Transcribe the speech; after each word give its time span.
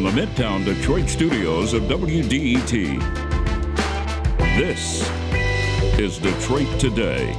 from 0.00 0.14
the 0.14 0.26
Midtown 0.26 0.64
Detroit 0.64 1.10
studios 1.10 1.74
of 1.74 1.82
WDET. 1.82 2.70
This 4.56 5.10
is 5.98 6.18
Detroit 6.18 6.80
Today. 6.80 7.34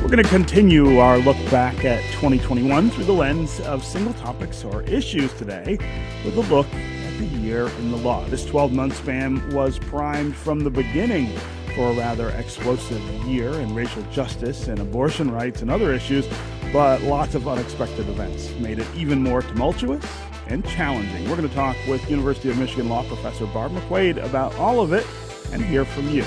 We're 0.00 0.08
going 0.08 0.22
to 0.22 0.30
continue 0.30 0.98
our 0.98 1.18
look 1.18 1.36
back 1.50 1.84
at 1.84 2.00
2021 2.12 2.90
through 2.90 3.04
the 3.04 3.12
lens 3.12 3.60
of 3.60 3.84
single 3.84 4.14
topics 4.14 4.64
or 4.64 4.82
issues 4.84 5.34
today 5.34 5.76
with 6.24 6.38
a 6.38 6.42
look 6.54 6.72
at 6.72 7.18
the 7.18 7.26
year 7.26 7.68
in 7.68 7.90
the 7.90 7.98
law. 7.98 8.24
This 8.28 8.46
12 8.46 8.72
month 8.72 8.96
span 8.96 9.46
was 9.54 9.78
primed 9.78 10.34
from 10.34 10.60
the 10.60 10.70
beginning 10.70 11.36
for 11.76 11.90
a 11.90 11.92
rather 11.92 12.30
explosive 12.30 13.02
year 13.26 13.52
in 13.52 13.74
racial 13.74 14.02
justice 14.04 14.66
and 14.68 14.80
abortion 14.80 15.30
rights 15.30 15.60
and 15.60 15.70
other 15.70 15.92
issues, 15.92 16.26
but 16.72 17.02
lots 17.02 17.34
of 17.34 17.46
unexpected 17.46 18.08
events 18.08 18.50
made 18.58 18.78
it 18.78 18.86
even 18.96 19.22
more 19.22 19.42
tumultuous 19.42 20.04
and 20.46 20.66
challenging. 20.66 21.28
We're 21.28 21.36
going 21.36 21.48
to 21.48 21.54
talk 21.54 21.76
with 21.86 22.08
University 22.10 22.48
of 22.50 22.58
Michigan 22.58 22.88
law 22.88 23.04
professor 23.06 23.46
Barb 23.46 23.72
McQuade 23.72 24.24
about 24.24 24.54
all 24.56 24.80
of 24.80 24.94
it 24.94 25.06
and 25.52 25.62
hear 25.62 25.84
from 25.84 26.08
you. 26.08 26.24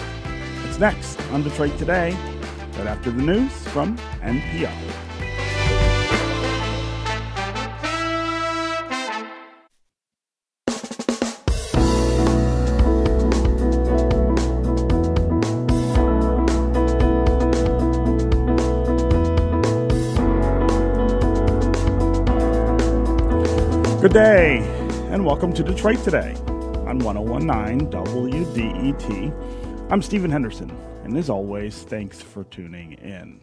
It's 0.66 0.77
next 0.77 1.20
on 1.31 1.41
Detroit 1.41 1.76
Today 1.79 2.12
right 2.77 2.88
after 2.88 3.09
the 3.09 3.21
news 3.21 3.52
from 3.70 3.98
NPR. 4.21 5.09
Good 24.02 24.14
day, 24.14 24.60
and 25.12 25.26
welcome 25.26 25.52
to 25.52 25.62
Detroit 25.62 26.02
Today 26.05 26.34
on 26.88 27.00
1019 27.00 27.92
WDET. 27.92 29.92
I'm 29.92 30.02
Stephen 30.02 30.32
Henderson. 30.32 30.72
And 31.04 31.18
as 31.18 31.30
always, 31.30 31.84
thanks 31.84 32.22
for 32.22 32.46
tuning 32.46 32.94
in. 32.94 33.42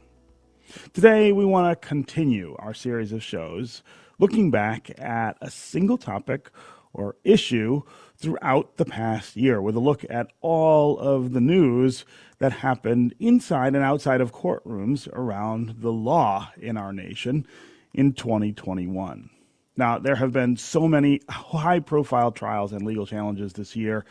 Today, 0.94 1.30
we 1.30 1.44
want 1.44 1.70
to 1.70 1.86
continue 1.86 2.56
our 2.58 2.72
series 2.72 3.12
of 3.12 3.22
shows 3.22 3.82
looking 4.18 4.50
back 4.50 4.98
at 4.98 5.36
a 5.42 5.50
single 5.50 5.98
topic 5.98 6.50
or 6.94 7.16
issue 7.22 7.82
throughout 8.16 8.78
the 8.78 8.86
past 8.86 9.36
year 9.36 9.60
with 9.60 9.76
a 9.76 9.80
look 9.80 10.06
at 10.08 10.28
all 10.40 10.98
of 10.98 11.34
the 11.34 11.40
news 11.42 12.06
that 12.38 12.52
happened 12.52 13.14
inside 13.20 13.74
and 13.74 13.84
outside 13.84 14.22
of 14.22 14.32
courtrooms 14.32 15.06
around 15.12 15.74
the 15.80 15.92
law 15.92 16.50
in 16.58 16.78
our 16.78 16.94
nation 16.94 17.46
in 17.92 18.14
2021. 18.14 19.28
Now, 19.76 19.98
there 19.98 20.16
have 20.16 20.32
been 20.32 20.56
so 20.56 20.88
many 20.88 21.20
high 21.28 21.80
profile 21.80 22.32
trials 22.32 22.72
and 22.72 22.86
legal 22.86 23.06
challenges 23.06 23.52
this 23.52 23.76
year 23.76 24.04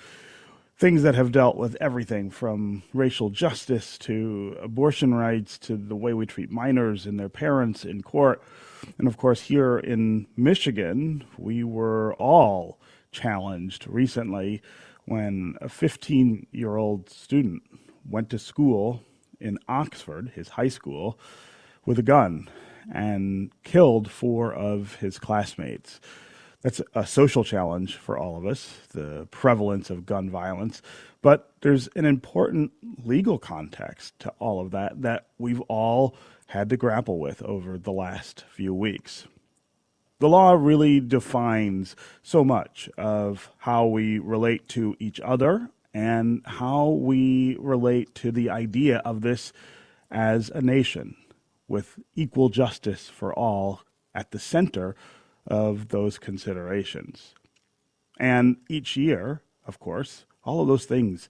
things 0.78 1.04
that 1.04 1.16
have 1.16 1.32
dealt 1.32 1.56
with 1.56 1.78
everything 1.80 2.30
from 2.30 2.84
racial 2.94 3.30
justice 3.30 3.98
to 3.98 4.58
abortion 4.62 5.14
rights 5.14 5.58
to 5.58 5.78
the 5.78 5.96
way 5.96 6.14
we 6.14 6.26
treat 6.26 6.52
minors 6.52 7.06
and 7.06 7.18
their 7.18 7.30
parents 7.30 7.86
in 7.86 8.02
court. 8.02 8.44
And 8.98 9.08
of 9.08 9.16
course, 9.16 9.42
here 9.42 9.78
in 9.78 10.28
Michigan, 10.36 11.24
we 11.38 11.64
were 11.64 12.14
all 12.16 12.78
challenged 13.12 13.88
recently 13.88 14.62
when 15.06 15.56
a 15.62 15.70
15 15.70 16.48
year 16.52 16.76
old 16.76 17.10
student 17.10 17.64
went 18.08 18.30
to 18.32 18.40
school 18.40 19.02
in 19.40 19.58
Oxford, 19.70 20.32
his 20.36 20.50
high 20.50 20.68
school, 20.68 21.18
with 21.86 21.98
a 22.00 22.04
gun 22.04 22.50
and 22.94 23.52
killed 23.64 24.10
four 24.10 24.54
of 24.54 24.96
his 24.96 25.20
classmates 25.20 26.00
that's 26.66 26.82
a 26.96 27.06
social 27.06 27.44
challenge 27.44 27.96
for 27.96 28.18
all 28.18 28.38
of 28.38 28.48
us, 28.48 28.80
the 28.92 29.28
prevalence 29.30 29.92
of 29.92 30.08
gun 30.08 30.32
violence. 30.32 30.82
But 31.22 31.52
there's 31.62 31.88
an 31.90 32.06
important 32.06 32.72
legal 33.04 33.38
context 33.38 34.18
to 34.22 34.34
all 34.40 34.60
of 34.60 34.72
that 34.72 35.04
that 35.04 35.28
we've 35.38 35.62
all 35.62 36.18
had 36.48 36.70
to 36.70 36.78
grapple 36.78 37.20
with 37.20 37.44
over 37.44 37.78
the 37.78 37.92
last 37.92 38.46
few 38.50 38.74
weeks. 38.74 39.28
The 40.18 40.28
law 40.28 40.54
really 40.54 41.00
defines 41.00 41.96
so 42.24 42.44
much 42.44 42.90
of 42.98 43.52
how 43.60 43.86
we 43.86 44.18
relate 44.18 44.68
to 44.70 44.96
each 44.98 45.20
other 45.20 45.70
and 45.94 46.42
how 46.46 46.88
we 46.90 47.58
relate 47.60 48.16
to 48.16 48.32
the 48.32 48.50
idea 48.50 49.04
of 49.06 49.22
this 49.22 49.54
as 50.10 50.50
a 50.50 50.64
nation 50.64 51.16
with 51.68 52.00
equal 52.16 52.50
justice 52.50 53.10
for 53.10 53.34
all 53.34 53.82
at 54.14 54.32
the 54.32 54.40
center 54.40 54.96
of 55.48 55.90
those 55.90 56.18
considerations. 56.18 57.34
And 58.18 58.58
each 58.70 58.96
year, 58.96 59.42
of 59.68 59.80
course, 59.80 60.26
all 60.44 60.62
of 60.62 60.68
those 60.68 60.86
things 60.86 61.28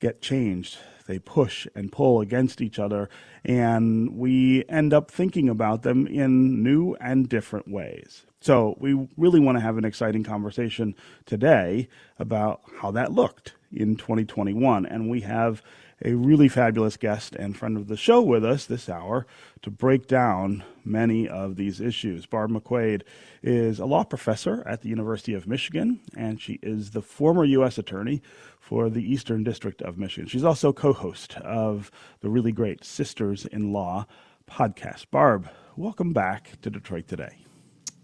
get 0.00 0.20
changed. 0.20 0.78
They 1.06 1.18
push 1.18 1.66
and 1.74 1.92
pull 1.92 2.20
against 2.20 2.60
each 2.60 2.78
other, 2.78 3.08
and 3.44 4.16
we 4.16 4.64
end 4.68 4.92
up 4.92 5.10
thinking 5.10 5.48
about 5.48 5.82
them 5.82 6.06
in 6.06 6.62
new 6.64 6.94
and 6.96 7.28
different 7.28 7.68
ways. 7.68 8.26
So, 8.40 8.76
we 8.80 9.08
really 9.16 9.40
want 9.40 9.56
to 9.56 9.62
have 9.62 9.78
an 9.78 9.84
exciting 9.84 10.24
conversation 10.24 10.94
today 11.24 11.88
about 12.18 12.60
how 12.80 12.90
that 12.90 13.12
looked 13.12 13.54
in 13.72 13.96
2021. 13.96 14.84
And 14.84 15.08
we 15.08 15.20
have 15.20 15.62
a 16.04 16.12
really 16.14 16.48
fabulous 16.48 16.96
guest 16.96 17.34
and 17.36 17.56
friend 17.56 17.76
of 17.76 17.88
the 17.88 17.96
show 17.96 18.20
with 18.20 18.44
us 18.44 18.66
this 18.66 18.88
hour 18.88 19.26
to 19.62 19.70
break 19.70 20.06
down 20.06 20.62
many 20.84 21.26
of 21.26 21.56
these 21.56 21.80
issues. 21.80 22.26
Barb 22.26 22.50
McQuade 22.50 23.02
is 23.42 23.78
a 23.78 23.86
law 23.86 24.04
professor 24.04 24.62
at 24.66 24.82
the 24.82 24.88
University 24.88 25.32
of 25.32 25.46
Michigan, 25.46 26.00
and 26.16 26.40
she 26.40 26.58
is 26.62 26.90
the 26.90 27.00
former 27.00 27.44
U.S. 27.44 27.78
Attorney 27.78 28.20
for 28.60 28.90
the 28.90 29.00
Eastern 29.00 29.42
District 29.42 29.80
of 29.82 29.96
Michigan. 29.96 30.28
She's 30.28 30.44
also 30.44 30.72
co 30.72 30.92
host 30.92 31.36
of 31.38 31.90
the 32.20 32.28
really 32.28 32.52
great 32.52 32.84
Sisters 32.84 33.46
in 33.46 33.72
Law 33.72 34.06
podcast. 34.50 35.06
Barb, 35.10 35.48
welcome 35.76 36.12
back 36.12 36.60
to 36.60 36.68
Detroit 36.68 37.08
Today. 37.08 37.38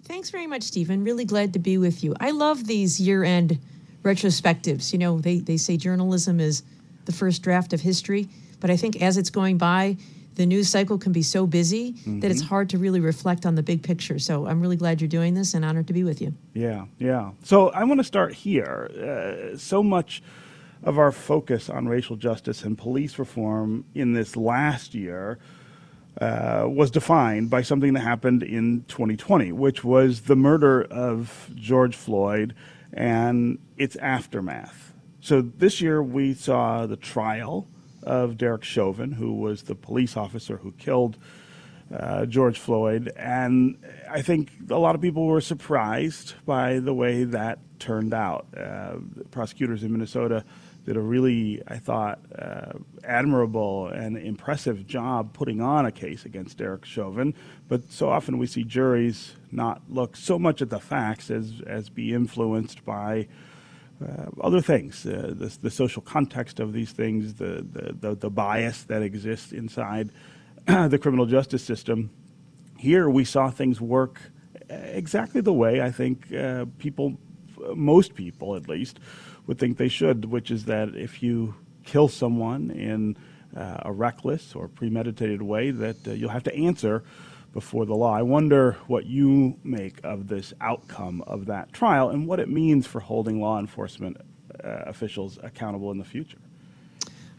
Thanks 0.04 0.30
very 0.30 0.46
much, 0.46 0.62
Stephen. 0.62 1.04
Really 1.04 1.24
glad 1.24 1.52
to 1.52 1.58
be 1.58 1.78
with 1.78 2.02
you. 2.02 2.14
I 2.20 2.30
love 2.30 2.66
these 2.66 3.00
year 3.00 3.22
end 3.22 3.60
retrospectives. 4.02 4.92
You 4.92 4.98
know, 4.98 5.20
they, 5.20 5.38
they 5.38 5.56
say 5.56 5.76
journalism 5.76 6.40
is 6.40 6.62
the 7.04 7.12
first 7.12 7.42
draft 7.42 7.72
of 7.72 7.80
history. 7.80 8.28
But 8.60 8.70
I 8.70 8.76
think 8.76 9.02
as 9.02 9.16
it's 9.16 9.30
going 9.30 9.58
by, 9.58 9.96
the 10.34 10.46
news 10.46 10.68
cycle 10.68 10.98
can 10.98 11.12
be 11.12 11.22
so 11.22 11.46
busy 11.46 11.92
mm-hmm. 11.92 12.20
that 12.20 12.30
it's 12.30 12.40
mm-hmm. 12.40 12.48
hard 12.48 12.70
to 12.70 12.78
really 12.78 13.00
reflect 13.00 13.44
on 13.44 13.54
the 13.54 13.62
big 13.62 13.82
picture. 13.82 14.18
So 14.18 14.46
I'm 14.46 14.60
really 14.60 14.76
glad 14.76 15.00
you're 15.00 15.08
doing 15.08 15.34
this 15.34 15.54
and 15.54 15.64
honored 15.64 15.88
to 15.88 15.92
be 15.92 16.04
with 16.04 16.22
you. 16.22 16.34
Yeah, 16.54 16.86
yeah. 16.98 17.32
So 17.44 17.68
I 17.70 17.84
want 17.84 18.00
to 18.00 18.04
start 18.04 18.34
here. 18.34 19.52
Uh, 19.54 19.56
so 19.58 19.82
much 19.82 20.22
of 20.82 20.98
our 20.98 21.12
focus 21.12 21.68
on 21.68 21.86
racial 21.86 22.16
justice 22.16 22.64
and 22.64 22.76
police 22.76 23.18
reform 23.18 23.84
in 23.94 24.14
this 24.14 24.36
last 24.36 24.94
year 24.94 25.38
uh, 26.20 26.66
was 26.68 26.90
defined 26.90 27.50
by 27.50 27.62
something 27.62 27.92
that 27.94 28.00
happened 28.00 28.42
in 28.42 28.84
2020, 28.88 29.52
which 29.52 29.84
was 29.84 30.22
the 30.22 30.36
murder 30.36 30.82
of 30.82 31.50
George 31.54 31.96
Floyd 31.96 32.54
and 32.92 33.58
its 33.76 33.96
aftermath. 33.96 34.91
So 35.22 35.40
this 35.40 35.80
year 35.80 36.02
we 36.02 36.34
saw 36.34 36.84
the 36.86 36.96
trial 36.96 37.68
of 38.02 38.36
Derek 38.36 38.64
Chauvin, 38.64 39.12
who 39.12 39.34
was 39.34 39.62
the 39.62 39.76
police 39.76 40.16
officer 40.16 40.56
who 40.56 40.72
killed 40.72 41.16
uh, 41.94 42.26
George 42.26 42.58
Floyd. 42.58 43.12
And 43.16 43.78
I 44.10 44.20
think 44.20 44.50
a 44.68 44.78
lot 44.78 44.96
of 44.96 45.00
people 45.00 45.26
were 45.26 45.40
surprised 45.40 46.34
by 46.44 46.80
the 46.80 46.92
way 46.92 47.22
that 47.22 47.60
turned 47.78 48.12
out. 48.12 48.48
Uh, 48.58 48.96
prosecutors 49.30 49.84
in 49.84 49.92
Minnesota 49.92 50.44
did 50.84 50.96
a 50.96 51.00
really, 51.00 51.62
I 51.68 51.78
thought, 51.78 52.18
uh, 52.36 52.72
admirable 53.04 53.86
and 53.86 54.16
impressive 54.16 54.88
job 54.88 55.32
putting 55.34 55.60
on 55.60 55.86
a 55.86 55.92
case 55.92 56.24
against 56.24 56.58
Derek 56.58 56.84
Chauvin. 56.84 57.32
But 57.68 57.92
so 57.92 58.08
often 58.08 58.38
we 58.38 58.48
see 58.48 58.64
juries 58.64 59.36
not 59.52 59.82
look 59.88 60.16
so 60.16 60.36
much 60.36 60.60
at 60.60 60.70
the 60.70 60.80
facts 60.80 61.30
as, 61.30 61.62
as 61.64 61.90
be 61.90 62.12
influenced 62.12 62.84
by 62.84 63.28
uh, 64.02 64.40
other 64.40 64.60
things, 64.60 65.06
uh, 65.06 65.32
the, 65.36 65.56
the, 65.62 65.70
social 65.70 66.02
context 66.02 66.60
of 66.60 66.72
these 66.72 66.92
things, 66.92 67.34
the, 67.34 67.66
the, 68.00 68.14
the, 68.14 68.30
bias 68.30 68.84
that 68.84 69.02
exists 69.02 69.52
inside 69.52 70.10
the 70.66 70.98
criminal 71.00 71.26
justice 71.26 71.62
system. 71.62 72.10
Here 72.78 73.08
we 73.08 73.24
saw 73.24 73.50
things 73.50 73.80
work 73.80 74.20
exactly 74.68 75.40
the 75.40 75.52
way 75.52 75.80
I 75.80 75.90
think 75.90 76.32
uh, 76.32 76.66
people, 76.78 77.18
most 77.74 78.14
people 78.14 78.56
at 78.56 78.68
least, 78.68 78.98
would 79.46 79.58
think 79.58 79.76
they 79.76 79.88
should, 79.88 80.26
which 80.26 80.50
is 80.50 80.64
that 80.66 80.94
if 80.94 81.22
you 81.22 81.54
kill 81.84 82.08
someone 82.08 82.70
in 82.70 83.16
uh, 83.56 83.78
a 83.82 83.92
reckless 83.92 84.54
or 84.54 84.68
premeditated 84.68 85.42
way, 85.42 85.70
that 85.70 86.06
uh, 86.06 86.12
you'll 86.12 86.30
have 86.30 86.44
to 86.44 86.54
answer 86.54 87.04
before 87.52 87.84
the 87.84 87.94
law. 87.94 88.14
I 88.14 88.22
wonder 88.22 88.78
what 88.86 89.06
you 89.06 89.58
make 89.62 90.00
of 90.04 90.28
this 90.28 90.52
outcome 90.60 91.22
of 91.26 91.46
that 91.46 91.72
trial 91.72 92.10
and 92.10 92.26
what 92.26 92.40
it 92.40 92.48
means 92.48 92.86
for 92.86 93.00
holding 93.00 93.40
law 93.40 93.58
enforcement 93.58 94.16
uh, 94.62 94.68
officials 94.86 95.38
accountable 95.42 95.90
in 95.90 95.98
the 95.98 96.04
future. 96.04 96.38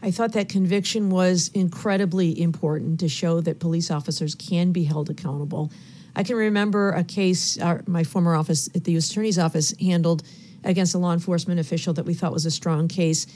I 0.02 0.10
thought 0.10 0.32
that 0.32 0.48
conviction 0.48 1.08
was 1.08 1.50
incredibly 1.54 2.38
important 2.40 3.00
to 3.00 3.08
show 3.08 3.40
that 3.40 3.58
police 3.58 3.90
officers 3.90 4.34
can 4.34 4.70
be 4.70 4.84
held 4.84 5.08
accountable. 5.08 5.72
I 6.14 6.22
can 6.22 6.36
remember 6.36 6.92
a 6.92 7.02
case 7.02 7.58
uh, 7.58 7.80
my 7.86 8.04
former 8.04 8.34
office 8.34 8.68
at 8.74 8.84
the 8.84 8.92
U.S. 8.92 9.10
Attorney's 9.10 9.38
Office 9.38 9.74
handled 9.80 10.22
against 10.62 10.94
a 10.94 10.98
law 10.98 11.12
enforcement 11.12 11.58
official 11.58 11.94
that 11.94 12.04
we 12.04 12.14
thought 12.14 12.32
was 12.32 12.46
a 12.46 12.50
strong 12.50 12.86
case 12.86 13.26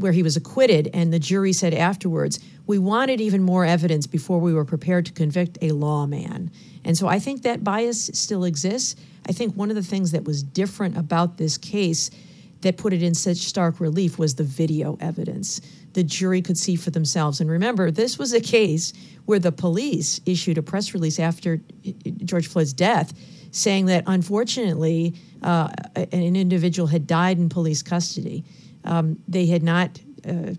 where 0.00 0.12
he 0.12 0.22
was 0.22 0.36
acquitted, 0.36 0.90
and 0.92 1.12
the 1.12 1.18
jury 1.18 1.52
said 1.52 1.74
afterwards, 1.74 2.40
we 2.66 2.78
wanted 2.78 3.20
even 3.20 3.42
more 3.42 3.64
evidence 3.64 4.06
before 4.06 4.38
we 4.38 4.54
were 4.54 4.64
prepared 4.64 5.06
to 5.06 5.12
convict 5.12 5.58
a 5.62 5.72
lawman. 5.72 6.50
And 6.84 6.96
so 6.96 7.08
I 7.08 7.18
think 7.18 7.42
that 7.42 7.64
bias 7.64 8.10
still 8.14 8.44
exists. 8.44 8.96
I 9.28 9.32
think 9.32 9.54
one 9.54 9.70
of 9.70 9.76
the 9.76 9.82
things 9.82 10.12
that 10.12 10.24
was 10.24 10.42
different 10.42 10.96
about 10.96 11.36
this 11.36 11.58
case 11.58 12.10
that 12.62 12.76
put 12.76 12.92
it 12.92 13.02
in 13.02 13.14
such 13.14 13.38
stark 13.38 13.80
relief 13.80 14.18
was 14.18 14.34
the 14.34 14.44
video 14.44 14.96
evidence. 15.00 15.60
The 15.94 16.04
jury 16.04 16.42
could 16.42 16.58
see 16.58 16.76
for 16.76 16.90
themselves. 16.90 17.40
And 17.40 17.50
remember, 17.50 17.90
this 17.90 18.18
was 18.18 18.32
a 18.32 18.40
case 18.40 18.92
where 19.24 19.38
the 19.38 19.52
police 19.52 20.20
issued 20.26 20.58
a 20.58 20.62
press 20.62 20.94
release 20.94 21.18
after 21.18 21.60
George 22.24 22.48
Floyd's 22.48 22.72
death 22.72 23.12
saying 23.52 23.86
that 23.86 24.04
unfortunately 24.06 25.14
uh, 25.42 25.68
an 25.96 26.36
individual 26.36 26.86
had 26.86 27.06
died 27.06 27.38
in 27.38 27.48
police 27.48 27.82
custody. 27.82 28.44
Um, 28.84 29.18
they 29.28 29.46
had 29.46 29.62
not 29.62 30.00
uh, 30.28 30.54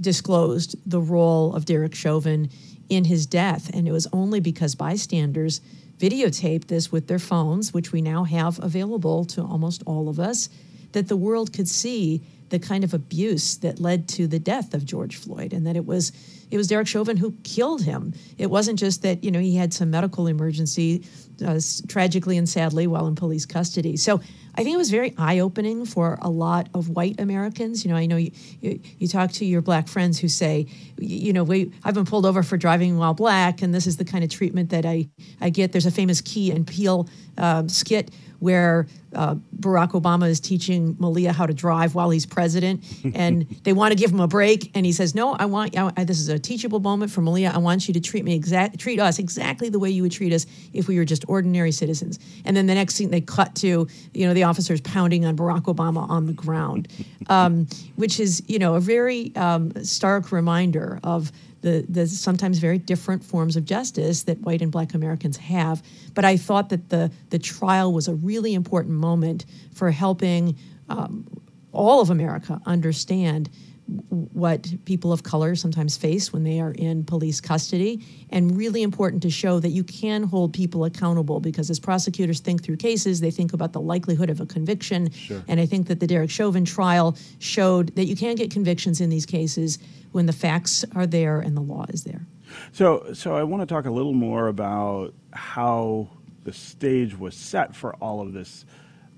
disclosed 0.00 0.76
the 0.84 1.00
role 1.00 1.54
of 1.54 1.64
Derek 1.64 1.94
Chauvin 1.94 2.50
in 2.88 3.04
his 3.04 3.26
death, 3.26 3.70
and 3.72 3.88
it 3.88 3.92
was 3.92 4.06
only 4.12 4.40
because 4.40 4.74
bystanders 4.74 5.60
videotaped 5.98 6.66
this 6.66 6.90
with 6.90 7.06
their 7.06 7.18
phones, 7.18 7.72
which 7.72 7.92
we 7.92 8.02
now 8.02 8.24
have 8.24 8.58
available 8.62 9.24
to 9.24 9.42
almost 9.42 9.82
all 9.86 10.08
of 10.08 10.18
us, 10.18 10.48
that 10.92 11.08
the 11.08 11.16
world 11.16 11.52
could 11.52 11.68
see 11.68 12.20
the 12.50 12.58
kind 12.58 12.84
of 12.84 12.92
abuse 12.92 13.56
that 13.58 13.80
led 13.80 14.06
to 14.06 14.26
the 14.26 14.38
death 14.38 14.74
of 14.74 14.84
George 14.84 15.16
Floyd, 15.16 15.52
and 15.52 15.66
that 15.66 15.76
it 15.76 15.86
was 15.86 16.12
it 16.50 16.58
was 16.58 16.66
Derek 16.66 16.86
Chauvin 16.86 17.16
who 17.16 17.32
killed 17.44 17.82
him. 17.82 18.12
It 18.36 18.50
wasn't 18.50 18.78
just 18.78 19.00
that 19.02 19.24
you 19.24 19.30
know 19.30 19.40
he 19.40 19.56
had 19.56 19.72
some 19.72 19.90
medical 19.90 20.26
emergency, 20.26 21.02
uh, 21.44 21.60
tragically 21.88 22.36
and 22.36 22.46
sadly, 22.48 22.86
while 22.86 23.06
in 23.06 23.14
police 23.14 23.46
custody. 23.46 23.96
So 23.96 24.20
I 24.54 24.64
think 24.64 24.74
it 24.74 24.78
was 24.78 24.90
very 24.90 25.14
eye 25.16 25.38
opening 25.38 25.86
for 25.86 26.18
a 26.20 26.28
lot 26.28 26.68
of 26.74 26.90
white 26.90 27.18
Americans. 27.18 27.84
You 27.84 27.90
know, 27.90 27.96
I 27.96 28.06
know 28.06 28.16
you, 28.16 28.32
you, 28.60 28.80
you, 28.98 29.08
talk 29.08 29.32
to 29.32 29.46
your 29.46 29.62
black 29.62 29.88
friends 29.88 30.18
who 30.18 30.28
say, 30.28 30.66
you 30.98 31.32
know, 31.32 31.42
we, 31.42 31.72
I've 31.84 31.94
been 31.94 32.04
pulled 32.04 32.26
over 32.26 32.42
for 32.42 32.56
driving 32.58 32.98
while 32.98 33.14
black, 33.14 33.62
and 33.62 33.74
this 33.74 33.86
is 33.86 33.96
the 33.96 34.04
kind 34.04 34.22
of 34.22 34.30
treatment 34.30 34.70
that 34.70 34.84
I, 34.84 35.08
I 35.40 35.48
get. 35.48 35.72
There's 35.72 35.86
a 35.86 35.90
famous 35.90 36.20
Key 36.20 36.50
and 36.50 36.66
Peele 36.66 37.08
um, 37.38 37.68
skit 37.68 38.10
where 38.42 38.88
uh, 39.14 39.36
Barack 39.60 39.92
Obama 39.92 40.28
is 40.28 40.40
teaching 40.40 40.96
Malia 40.98 41.32
how 41.32 41.46
to 41.46 41.54
drive 41.54 41.94
while 41.94 42.10
he's 42.10 42.26
president, 42.26 42.82
and 43.14 43.48
they 43.62 43.72
want 43.72 43.92
to 43.92 43.96
give 43.96 44.10
him 44.10 44.18
a 44.18 44.26
break, 44.26 44.72
and 44.74 44.84
he 44.84 44.90
says, 44.90 45.14
"No, 45.14 45.34
I 45.34 45.44
want 45.46 45.78
I, 45.78 46.02
this 46.02 46.18
is 46.18 46.28
a 46.28 46.40
teachable 46.40 46.80
moment 46.80 47.12
for 47.12 47.20
Malia. 47.20 47.52
I 47.54 47.58
want 47.58 47.86
you 47.86 47.94
to 47.94 48.00
treat 48.00 48.24
me 48.24 48.34
exact, 48.34 48.80
treat 48.80 48.98
us 48.98 49.20
exactly 49.20 49.68
the 49.68 49.78
way 49.78 49.90
you 49.90 50.02
would 50.02 50.10
treat 50.10 50.32
us 50.32 50.44
if 50.72 50.88
we 50.88 50.98
were 50.98 51.04
just 51.04 51.24
ordinary 51.28 51.70
citizens." 51.70 52.18
And 52.44 52.56
then 52.56 52.66
the 52.66 52.74
next 52.74 52.96
scene, 52.96 53.12
they 53.12 53.20
cut 53.20 53.54
to 53.56 53.86
you 54.12 54.26
know 54.26 54.34
the 54.34 54.42
officers 54.42 54.80
pounding 54.80 55.24
on 55.24 55.36
Barack 55.36 55.72
Obama 55.72 56.08
on 56.10 56.26
the 56.26 56.32
ground, 56.32 56.88
um, 57.28 57.68
which 57.94 58.18
is 58.18 58.42
you 58.48 58.58
know 58.58 58.74
a 58.74 58.80
very 58.80 59.32
um, 59.36 59.72
stark 59.84 60.32
reminder 60.32 60.98
of 61.04 61.30
the, 61.62 61.84
the 61.88 62.06
sometimes 62.06 62.58
very 62.58 62.78
different 62.78 63.24
forms 63.24 63.56
of 63.56 63.64
justice 63.64 64.24
that 64.24 64.38
white 64.40 64.62
and 64.62 64.70
black 64.70 64.94
Americans 64.94 65.36
have. 65.38 65.82
But 66.14 66.24
I 66.24 66.36
thought 66.36 66.68
that 66.68 66.90
the, 66.90 67.10
the 67.30 67.38
trial 67.38 67.92
was 67.92 68.08
a 68.08 68.14
really 68.14 68.54
important 68.54 68.94
moment 68.94 69.46
for 69.72 69.90
helping 69.90 70.56
um, 70.88 71.26
all 71.72 72.00
of 72.00 72.10
America 72.10 72.60
understand 72.66 73.48
what 73.86 74.72
people 74.84 75.12
of 75.12 75.22
color 75.22 75.54
sometimes 75.54 75.96
face 75.96 76.32
when 76.32 76.44
they 76.44 76.60
are 76.60 76.72
in 76.72 77.04
police 77.04 77.40
custody, 77.40 78.04
and 78.30 78.56
really 78.56 78.82
important 78.82 79.22
to 79.22 79.30
show 79.30 79.60
that 79.60 79.70
you 79.70 79.84
can 79.84 80.22
hold 80.22 80.52
people 80.52 80.84
accountable 80.84 81.40
because 81.40 81.68
as 81.68 81.78
prosecutors 81.80 82.40
think 82.40 82.62
through 82.62 82.76
cases, 82.76 83.20
they 83.20 83.30
think 83.30 83.52
about 83.52 83.72
the 83.72 83.80
likelihood 83.80 84.30
of 84.30 84.40
a 84.40 84.46
conviction. 84.46 85.10
Sure. 85.10 85.42
And 85.48 85.60
I 85.60 85.66
think 85.66 85.88
that 85.88 86.00
the 86.00 86.06
Derek 86.06 86.30
Chauvin 86.30 86.64
trial 86.64 87.16
showed 87.38 87.94
that 87.96 88.04
you 88.04 88.16
can 88.16 88.36
get 88.36 88.50
convictions 88.50 89.00
in 89.00 89.10
these 89.10 89.26
cases 89.26 89.78
when 90.12 90.26
the 90.26 90.32
facts 90.32 90.84
are 90.94 91.06
there 91.06 91.40
and 91.40 91.56
the 91.56 91.60
law 91.60 91.84
is 91.88 92.04
there. 92.04 92.26
So, 92.72 93.12
so 93.12 93.34
I 93.34 93.42
want 93.42 93.62
to 93.62 93.74
talk 93.74 93.86
a 93.86 93.90
little 93.90 94.12
more 94.12 94.48
about 94.48 95.14
how 95.32 96.08
the 96.44 96.52
stage 96.52 97.18
was 97.18 97.34
set 97.34 97.74
for 97.74 97.94
all 97.96 98.20
of 98.20 98.32
this 98.32 98.64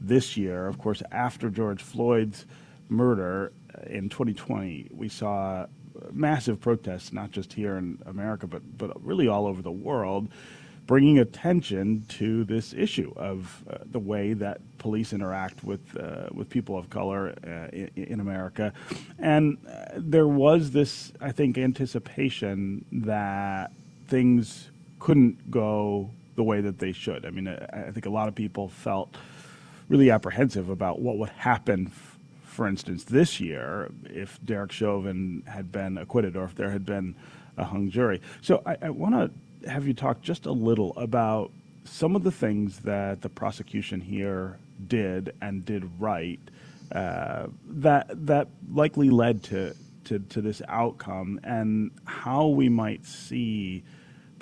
this 0.00 0.36
year. 0.36 0.66
Of 0.66 0.78
course, 0.78 1.02
after 1.10 1.50
George 1.50 1.82
Floyd's 1.82 2.46
murder 2.88 3.52
in 3.86 4.08
2020, 4.08 4.88
we 4.92 5.08
saw 5.08 5.66
massive 6.12 6.60
protests, 6.60 7.12
not 7.12 7.30
just 7.30 7.52
here 7.52 7.76
in 7.76 7.98
America, 8.06 8.46
but 8.46 8.62
but 8.76 9.04
really 9.04 9.28
all 9.28 9.46
over 9.46 9.62
the 9.62 9.72
world, 9.72 10.28
bringing 10.86 11.18
attention 11.18 12.04
to 12.08 12.44
this 12.44 12.72
issue 12.74 13.12
of 13.16 13.62
uh, 13.70 13.78
the 13.90 13.98
way 13.98 14.32
that 14.34 14.60
police 14.78 15.12
interact 15.12 15.64
with 15.64 15.80
uh, 15.96 16.28
with 16.32 16.48
people 16.48 16.76
of 16.76 16.90
color 16.90 17.34
uh, 17.46 17.68
in, 17.72 17.90
in, 17.96 18.20
America, 18.20 18.72
and 19.18 19.58
uh, 19.68 19.92
there 19.96 20.28
was 20.28 20.70
this, 20.70 21.12
I 21.20 21.32
think, 21.32 21.58
anticipation 21.58 22.84
that 22.92 23.72
things 24.08 24.70
couldn't 24.98 25.50
go 25.50 26.10
the 26.36 26.42
way 26.42 26.60
that 26.60 26.78
they 26.78 26.92
should. 26.92 27.24
I 27.24 27.30
mean, 27.30 27.48
I, 27.48 27.88
I 27.88 27.90
think 27.90 28.06
a 28.06 28.10
lot 28.10 28.28
of 28.28 28.34
people 28.34 28.68
felt 28.68 29.16
really 29.88 30.10
apprehensive 30.10 30.70
about 30.70 31.00
what 31.00 31.18
would 31.18 31.28
happen 31.30 31.90
for 32.54 32.68
instance, 32.68 33.02
this 33.02 33.40
year, 33.40 33.90
if 34.04 34.38
Derek 34.44 34.70
Chauvin 34.70 35.42
had 35.46 35.72
been 35.72 35.98
acquitted 35.98 36.36
or 36.36 36.44
if 36.44 36.54
there 36.54 36.70
had 36.70 36.86
been 36.86 37.16
a 37.56 37.64
hung 37.64 37.90
jury. 37.90 38.20
So 38.42 38.62
I, 38.64 38.76
I 38.80 38.90
want 38.90 39.14
to 39.14 39.68
have 39.68 39.88
you 39.88 39.92
talk 39.94 40.22
just 40.22 40.46
a 40.46 40.52
little 40.52 40.96
about 40.96 41.50
some 41.84 42.14
of 42.14 42.22
the 42.22 42.30
things 42.30 42.78
that 42.80 43.22
the 43.22 43.28
prosecution 43.28 44.00
here 44.00 44.58
did 44.86 45.34
and 45.42 45.64
did 45.64 45.90
right 45.98 46.38
uh, 46.92 47.48
that 47.66 48.06
that 48.26 48.48
likely 48.72 49.10
led 49.10 49.42
to, 49.42 49.74
to, 50.04 50.20
to 50.20 50.40
this 50.40 50.62
outcome 50.68 51.40
and 51.42 51.90
how 52.04 52.46
we 52.46 52.68
might 52.68 53.04
see 53.04 53.82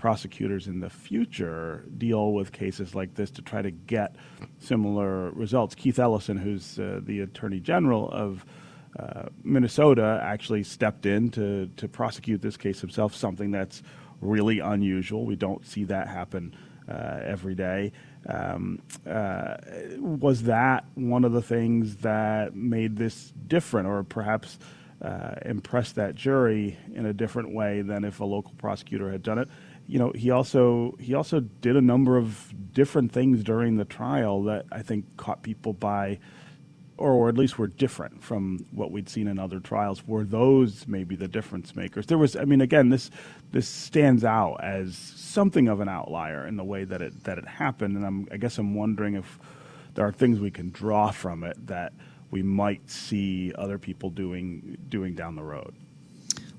prosecutors 0.03 0.67
in 0.67 0.81
the 0.81 0.91
future 0.91 1.85
deal 1.97 2.33
with 2.33 2.51
cases 2.51 2.93
like 2.93 3.15
this 3.15 3.31
to 3.31 3.41
try 3.41 3.63
to 3.63 3.71
get 3.71 4.17
similar 4.59 5.31
results. 5.31 5.77
Keith 5.77 6.01
Ellison, 6.01 6.37
who's 6.37 6.77
uh, 6.81 6.99
the 7.05 7.21
Attorney 7.21 7.61
General 7.61 8.11
of 8.11 8.45
uh, 8.99 9.27
Minnesota, 9.45 10.21
actually 10.21 10.65
stepped 10.65 11.07
in 11.07 11.31
to, 11.31 11.69
to 11.77 11.87
prosecute 11.87 12.43
this 12.43 12.57
case 12.57 12.81
himself, 12.81 13.15
something 13.15 13.53
that's 13.53 13.81
really 14.21 14.59
unusual. 14.59 15.25
We 15.25 15.37
don't 15.37 15.65
see 15.65 15.85
that 15.85 16.09
happen 16.09 16.57
uh, 16.89 17.21
every 17.23 17.55
day. 17.55 17.93
Um, 18.29 18.83
uh, 19.09 19.55
was 19.99 20.43
that 20.43 20.85
one 20.97 21.25
of 21.25 21.31
the 21.31 21.43
things 21.43 21.95
that 21.99 22.57
made 22.57 22.97
this 22.97 23.33
different, 23.47 23.87
or 23.87 24.03
perhaps 24.03 24.59
uh, 25.01 25.35
impressed 25.45 25.95
that 25.95 26.17
jury 26.17 26.77
in 26.93 27.07
a 27.07 27.13
different 27.13 27.55
way 27.55 27.83
than 27.83 28.05
if 28.05 28.19
a 28.19 28.25
local 28.25 28.53
prosecutor 28.59 29.09
had 29.09 29.23
done 29.23 29.39
it? 29.39 29.49
You 29.93 29.99
know, 29.99 30.11
he 30.15 30.31
also 30.31 30.97
he 30.99 31.13
also 31.13 31.41
did 31.41 31.77
a 31.77 31.83
number 31.83 32.17
of 32.17 32.55
different 32.73 33.13
things 33.13 33.45
during 33.45 33.77
the 33.77 33.85
trial 33.85 34.43
that 34.45 34.65
I 34.73 34.81
think 34.81 35.05
caught 35.19 35.43
people 35.43 35.75
by, 35.75 36.19
or, 36.97 37.13
or 37.13 37.29
at 37.29 37.37
least 37.37 37.59
were 37.59 37.67
different 37.67 38.25
from 38.25 38.65
what 38.71 38.91
we'd 38.91 39.11
seen 39.11 39.29
in 39.29 39.39
other 39.39 39.61
trials. 39.61 40.07
Were 40.07 40.25
those 40.25 40.89
maybe 40.89 41.15
the 41.15 41.29
difference 41.29 41.77
makers? 41.77 42.07
There 42.07 42.17
was, 42.17 42.37
I 42.37 42.47
mean, 42.47 42.63
again, 42.63 42.89
this 42.89 43.11
this 43.51 43.69
stands 43.69 44.25
out 44.25 44.65
as 44.65 44.97
something 44.97 45.69
of 45.69 45.81
an 45.81 45.91
outlier 45.91 46.47
in 46.47 46.57
the 46.57 46.65
way 46.65 46.85
that 46.85 47.03
it 47.03 47.25
that 47.25 47.37
it 47.37 47.47
happened, 47.47 47.95
and 47.95 48.07
I'm, 48.07 48.29
I 48.33 48.39
guess 48.39 48.57
I'm 48.57 48.75
wondering 48.75 49.13
if 49.17 49.39
there 49.93 50.07
are 50.07 50.13
things 50.13 50.41
we 50.41 50.51
can 50.51 50.71
draw 50.71 51.11
from 51.11 51.45
it 51.45 51.67
that 51.67 51.93
we 52.31 52.43
might 52.43 52.89
see 52.89 53.53
other 53.59 53.79
people 53.79 54.09
doing 54.09 54.79
doing 54.89 55.15
down 55.15 55.37
the 55.37 55.43
road. 55.43 55.75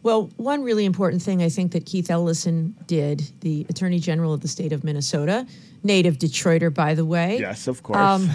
Well, 0.03 0.29
one 0.36 0.63
really 0.63 0.83
important 0.83 1.22
thing 1.22 1.41
I 1.41 1.48
think 1.48 1.72
that 1.72 1.86
Keith 1.86 2.12
Ellison 2.12 2.75
did, 2.88 3.24
the 3.39 3.65
Attorney 3.69 4.00
General 4.00 4.33
of 4.33 4.41
the 4.41 4.50
state 4.50 4.74
of 4.74 4.83
Minnesota, 4.83 5.48
native 5.81 6.17
Detroiter, 6.17 6.74
by 6.74 6.93
the 6.93 7.05
way. 7.05 7.39
Yes, 7.39 7.67
of 7.67 7.83
course. 7.83 7.98
Um, 7.98 8.29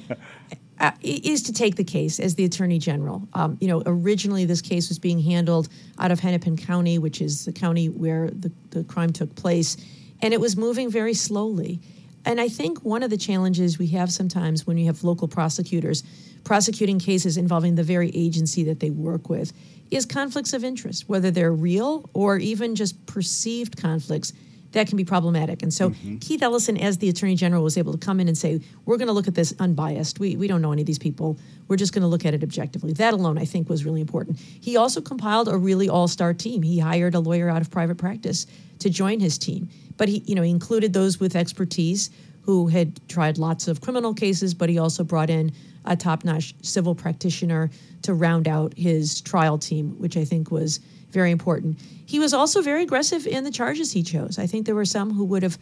uh, 0.80 0.90
is 1.02 1.44
to 1.44 1.52
take 1.52 1.76
the 1.76 1.84
case 1.84 2.18
as 2.18 2.34
the 2.34 2.44
Attorney 2.44 2.80
General. 2.80 3.26
Um, 3.34 3.56
you 3.60 3.68
know, 3.68 3.84
originally 3.86 4.44
this 4.46 4.60
case 4.60 4.88
was 4.88 4.98
being 4.98 5.20
handled 5.20 5.68
out 6.00 6.10
of 6.10 6.18
Hennepin 6.18 6.56
County, 6.56 6.98
which 6.98 7.20
is 7.20 7.44
the 7.44 7.52
county 7.52 7.88
where 7.88 8.28
the, 8.30 8.50
the 8.70 8.82
crime 8.82 9.12
took 9.12 9.32
place, 9.36 9.76
and 10.22 10.34
it 10.34 10.40
was 10.40 10.56
moving 10.56 10.90
very 10.90 11.14
slowly. 11.14 11.80
And 12.26 12.40
I 12.40 12.48
think 12.48 12.84
one 12.84 13.04
of 13.04 13.10
the 13.10 13.16
challenges 13.16 13.78
we 13.78 13.86
have 13.88 14.12
sometimes 14.12 14.66
when 14.66 14.76
you 14.76 14.86
have 14.86 15.04
local 15.04 15.28
prosecutors 15.28 16.02
prosecuting 16.42 16.98
cases 16.98 17.36
involving 17.36 17.76
the 17.76 17.82
very 17.82 18.10
agency 18.14 18.64
that 18.64 18.80
they 18.80 18.90
work 18.90 19.28
with 19.28 19.52
is 19.90 20.04
conflicts 20.04 20.52
of 20.52 20.64
interest, 20.64 21.08
whether 21.08 21.30
they're 21.30 21.52
real 21.52 22.10
or 22.14 22.36
even 22.38 22.74
just 22.74 23.06
perceived 23.06 23.76
conflicts. 23.76 24.32
That 24.72 24.88
can 24.88 24.96
be 24.96 25.04
problematic. 25.04 25.62
And 25.62 25.72
so 25.72 25.90
Mm-hmm. 25.96 26.18
Keith 26.18 26.42
Ellison, 26.42 26.76
as 26.76 26.98
the 26.98 27.08
Attorney 27.08 27.36
General, 27.36 27.62
was 27.62 27.76
able 27.78 27.92
to 27.92 27.98
come 27.98 28.20
in 28.20 28.28
and 28.28 28.36
say, 28.36 28.60
we're 28.84 28.96
going 28.96 29.08
to 29.08 29.12
look 29.12 29.28
at 29.28 29.34
this 29.34 29.54
unbiased. 29.58 30.18
We, 30.18 30.36
we 30.36 30.46
don't 30.46 30.60
know 30.60 30.72
any 30.72 30.82
of 30.82 30.86
these 30.86 30.98
people. 30.98 31.38
We're 31.68 31.76
just 31.76 31.92
going 31.92 32.02
to 32.02 32.08
look 32.08 32.24
at 32.24 32.34
it 32.34 32.42
objectively. 32.42 32.92
That 32.94 33.14
alone, 33.14 33.38
I 33.38 33.44
think, 33.44 33.68
was 33.68 33.84
really 33.84 34.00
important. 34.00 34.38
He 34.38 34.76
also 34.76 35.00
compiled 35.00 35.48
a 35.48 35.56
really 35.56 35.88
all 35.88 36.08
star 36.08 36.34
team. 36.34 36.62
He 36.62 36.78
hired 36.78 37.14
a 37.14 37.20
lawyer 37.20 37.48
out 37.48 37.62
of 37.62 37.70
private 37.70 37.98
practice 37.98 38.46
to 38.80 38.90
join 38.90 39.20
his 39.20 39.38
team. 39.38 39.68
But 39.96 40.08
he, 40.08 40.22
you 40.26 40.34
know, 40.34 40.42
he 40.42 40.50
included 40.50 40.92
those 40.92 41.18
with 41.18 41.36
expertise 41.36 42.10
who 42.42 42.68
had 42.68 43.00
tried 43.08 43.38
lots 43.38 43.68
of 43.68 43.80
criminal 43.80 44.14
cases, 44.14 44.54
but 44.54 44.68
he 44.68 44.78
also 44.78 45.02
brought 45.02 45.30
in 45.30 45.52
a 45.84 45.96
top 45.96 46.24
notch 46.24 46.54
civil 46.62 46.94
practitioner 46.94 47.70
to 48.02 48.14
round 48.14 48.46
out 48.46 48.74
his 48.76 49.20
trial 49.20 49.58
team, 49.58 49.98
which 49.98 50.16
I 50.16 50.24
think 50.24 50.50
was 50.50 50.80
very 51.16 51.30
important. 51.30 51.78
He 52.04 52.18
was 52.18 52.32
also 52.34 52.60
very 52.60 52.82
aggressive 52.82 53.26
in 53.26 53.42
the 53.42 53.50
charges 53.50 53.90
he 53.90 54.02
chose. 54.02 54.38
I 54.38 54.46
think 54.46 54.66
there 54.66 54.74
were 54.74 54.90
some 54.98 55.08
who 55.16 55.24
would 55.24 55.42
have 55.42 55.58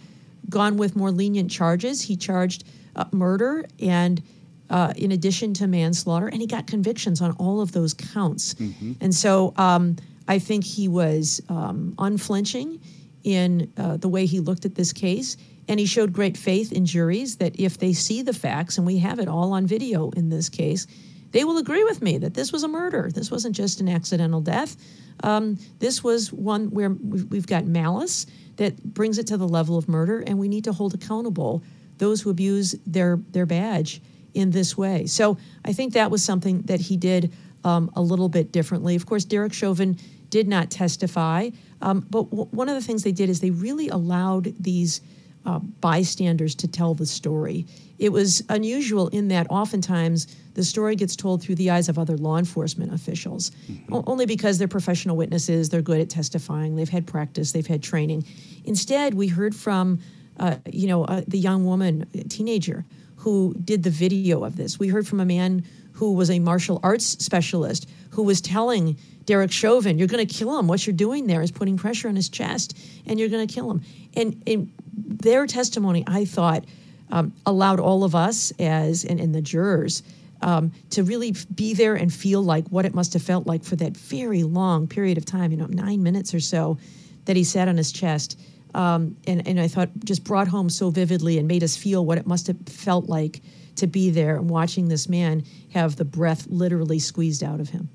gone 0.50 0.76
with 0.76 0.96
more 0.96 1.12
lenient 1.12 1.50
charges. 1.50 2.02
He 2.02 2.16
charged 2.16 2.64
uh, 2.96 3.04
murder 3.12 3.64
and 3.78 4.20
uh, 4.68 4.92
in 4.96 5.12
addition 5.12 5.54
to 5.54 5.66
manslaughter, 5.68 6.26
and 6.26 6.40
he 6.40 6.48
got 6.48 6.66
convictions 6.66 7.20
on 7.20 7.30
all 7.38 7.60
of 7.60 7.70
those 7.70 7.94
counts. 7.94 8.54
And 9.00 9.14
so 9.14 9.54
um, 9.56 9.96
I 10.26 10.40
think 10.40 10.64
he 10.64 10.88
was 10.88 11.40
um, 11.48 11.94
unflinching 11.98 12.80
in 13.22 13.72
uh, 13.76 13.96
the 13.98 14.08
way 14.08 14.26
he 14.26 14.40
looked 14.40 14.64
at 14.64 14.74
this 14.74 14.92
case. 14.92 15.36
And 15.68 15.80
he 15.80 15.86
showed 15.86 16.12
great 16.12 16.36
faith 16.36 16.72
in 16.72 16.84
juries 16.84 17.36
that 17.36 17.58
if 17.58 17.78
they 17.78 17.92
see 17.94 18.22
the 18.22 18.34
facts, 18.34 18.76
and 18.76 18.86
we 18.86 18.98
have 18.98 19.18
it 19.22 19.28
all 19.28 19.52
on 19.52 19.66
video 19.66 20.10
in 20.10 20.28
this 20.30 20.48
case, 20.48 20.86
they 21.34 21.42
will 21.42 21.58
agree 21.58 21.82
with 21.82 22.00
me 22.00 22.16
that 22.18 22.34
this 22.34 22.52
was 22.52 22.62
a 22.62 22.68
murder. 22.68 23.10
This 23.12 23.28
wasn't 23.28 23.56
just 23.56 23.80
an 23.80 23.88
accidental 23.88 24.40
death. 24.40 24.76
Um, 25.24 25.58
this 25.80 26.04
was 26.04 26.32
one 26.32 26.70
where 26.70 26.90
we've 26.90 27.48
got 27.48 27.64
malice 27.64 28.26
that 28.54 28.80
brings 28.84 29.18
it 29.18 29.26
to 29.26 29.36
the 29.36 29.48
level 29.48 29.76
of 29.76 29.88
murder, 29.88 30.20
and 30.20 30.38
we 30.38 30.46
need 30.46 30.62
to 30.62 30.72
hold 30.72 30.94
accountable 30.94 31.64
those 31.98 32.22
who 32.22 32.30
abuse 32.30 32.76
their 32.86 33.18
their 33.32 33.46
badge 33.46 34.00
in 34.32 34.52
this 34.52 34.78
way. 34.78 35.06
So 35.06 35.36
I 35.64 35.72
think 35.72 35.94
that 35.94 36.08
was 36.08 36.22
something 36.22 36.62
that 36.62 36.80
he 36.80 36.96
did 36.96 37.32
um, 37.64 37.90
a 37.96 38.00
little 38.00 38.28
bit 38.28 38.52
differently. 38.52 38.94
Of 38.94 39.06
course, 39.06 39.24
Derek 39.24 39.52
Chauvin 39.52 39.98
did 40.30 40.46
not 40.46 40.70
testify, 40.70 41.50
um, 41.82 42.06
but 42.10 42.30
w- 42.30 42.48
one 42.52 42.68
of 42.68 42.76
the 42.76 42.80
things 42.80 43.02
they 43.02 43.12
did 43.12 43.28
is 43.28 43.40
they 43.40 43.50
really 43.50 43.88
allowed 43.88 44.54
these 44.62 45.00
uh, 45.46 45.58
bystanders 45.58 46.54
to 46.56 46.68
tell 46.68 46.94
the 46.94 47.06
story. 47.06 47.66
It 47.98 48.10
was 48.10 48.42
unusual 48.48 49.08
in 49.08 49.28
that 49.28 49.46
oftentimes 49.50 50.26
the 50.54 50.64
story 50.64 50.96
gets 50.96 51.16
told 51.16 51.42
through 51.42 51.56
the 51.56 51.70
eyes 51.70 51.88
of 51.88 51.98
other 51.98 52.16
law 52.16 52.38
enforcement 52.38 52.92
officials, 52.92 53.52
o- 53.92 54.04
only 54.06 54.26
because 54.26 54.58
they're 54.58 54.68
professional 54.68 55.16
witnesses, 55.16 55.68
they're 55.68 55.82
good 55.82 56.00
at 56.00 56.10
testifying, 56.10 56.76
they've 56.76 56.88
had 56.88 57.06
practice, 57.06 57.52
they've 57.52 57.66
had 57.66 57.82
training. 57.82 58.24
Instead, 58.64 59.14
we 59.14 59.28
heard 59.28 59.54
from, 59.54 59.98
uh, 60.38 60.56
you 60.70 60.86
know, 60.86 61.04
uh, 61.04 61.22
the 61.28 61.38
young 61.38 61.64
woman, 61.64 62.06
a 62.14 62.24
teenager, 62.24 62.84
who 63.16 63.54
did 63.64 63.82
the 63.82 63.90
video 63.90 64.44
of 64.44 64.56
this. 64.56 64.78
We 64.78 64.88
heard 64.88 65.06
from 65.06 65.20
a 65.20 65.24
man 65.24 65.64
who 65.92 66.12
was 66.12 66.30
a 66.30 66.38
martial 66.38 66.80
arts 66.82 67.06
specialist 67.24 67.88
who 68.10 68.22
was 68.22 68.40
telling 68.40 68.96
Derek 69.24 69.50
Chauvin, 69.50 69.98
"You're 69.98 70.08
going 70.08 70.26
to 70.26 70.34
kill 70.34 70.58
him. 70.58 70.68
What 70.68 70.86
you're 70.86 70.94
doing 70.94 71.26
there 71.26 71.40
is 71.40 71.50
putting 71.50 71.76
pressure 71.76 72.08
on 72.08 72.16
his 72.16 72.28
chest, 72.28 72.76
and 73.06 73.18
you're 73.18 73.28
going 73.30 73.46
to 73.46 73.54
kill 73.54 73.70
him." 73.70 73.80
And, 74.14 74.42
and 74.46 74.70
their 75.06 75.46
testimony, 75.46 76.04
I 76.06 76.24
thought, 76.24 76.64
um, 77.10 77.32
allowed 77.46 77.80
all 77.80 78.04
of 78.04 78.14
us 78.14 78.52
as 78.58 79.04
and, 79.04 79.20
and 79.20 79.34
the 79.34 79.42
jurors 79.42 80.02
um, 80.42 80.72
to 80.90 81.02
really 81.02 81.34
be 81.54 81.74
there 81.74 81.94
and 81.94 82.12
feel 82.12 82.42
like 82.42 82.66
what 82.68 82.84
it 82.84 82.94
must 82.94 83.12
have 83.12 83.22
felt 83.22 83.46
like 83.46 83.64
for 83.64 83.76
that 83.76 83.96
very 83.96 84.42
long 84.42 84.86
period 84.86 85.16
of 85.18 85.24
time, 85.24 85.50
you 85.50 85.56
know, 85.56 85.66
nine 85.66 86.02
minutes 86.02 86.34
or 86.34 86.40
so, 86.40 86.78
that 87.24 87.36
he 87.36 87.44
sat 87.44 87.68
on 87.68 87.76
his 87.76 87.92
chest. 87.92 88.38
Um, 88.74 89.16
and, 89.26 89.46
and 89.46 89.60
I 89.60 89.68
thought 89.68 89.90
just 90.04 90.24
brought 90.24 90.48
home 90.48 90.68
so 90.68 90.90
vividly 90.90 91.38
and 91.38 91.46
made 91.46 91.62
us 91.62 91.76
feel 91.76 92.04
what 92.04 92.18
it 92.18 92.26
must 92.26 92.48
have 92.48 92.58
felt 92.66 93.08
like 93.08 93.40
to 93.76 93.86
be 93.86 94.10
there 94.10 94.36
and 94.36 94.50
watching 94.50 94.88
this 94.88 95.08
man 95.08 95.44
have 95.72 95.96
the 95.96 96.04
breath 96.04 96.46
literally 96.48 96.98
squeezed 96.98 97.42
out 97.42 97.60
of 97.60 97.70
him. 97.70 97.88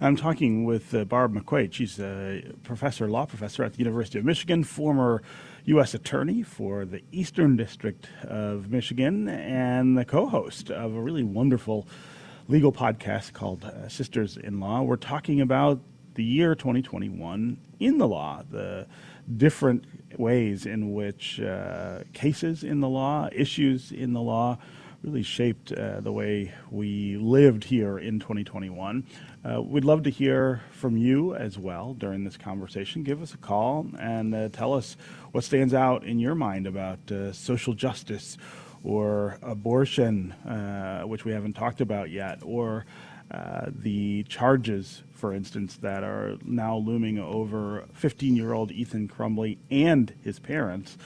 I'm 0.00 0.14
talking 0.14 0.64
with 0.64 0.94
uh, 0.94 1.04
Barb 1.04 1.34
McQuade. 1.34 1.72
She's 1.72 1.98
a 1.98 2.52
professor, 2.62 3.10
law 3.10 3.26
professor 3.26 3.64
at 3.64 3.72
the 3.72 3.80
University 3.80 4.18
of 4.18 4.24
Michigan, 4.24 4.62
former 4.62 5.22
U.S. 5.68 5.92
Attorney 5.92 6.42
for 6.42 6.86
the 6.86 7.02
Eastern 7.12 7.54
District 7.54 8.08
of 8.22 8.70
Michigan, 8.70 9.28
and 9.28 9.98
the 9.98 10.04
co 10.06 10.26
host 10.26 10.70
of 10.70 10.94
a 10.94 11.00
really 11.00 11.22
wonderful 11.22 11.86
legal 12.48 12.72
podcast 12.72 13.34
called 13.34 13.64
uh, 13.64 13.86
Sisters 13.86 14.38
in 14.38 14.60
Law. 14.60 14.80
We're 14.80 14.96
talking 14.96 15.42
about 15.42 15.80
the 16.14 16.24
year 16.24 16.54
2021 16.54 17.58
in 17.80 17.98
the 17.98 18.08
law, 18.08 18.44
the 18.50 18.86
different 19.36 19.84
ways 20.18 20.64
in 20.64 20.94
which 20.94 21.38
uh, 21.38 21.98
cases 22.14 22.64
in 22.64 22.80
the 22.80 22.88
law, 22.88 23.28
issues 23.30 23.92
in 23.92 24.14
the 24.14 24.22
law, 24.22 24.56
really 25.02 25.22
shaped 25.22 25.70
uh, 25.72 26.00
the 26.00 26.12
way 26.12 26.50
we 26.70 27.18
lived 27.18 27.64
here 27.64 27.98
in 27.98 28.18
2021. 28.18 29.04
Uh, 29.44 29.62
we'd 29.62 29.84
love 29.84 30.02
to 30.02 30.10
hear 30.10 30.62
from 30.72 30.96
you 30.96 31.34
as 31.34 31.56
well 31.56 31.94
during 31.94 32.24
this 32.24 32.36
conversation. 32.36 33.04
Give 33.04 33.22
us 33.22 33.34
a 33.34 33.36
call 33.36 33.86
and 33.98 34.34
uh, 34.34 34.48
tell 34.48 34.74
us 34.74 34.96
what 35.30 35.44
stands 35.44 35.74
out 35.74 36.02
in 36.02 36.18
your 36.18 36.34
mind 36.34 36.66
about 36.66 37.10
uh, 37.12 37.32
social 37.32 37.72
justice 37.72 38.36
or 38.82 39.38
abortion, 39.42 40.32
uh, 40.32 41.02
which 41.02 41.24
we 41.24 41.32
haven't 41.32 41.52
talked 41.52 41.80
about 41.80 42.10
yet, 42.10 42.40
or 42.42 42.84
uh, 43.30 43.66
the 43.68 44.24
charges, 44.24 45.02
for 45.12 45.32
instance, 45.32 45.76
that 45.76 46.02
are 46.02 46.36
now 46.44 46.76
looming 46.76 47.18
over 47.18 47.84
15 47.92 48.34
year 48.34 48.52
old 48.52 48.72
Ethan 48.72 49.06
Crumbley 49.06 49.58
and 49.70 50.12
his 50.24 50.40
parents 50.40 50.98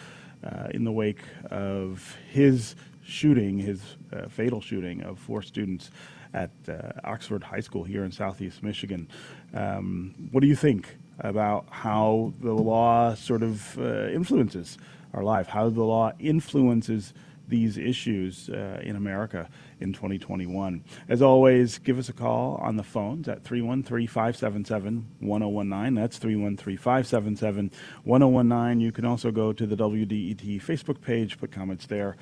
uh, 0.43 0.69
in 0.71 0.85
the 0.85 0.93
wake 0.93 1.21
of 1.51 2.17
his 2.31 2.77
shooting, 3.03 3.59
his 3.59 3.81
uh, 4.13 4.29
fatal 4.29 4.61
shooting 4.61 5.03
of 5.03 5.19
four 5.19 5.43
students 5.43 5.91
at 6.35 6.51
uh, 6.69 6.93
Oxford 7.05 7.43
High 7.43 7.61
School 7.61 7.85
here 7.85 8.05
in 8.05 8.13
Southeast 8.13 8.63
Michigan. 8.63 9.09
Um, 9.55 10.15
what 10.31 10.41
do 10.41 10.47
you 10.47 10.57
think 10.57 10.97
about 11.19 11.67
how 11.71 12.33
the 12.41 12.53
law 12.53 13.15
sort 13.15 13.43
of 13.43 13.79
uh, 13.79 14.09
influences 14.09 14.79
our 15.13 15.23
life, 15.23 15.49
how 15.49 15.69
the 15.69 15.83
law 15.83 16.13
influences 16.19 17.13
these 17.49 17.77
issues 17.77 18.49
uh, 18.49 18.81
in 18.83 18.97
America 18.97 19.49
in 19.81 19.93
2021. 19.93 20.83
As 21.09 21.21
always, 21.21 21.79
give 21.79 21.99
us 21.99 22.09
a 22.09 22.13
call 22.13 22.57
on 22.57 22.77
the 22.77 22.83
phones 22.83 23.29
at 23.29 23.45
313 23.45 24.07
577 24.07 25.07
1019. 25.21 25.95
That's 25.95 26.19
313 26.19 26.77
577 26.79 27.71
1019. 28.05 28.81
You 28.81 28.91
can 28.91 29.05
also 29.05 29.31
go 29.31 29.53
to 29.53 29.67
the 29.67 29.77
WDET 29.77 30.63
Facebook 30.63 31.03
page, 31.03 31.39
put 31.39 31.53
comments 31.53 31.87
there, 31.87 32.17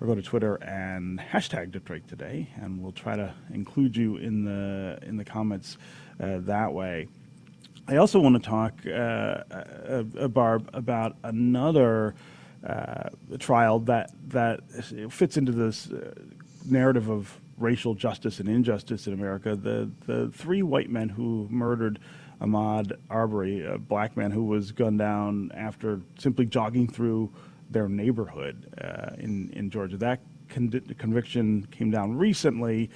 or 0.00 0.06
go 0.06 0.14
to 0.14 0.22
Twitter 0.22 0.56
and 0.56 1.18
hashtag 1.18 1.70
Detroit 1.70 2.06
Today, 2.08 2.48
and 2.56 2.82
we'll 2.82 2.92
try 2.92 3.16
to 3.16 3.34
include 3.52 3.96
you 3.96 4.16
in 4.16 4.44
the, 4.44 4.98
in 5.02 5.16
the 5.16 5.24
comments 5.24 5.78
uh, 6.20 6.38
that 6.40 6.72
way. 6.72 7.08
I 7.86 7.96
also 7.96 8.18
want 8.18 8.42
to 8.42 8.48
talk, 8.48 8.74
uh, 8.86 8.90
uh, 8.90 10.04
uh, 10.18 10.28
Barb, 10.28 10.70
about 10.72 11.16
another 11.22 12.14
uh, 12.66 13.10
trial 13.38 13.78
that 13.80 14.10
that 14.28 14.62
fits 15.10 15.36
into 15.36 15.52
this 15.52 15.90
uh, 15.90 16.14
narrative 16.64 17.10
of 17.10 17.38
racial 17.58 17.94
justice 17.94 18.40
and 18.40 18.48
injustice 18.48 19.06
in 19.06 19.12
America. 19.12 19.54
The 19.54 19.90
the 20.06 20.30
three 20.30 20.62
white 20.62 20.88
men 20.88 21.10
who 21.10 21.46
murdered 21.50 21.98
Ahmaud 22.40 22.92
Arbery, 23.10 23.66
a 23.66 23.76
black 23.76 24.16
man 24.16 24.30
who 24.30 24.44
was 24.44 24.72
gunned 24.72 24.98
down 24.98 25.52
after 25.54 26.00
simply 26.18 26.46
jogging 26.46 26.88
through 26.88 27.30
their 27.74 27.88
neighborhood 27.88 28.72
uh, 28.80 29.14
in 29.18 29.50
in 29.50 29.68
Georgia. 29.68 29.98
That 29.98 30.20
con- 30.48 30.94
conviction 30.96 31.66
came 31.70 31.90
down 31.90 32.16
recently, 32.16 32.88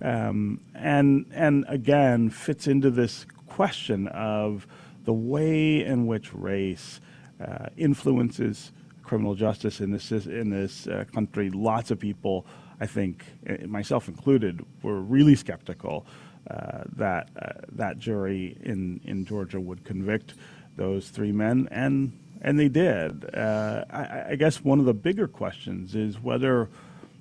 um, 0.00 0.60
and 0.74 1.26
and 1.32 1.64
again 1.68 2.30
fits 2.30 2.68
into 2.68 2.90
this 2.92 3.26
question 3.46 4.06
of 4.08 4.68
the 5.04 5.12
way 5.12 5.84
in 5.84 6.06
which 6.06 6.32
race 6.32 7.00
uh, 7.40 7.66
influences 7.76 8.72
criminal 9.02 9.34
justice 9.34 9.80
in 9.80 9.90
this 9.90 10.12
in 10.12 10.50
this 10.50 10.86
uh, 10.86 11.04
country. 11.12 11.50
Lots 11.50 11.90
of 11.90 11.98
people, 11.98 12.46
I 12.80 12.86
think, 12.86 13.24
uh, 13.48 13.66
myself 13.66 14.08
included, 14.08 14.64
were 14.82 15.00
really 15.00 15.34
skeptical 15.34 16.06
uh, 16.50 16.84
that 16.96 17.30
uh, 17.40 17.52
that 17.72 17.98
jury 17.98 18.56
in 18.62 19.00
in 19.04 19.24
Georgia 19.24 19.60
would 19.60 19.84
convict 19.84 20.34
those 20.76 21.08
three 21.08 21.32
men, 21.32 21.68
and 21.70 22.12
and 22.42 22.58
they 22.58 22.68
did. 22.68 23.34
Uh, 23.34 23.84
I, 23.90 24.24
I 24.30 24.36
guess 24.36 24.62
one 24.64 24.78
of 24.78 24.84
the 24.84 24.94
bigger 24.94 25.28
questions 25.28 25.94
is 25.94 26.20
whether 26.20 26.68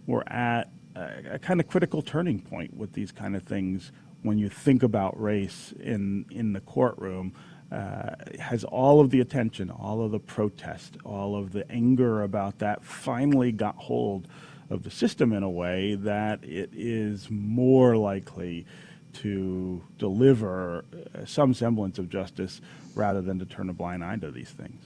we're 0.05 0.23
at 0.27 0.69
a, 0.95 1.33
a 1.33 1.39
kind 1.39 1.59
of 1.59 1.67
critical 1.67 2.01
turning 2.01 2.39
point 2.39 2.75
with 2.75 2.93
these 2.93 3.11
kind 3.11 3.35
of 3.35 3.43
things 3.43 3.91
when 4.21 4.37
you 4.37 4.49
think 4.49 4.81
about 4.81 5.19
race 5.21 5.73
in 5.79 6.25
in 6.31 6.53
the 6.53 6.61
courtroom 6.61 7.33
uh, 7.71 8.15
has 8.39 8.63
all 8.63 8.99
of 8.99 9.09
the 9.09 9.19
attention, 9.19 9.69
all 9.69 10.03
of 10.03 10.11
the 10.11 10.19
protest, 10.19 10.97
all 11.03 11.35
of 11.35 11.51
the 11.51 11.69
anger 11.71 12.21
about 12.21 12.59
that 12.59 12.83
finally 12.83 13.51
got 13.51 13.75
hold 13.75 14.27
of 14.69 14.83
the 14.83 14.91
system 14.91 15.33
in 15.33 15.43
a 15.43 15.49
way 15.49 15.95
that 15.95 16.43
it 16.43 16.69
is 16.73 17.27
more 17.29 17.97
likely 17.97 18.65
to 19.13 19.81
deliver 19.97 20.85
uh, 20.93 21.25
some 21.25 21.53
semblance 21.53 21.97
of 21.97 22.09
justice 22.09 22.61
rather 22.93 23.21
than 23.21 23.39
to 23.39 23.45
turn 23.45 23.69
a 23.69 23.73
blind 23.73 24.03
eye 24.03 24.15
to 24.15 24.31
these 24.31 24.49
things. 24.49 24.81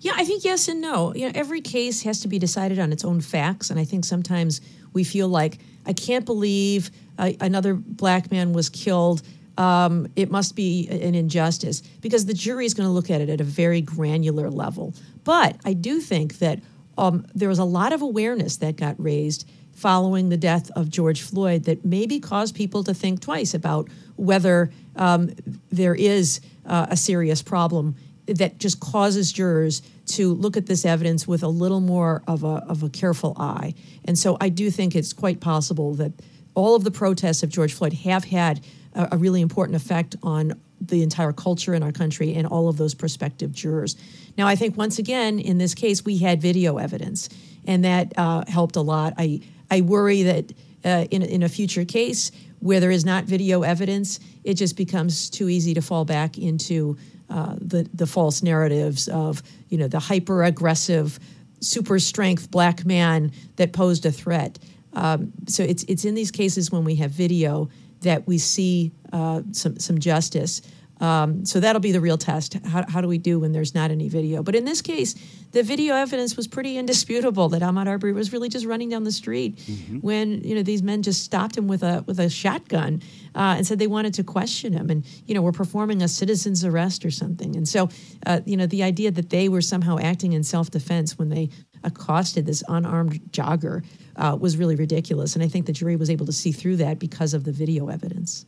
Yeah, 0.00 0.12
I 0.14 0.24
think 0.24 0.44
yes 0.44 0.68
and 0.68 0.80
no. 0.80 1.14
You 1.14 1.26
know, 1.26 1.32
every 1.34 1.60
case 1.60 2.02
has 2.02 2.20
to 2.20 2.28
be 2.28 2.38
decided 2.38 2.78
on 2.78 2.92
its 2.92 3.04
own 3.04 3.20
facts, 3.20 3.70
and 3.70 3.80
I 3.80 3.84
think 3.84 4.04
sometimes 4.04 4.60
we 4.92 5.04
feel 5.04 5.28
like 5.28 5.58
I 5.86 5.92
can't 5.92 6.24
believe 6.24 6.90
uh, 7.18 7.32
another 7.40 7.74
black 7.74 8.30
man 8.30 8.52
was 8.52 8.68
killed. 8.68 9.22
Um, 9.58 10.08
it 10.16 10.30
must 10.30 10.54
be 10.54 10.86
an 10.88 11.14
injustice 11.14 11.80
because 12.02 12.26
the 12.26 12.34
jury 12.34 12.66
is 12.66 12.74
going 12.74 12.86
to 12.86 12.92
look 12.92 13.10
at 13.10 13.20
it 13.20 13.30
at 13.30 13.40
a 13.40 13.44
very 13.44 13.80
granular 13.80 14.50
level. 14.50 14.94
But 15.24 15.56
I 15.64 15.72
do 15.72 16.00
think 16.00 16.38
that 16.38 16.60
um, 16.98 17.26
there 17.34 17.48
was 17.48 17.58
a 17.58 17.64
lot 17.64 17.92
of 17.92 18.02
awareness 18.02 18.58
that 18.58 18.76
got 18.76 19.02
raised 19.02 19.48
following 19.74 20.28
the 20.28 20.36
death 20.36 20.70
of 20.72 20.88
George 20.88 21.20
Floyd 21.22 21.64
that 21.64 21.84
maybe 21.84 22.18
caused 22.18 22.54
people 22.54 22.82
to 22.84 22.94
think 22.94 23.20
twice 23.20 23.54
about 23.54 23.88
whether 24.16 24.70
um, 24.96 25.30
there 25.70 25.94
is 25.94 26.40
uh, 26.64 26.86
a 26.90 26.96
serious 26.96 27.42
problem 27.42 27.94
that 28.26 28.58
just 28.58 28.80
causes 28.80 29.32
jurors 29.32 29.82
to 30.06 30.34
look 30.34 30.56
at 30.56 30.66
this 30.66 30.84
evidence 30.84 31.26
with 31.26 31.42
a 31.42 31.48
little 31.48 31.80
more 31.80 32.22
of 32.26 32.44
a, 32.44 32.64
of 32.68 32.82
a 32.82 32.88
careful 32.88 33.34
eye. 33.38 33.74
And 34.04 34.18
so 34.18 34.36
I 34.40 34.48
do 34.48 34.70
think 34.70 34.94
it's 34.94 35.12
quite 35.12 35.40
possible 35.40 35.94
that 35.94 36.12
all 36.54 36.74
of 36.74 36.84
the 36.84 36.90
protests 36.90 37.42
of 37.42 37.50
George 37.50 37.72
Floyd 37.72 37.92
have 37.92 38.24
had 38.24 38.64
a, 38.94 39.08
a 39.12 39.16
really 39.16 39.40
important 39.40 39.76
effect 39.76 40.16
on 40.22 40.60
the 40.80 41.02
entire 41.02 41.32
culture 41.32 41.74
in 41.74 41.82
our 41.82 41.92
country 41.92 42.34
and 42.34 42.46
all 42.46 42.68
of 42.68 42.76
those 42.76 42.94
prospective 42.94 43.52
jurors. 43.52 43.96
Now, 44.36 44.46
I 44.46 44.56
think 44.56 44.76
once 44.76 44.98
again, 44.98 45.38
in 45.38 45.58
this 45.58 45.74
case, 45.74 46.04
we 46.04 46.18
had 46.18 46.40
video 46.40 46.76
evidence, 46.76 47.28
and 47.66 47.84
that 47.84 48.12
uh, 48.16 48.44
helped 48.46 48.76
a 48.76 48.82
lot. 48.82 49.14
I, 49.16 49.40
I 49.70 49.80
worry 49.80 50.22
that 50.24 50.52
uh, 50.84 51.06
in, 51.10 51.22
in 51.22 51.42
a 51.42 51.48
future 51.48 51.84
case 51.84 52.30
where 52.60 52.80
there 52.80 52.90
is 52.90 53.04
not 53.04 53.24
video 53.24 53.62
evidence, 53.62 54.20
it 54.44 54.54
just 54.54 54.76
becomes 54.76 55.30
too 55.30 55.48
easy 55.48 55.74
to 55.74 55.82
fall 55.82 56.04
back 56.04 56.38
into 56.38 56.96
uh, 57.30 57.56
the 57.60 57.88
the 57.94 58.06
false 58.06 58.42
narratives 58.42 59.08
of 59.08 59.42
you 59.68 59.78
know 59.78 59.88
the 59.88 59.98
hyper 59.98 60.44
aggressive, 60.44 61.18
super 61.60 61.98
strength 61.98 62.50
black 62.50 62.84
man 62.84 63.32
that 63.56 63.72
posed 63.72 64.06
a 64.06 64.12
threat. 64.12 64.58
Um, 64.92 65.32
so 65.46 65.62
it's 65.62 65.84
it's 65.84 66.04
in 66.04 66.14
these 66.14 66.30
cases 66.30 66.70
when 66.70 66.84
we 66.84 66.96
have 66.96 67.10
video 67.10 67.68
that 68.02 68.26
we 68.26 68.38
see 68.38 68.92
uh, 69.12 69.42
some 69.52 69.78
some 69.78 69.98
justice. 69.98 70.62
Um, 71.00 71.44
so 71.44 71.60
that'll 71.60 71.80
be 71.80 71.92
the 71.92 72.00
real 72.00 72.16
test. 72.16 72.54
How, 72.64 72.84
how 72.88 73.00
do 73.00 73.08
we 73.08 73.18
do 73.18 73.38
when 73.38 73.52
there's 73.52 73.74
not 73.74 73.90
any 73.90 74.08
video? 74.08 74.42
But 74.42 74.54
in 74.54 74.64
this 74.64 74.80
case, 74.80 75.14
the 75.52 75.62
video 75.62 75.94
evidence 75.94 76.36
was 76.36 76.46
pretty 76.46 76.78
indisputable 76.78 77.48
that 77.50 77.62
Ahmaud 77.62 77.86
Arbery 77.86 78.12
was 78.12 78.32
really 78.32 78.48
just 78.48 78.64
running 78.64 78.88
down 78.88 79.04
the 79.04 79.12
street 79.12 79.56
mm-hmm. 79.58 79.98
when 79.98 80.42
you 80.42 80.54
know 80.54 80.62
these 80.62 80.82
men 80.82 81.02
just 81.02 81.22
stopped 81.22 81.56
him 81.56 81.68
with 81.68 81.82
a 81.82 82.02
with 82.06 82.18
a 82.18 82.28
shotgun 82.30 83.02
uh, 83.34 83.54
and 83.56 83.66
said 83.66 83.78
they 83.78 83.86
wanted 83.86 84.14
to 84.14 84.24
question 84.24 84.72
him 84.72 84.90
and 84.90 85.04
you 85.26 85.34
know 85.34 85.42
were 85.42 85.52
performing 85.52 86.02
a 86.02 86.08
citizen's 86.08 86.64
arrest 86.64 87.04
or 87.04 87.10
something. 87.10 87.56
And 87.56 87.68
so 87.68 87.88
uh, 88.26 88.40
you 88.46 88.56
know 88.56 88.66
the 88.66 88.82
idea 88.82 89.10
that 89.10 89.30
they 89.30 89.48
were 89.48 89.62
somehow 89.62 89.98
acting 89.98 90.32
in 90.32 90.42
self 90.42 90.70
defense 90.70 91.18
when 91.18 91.28
they 91.28 91.50
accosted 91.84 92.46
this 92.46 92.62
unarmed 92.68 93.20
jogger 93.30 93.84
uh, 94.16 94.36
was 94.38 94.56
really 94.56 94.76
ridiculous. 94.76 95.34
And 95.34 95.44
I 95.44 95.48
think 95.48 95.66
the 95.66 95.72
jury 95.72 95.96
was 95.96 96.10
able 96.10 96.26
to 96.26 96.32
see 96.32 96.52
through 96.52 96.76
that 96.76 96.98
because 96.98 97.34
of 97.34 97.44
the 97.44 97.52
video 97.52 97.88
evidence. 97.88 98.46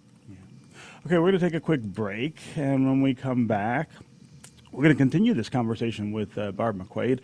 Okay, 1.07 1.17
we're 1.17 1.31
going 1.31 1.39
to 1.39 1.39
take 1.39 1.55
a 1.55 1.61
quick 1.61 1.81
break, 1.81 2.41
and 2.57 2.85
when 2.85 3.01
we 3.01 3.15
come 3.15 3.47
back, 3.47 3.89
we're 4.73 4.83
going 4.83 4.95
to 4.95 4.99
continue 4.99 5.33
this 5.33 5.49
conversation 5.49 6.11
with 6.11 6.37
uh, 6.37 6.51
Barb 6.51 6.77
McQuade 6.77 7.21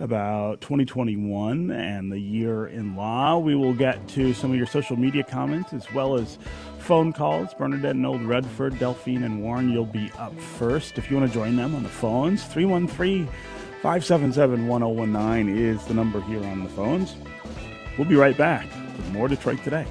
about 0.00 0.62
2021 0.62 1.70
and 1.70 2.10
the 2.10 2.18
year 2.18 2.68
in 2.68 2.96
law. 2.96 3.38
We 3.38 3.54
will 3.54 3.74
get 3.74 4.08
to 4.08 4.32
some 4.32 4.50
of 4.50 4.56
your 4.56 4.66
social 4.66 4.96
media 4.96 5.24
comments 5.24 5.74
as 5.74 5.92
well 5.92 6.18
as 6.18 6.38
phone 6.78 7.12
calls. 7.12 7.52
Bernadette 7.52 7.96
and 7.96 8.06
Old 8.06 8.22
Redford, 8.22 8.78
Delphine 8.78 9.22
and 9.22 9.42
Warren, 9.42 9.70
you'll 9.70 9.84
be 9.84 10.10
up 10.12 10.38
first. 10.40 10.96
If 10.96 11.10
you 11.10 11.18
want 11.18 11.30
to 11.30 11.34
join 11.38 11.54
them 11.54 11.74
on 11.74 11.82
the 11.82 11.88
phones, 11.90 12.44
313 12.44 13.26
577 13.82 14.66
1019 14.66 15.54
is 15.54 15.84
the 15.84 15.94
number 15.94 16.22
here 16.22 16.42
on 16.44 16.64
the 16.64 16.70
phones. 16.70 17.14
We'll 17.98 18.08
be 18.08 18.16
right 18.16 18.36
back 18.38 18.64
with 18.96 19.12
more 19.12 19.28
Detroit 19.28 19.62
Today. 19.62 19.86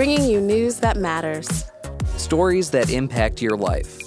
Bringing 0.00 0.24
you 0.30 0.40
news 0.40 0.76
that 0.76 0.96
matters, 0.96 1.70
stories 2.16 2.70
that 2.70 2.88
impact 2.88 3.42
your 3.42 3.54
life, 3.54 3.98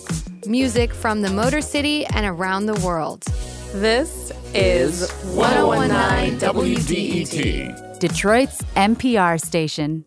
music 0.47 0.91
from 0.91 1.21
the 1.21 1.29
Motor 1.29 1.61
City 1.61 2.03
and 2.07 2.25
around 2.25 2.65
the 2.65 2.73
world. 2.83 3.21
This 3.73 4.31
is 4.55 5.11
1019 5.35 6.39
WDET, 6.39 7.99
Detroit's 7.99 8.59
NPR 8.75 9.39
station. 9.39 10.03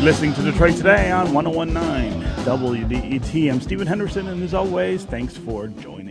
Listening 0.00 0.32
to 0.34 0.42
Detroit 0.42 0.76
Today 0.76 1.10
on 1.10 1.34
1019 1.34 2.22
WDET. 2.44 3.52
I'm 3.52 3.60
Stephen 3.60 3.88
Henderson, 3.88 4.28
and 4.28 4.40
as 4.44 4.54
always, 4.54 5.04
thanks 5.04 5.36
for 5.36 5.66
joining 5.66 6.06
us. 6.08 6.09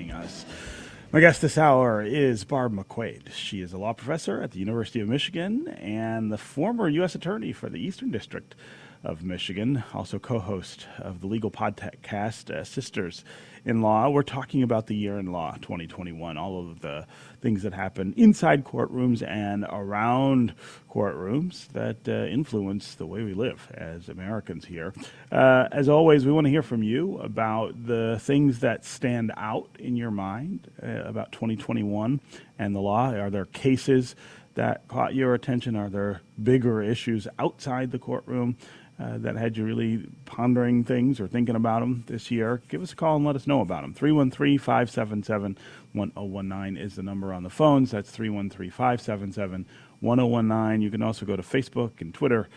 My 1.11 1.21
guest 1.21 1.41
this 1.41 1.57
hour 1.57 2.03
is 2.03 2.43
Barb 2.43 2.75
McQuade. 2.75 3.31
She 3.31 3.61
is 3.61 3.73
a 3.73 3.79
law 3.79 3.93
professor 3.93 4.43
at 4.43 4.51
the 4.51 4.59
University 4.59 4.99
of 4.99 5.09
Michigan 5.09 5.67
and 5.67 6.31
the 6.31 6.37
former 6.37 6.87
U.S. 6.87 7.15
Attorney 7.15 7.51
for 7.51 7.67
the 7.67 7.79
Eastern 7.79 8.11
District 8.11 8.53
of 9.03 9.23
Michigan, 9.23 9.83
also 9.93 10.19
co 10.19 10.39
host 10.39 10.87
of 10.97 11.21
the 11.21 11.27
legal 11.27 11.49
podcast 11.49 12.49
uh, 12.49 12.63
Sisters 12.63 13.23
in 13.63 13.81
Law. 13.81 14.09
We're 14.09 14.23
talking 14.23 14.61
about 14.61 14.87
the 14.87 14.95
year 14.95 15.17
in 15.17 15.31
law 15.31 15.55
2021, 15.61 16.37
all 16.37 16.69
of 16.69 16.81
the 16.81 17.07
things 17.41 17.63
that 17.63 17.73
happen 17.73 18.13
inside 18.17 18.65
courtrooms 18.65 19.25
and 19.25 19.65
around 19.69 20.53
courtrooms 20.89 21.67
that 21.69 22.07
uh, 22.07 22.27
influence 22.27 22.95
the 22.95 23.05
way 23.05 23.23
we 23.23 23.33
live 23.33 23.71
as 23.73 24.09
Americans 24.09 24.65
here. 24.65 24.93
Uh, 25.31 25.67
as 25.71 25.87
always, 25.87 26.25
we 26.25 26.31
want 26.31 26.45
to 26.45 26.51
hear 26.51 26.63
from 26.63 26.83
you 26.83 27.17
about 27.19 27.85
the 27.85 28.19
things 28.21 28.59
that 28.59 28.83
stand 28.83 29.31
out 29.37 29.69
in 29.79 29.95
your 29.95 30.11
mind 30.11 30.69
uh, 30.83 31.03
about 31.03 31.31
2021 31.31 32.19
and 32.57 32.75
the 32.75 32.81
law. 32.81 33.13
Are 33.13 33.29
there 33.29 33.45
cases? 33.45 34.15
That 34.55 34.85
caught 34.89 35.15
your 35.15 35.35
attention? 35.35 35.77
Are 35.77 35.89
there 35.89 36.21
bigger 36.41 36.81
issues 36.81 37.29
outside 37.37 37.91
the 37.91 37.99
courtroom 37.99 38.57
uh, 38.99 39.17
that 39.17 39.35
had 39.37 39.55
you 39.55 39.63
really 39.63 40.05
pondering 40.25 40.83
things 40.83 41.19
or 41.19 41.27
thinking 41.27 41.55
about 41.55 41.79
them 41.79 42.03
this 42.07 42.29
year, 42.29 42.61
give 42.67 42.81
us 42.81 42.91
a 42.91 42.95
call 42.95 43.15
and 43.15 43.25
let 43.25 43.35
us 43.35 43.47
know 43.47 43.61
about 43.61 43.81
them. 43.81 43.93
313 43.93 44.57
577 44.57 45.57
1019 45.93 46.77
is 46.77 46.95
the 46.95 47.03
number 47.03 47.33
on 47.33 47.43
the 47.43 47.49
phones. 47.49 47.91
That's 47.91 48.11
313 48.11 48.69
577 48.69 49.65
1019. 50.01 50.81
You 50.81 50.91
can 50.91 51.01
also 51.01 51.25
go 51.25 51.35
to 51.35 51.41
Facebook 51.41 52.01
and 52.01 52.13
Twitter, 52.13 52.49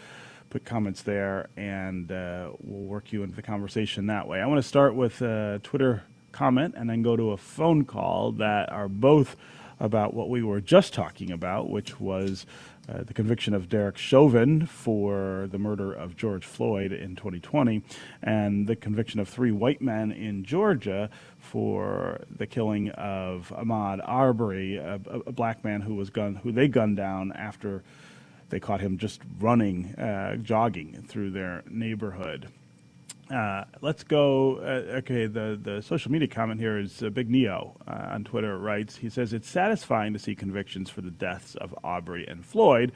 put 0.51 0.65
comments 0.65 1.03
there, 1.03 1.49
and 1.57 2.11
uh, 2.11 2.51
we'll 2.61 2.89
work 2.89 3.13
you 3.13 3.23
into 3.23 3.37
the 3.37 3.43
conversation 3.43 4.07
that 4.07 4.27
way. 4.27 4.41
I 4.41 4.47
want 4.47 4.59
to 4.59 4.69
start 4.69 4.95
with 4.95 5.23
a 5.23 5.61
Twitter 5.63 6.03
comment 6.33 6.75
and 6.77 6.91
then 6.91 7.03
go 7.03 7.15
to 7.15 7.31
a 7.31 7.37
phone 7.37 7.85
call 7.85 8.33
that 8.33 8.73
are 8.73 8.89
both 8.89 9.37
about 9.79 10.15
what 10.15 10.29
we 10.29 10.43
were 10.43 10.61
just 10.61 10.95
talking 10.95 11.31
about, 11.31 11.69
which 11.69 12.01
was 12.01 12.47
uh, 12.89 13.05
the 13.05 13.15
conviction 13.15 13.55
of 13.55 13.69
Derek 13.69 13.97
Chauvin 13.97 14.67
for 14.67 15.49
the 15.51 15.59
murder 15.59 15.93
of 15.93 16.17
George 16.17 16.45
Floyd 16.45 16.93
in 16.93 17.15
2020, 17.15 17.83
and 18.23 18.67
the 18.67 18.77
conviction 18.77 19.21
of 19.21 19.29
three 19.29 19.53
white 19.53 19.81
men 19.81 20.11
in 20.11 20.45
Georgia 20.45 21.09
for 21.39 22.21
the 22.29 22.47
killing 22.47 22.91
of 22.91 23.53
Ahmaud 23.57 24.01
Arbery, 24.05 24.77
a, 24.77 25.01
a 25.27 25.33
black 25.33 25.65
man 25.65 25.81
who 25.81 25.95
was 25.95 26.11
gun 26.11 26.37
who 26.37 26.51
they 26.51 26.69
gunned 26.69 26.97
down 26.97 27.33
after 27.33 27.83
they 28.51 28.61
caught 28.61 28.81
him 28.81 28.99
just 28.99 29.21
running, 29.39 29.95
uh, 29.95 30.37
jogging 30.37 31.05
through 31.09 31.31
their 31.31 31.63
neighborhood. 31.71 32.49
Uh, 33.33 33.65
let's 33.81 34.05
go. 34.05 34.57
Uh, 34.59 34.97
okay, 34.99 35.25
the, 35.25 35.59
the 35.63 35.81
social 35.81 36.13
media 36.13 36.29
comment 36.29 36.61
here 36.61 36.79
is 36.79 37.03
uh, 37.03 37.09
Big 37.09 37.31
Neo 37.31 37.75
uh, 37.89 38.09
on 38.11 38.25
Twitter 38.25 38.59
writes. 38.59 38.97
He 38.97 39.09
says 39.09 39.33
it's 39.33 39.49
satisfying 39.49 40.13
to 40.13 40.19
see 40.19 40.35
convictions 40.35 40.91
for 40.91 41.01
the 41.01 41.11
deaths 41.11 41.55
of 41.55 41.75
Aubrey 41.83 42.27
and 42.27 42.45
Floyd. 42.45 42.93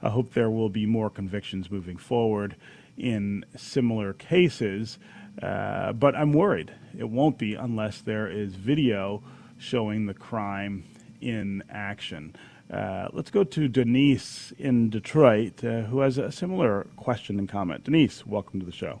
I 0.00 0.10
hope 0.10 0.32
there 0.32 0.48
will 0.48 0.68
be 0.68 0.86
more 0.86 1.10
convictions 1.10 1.72
moving 1.72 1.96
forward 1.96 2.54
in 2.96 3.44
similar 3.56 4.12
cases, 4.12 4.98
uh, 5.42 5.92
but 5.92 6.14
I'm 6.14 6.32
worried 6.32 6.72
it 6.96 7.08
won't 7.08 7.36
be 7.36 7.54
unless 7.54 8.00
there 8.00 8.30
is 8.30 8.54
video 8.54 9.24
showing 9.58 10.06
the 10.06 10.14
crime 10.14 10.84
in 11.20 11.64
action. 11.68 12.36
Uh, 12.72 13.08
let's 13.12 13.30
go 13.32 13.42
to 13.42 13.66
Denise 13.66 14.52
in 14.56 14.88
Detroit, 14.88 15.60
who 15.62 15.98
has 16.00 16.16
a 16.16 16.30
similar 16.30 16.86
question 16.96 17.40
and 17.40 17.48
comment. 17.48 17.82
Denise, 17.82 18.24
welcome 18.24 18.60
to 18.60 18.66
the 18.66 18.72
show. 18.72 19.00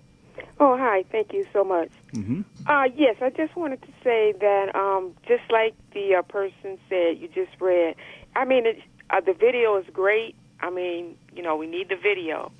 Hi. 0.90 1.04
Thank 1.12 1.32
you 1.32 1.46
so 1.52 1.62
much. 1.62 1.90
Mm-hmm. 2.14 2.40
Uh, 2.66 2.86
yes, 2.96 3.14
I 3.22 3.30
just 3.30 3.54
wanted 3.54 3.80
to 3.82 3.88
say 4.02 4.34
that 4.40 4.74
um, 4.74 5.14
just 5.28 5.44
like 5.48 5.76
the 5.94 6.16
uh, 6.16 6.22
person 6.22 6.80
said 6.88 7.16
you 7.16 7.28
just 7.28 7.52
read, 7.60 7.94
I 8.34 8.44
mean, 8.44 8.66
it, 8.66 8.78
uh, 9.08 9.20
the 9.20 9.32
video 9.32 9.76
is 9.76 9.86
great. 9.92 10.34
I 10.58 10.68
mean, 10.68 11.16
you 11.32 11.44
know, 11.44 11.54
we 11.54 11.68
need 11.68 11.90
the 11.90 11.94
video. 11.94 12.50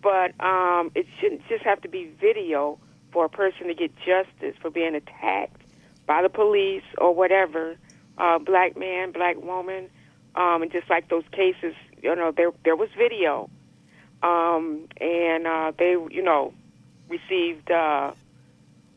But 0.00 0.40
um, 0.40 0.92
it 0.94 1.06
shouldn't 1.20 1.48
just 1.48 1.64
have 1.64 1.80
to 1.82 1.88
be 1.88 2.12
video 2.20 2.78
for 3.12 3.24
a 3.24 3.28
person 3.28 3.66
to 3.66 3.74
get 3.74 3.90
justice 3.96 4.54
for 4.62 4.70
being 4.70 4.94
attacked 4.94 5.60
by 6.06 6.22
the 6.22 6.28
police 6.28 6.84
or 6.98 7.12
whatever, 7.12 7.76
uh, 8.18 8.38
black 8.38 8.76
man, 8.76 9.10
black 9.10 9.34
woman, 9.42 9.90
um, 10.36 10.62
and 10.62 10.70
just 10.70 10.88
like 10.88 11.08
those 11.08 11.24
cases, 11.32 11.74
you 12.00 12.14
know, 12.14 12.30
there 12.30 12.52
there 12.64 12.76
was 12.76 12.90
video, 12.96 13.50
um, 14.22 14.86
and 15.00 15.48
uh, 15.48 15.72
they, 15.76 15.96
you 16.12 16.22
know, 16.22 16.54
received, 17.18 17.70
uh, 17.70 18.12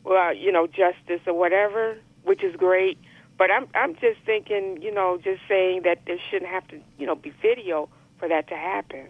well, 0.04 0.34
you 0.34 0.52
know, 0.52 0.66
justice 0.66 1.20
or 1.26 1.34
whatever, 1.34 1.98
which 2.24 2.42
is 2.42 2.54
great. 2.56 2.98
But 3.36 3.50
I'm 3.50 3.68
I'm 3.74 3.94
just 3.94 4.20
thinking, 4.26 4.82
you 4.82 4.92
know, 4.92 5.18
just 5.22 5.42
saying 5.48 5.82
that 5.82 5.98
there 6.06 6.18
shouldn't 6.30 6.50
have 6.50 6.66
to, 6.68 6.80
you 6.98 7.06
know, 7.06 7.14
be 7.14 7.32
video 7.42 7.88
for 8.18 8.28
that 8.28 8.48
to 8.48 8.56
happen. 8.56 9.08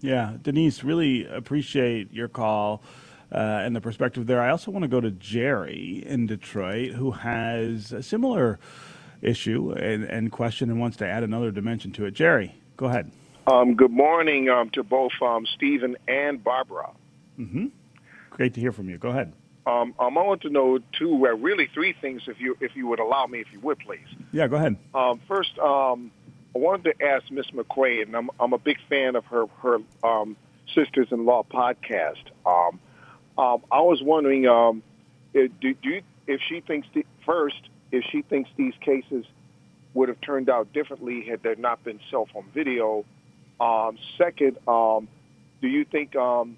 Yeah, 0.00 0.34
Denise, 0.42 0.84
really 0.84 1.26
appreciate 1.26 2.12
your 2.12 2.28
call 2.28 2.82
uh, 3.32 3.62
and 3.64 3.74
the 3.74 3.80
perspective 3.80 4.26
there. 4.26 4.40
I 4.40 4.50
also 4.50 4.70
want 4.70 4.82
to 4.82 4.88
go 4.88 5.00
to 5.00 5.10
Jerry 5.10 6.02
in 6.06 6.26
Detroit, 6.26 6.92
who 6.92 7.12
has 7.12 7.90
a 7.92 8.02
similar 8.02 8.58
issue 9.22 9.72
and, 9.72 10.04
and 10.04 10.30
question 10.30 10.70
and 10.70 10.78
wants 10.78 10.98
to 10.98 11.06
add 11.06 11.22
another 11.22 11.50
dimension 11.50 11.92
to 11.92 12.04
it. 12.04 12.10
Jerry, 12.12 12.54
go 12.76 12.86
ahead. 12.86 13.10
Um, 13.46 13.74
good 13.74 13.90
morning 13.90 14.50
um, 14.50 14.70
to 14.70 14.82
both 14.82 15.12
um, 15.22 15.46
Stephen 15.46 15.96
and 16.06 16.44
Barbara. 16.44 16.90
Great 18.34 18.52
to 18.54 18.60
hear 18.60 18.72
from 18.72 18.90
you. 18.90 18.98
Go 18.98 19.10
ahead. 19.10 19.32
Um, 19.66 19.94
um, 19.98 20.18
I 20.18 20.22
want 20.22 20.42
to 20.42 20.50
know 20.50 20.78
two, 20.98 21.26
uh, 21.26 21.30
really 21.36 21.68
three 21.72 21.94
things, 21.94 22.22
if 22.26 22.38
you 22.38 22.56
if 22.60 22.76
you 22.76 22.86
would 22.88 22.98
allow 22.98 23.26
me, 23.26 23.40
if 23.40 23.46
you 23.52 23.60
would 23.60 23.78
please. 23.78 24.06
Yeah, 24.32 24.46
go 24.46 24.56
ahead. 24.56 24.76
Um, 24.92 25.20
first, 25.26 25.56
um, 25.58 26.10
I 26.54 26.58
wanted 26.58 26.98
to 26.98 27.06
ask 27.06 27.30
Miss 27.30 27.46
McQuade, 27.46 28.02
and 28.02 28.16
I'm 28.16 28.28
I'm 28.38 28.52
a 28.52 28.58
big 28.58 28.76
fan 28.88 29.16
of 29.16 29.24
her 29.26 29.46
her 29.62 29.78
um, 30.02 30.36
Sisters-in-Law 30.74 31.44
podcast. 31.44 32.24
Um, 32.44 32.80
um, 33.38 33.62
I 33.70 33.80
was 33.80 34.02
wondering, 34.02 34.46
um, 34.46 34.82
if, 35.32 35.50
do, 35.60 35.74
do 35.74 35.88
you, 35.88 36.02
if 36.26 36.40
she 36.48 36.60
thinks 36.60 36.86
the, 36.94 37.06
first, 37.24 37.60
if 37.90 38.04
she 38.10 38.22
thinks 38.22 38.50
these 38.56 38.74
cases 38.80 39.24
would 39.94 40.08
have 40.08 40.20
turned 40.20 40.50
out 40.50 40.72
differently 40.72 41.22
had 41.22 41.42
there 41.42 41.54
not 41.56 41.82
been 41.84 42.00
cell 42.10 42.28
phone 42.32 42.44
video. 42.52 43.04
Um, 43.60 43.96
second, 44.18 44.58
um, 44.66 45.08
do 45.62 45.68
you 45.68 45.84
think 45.84 46.16
um, 46.16 46.56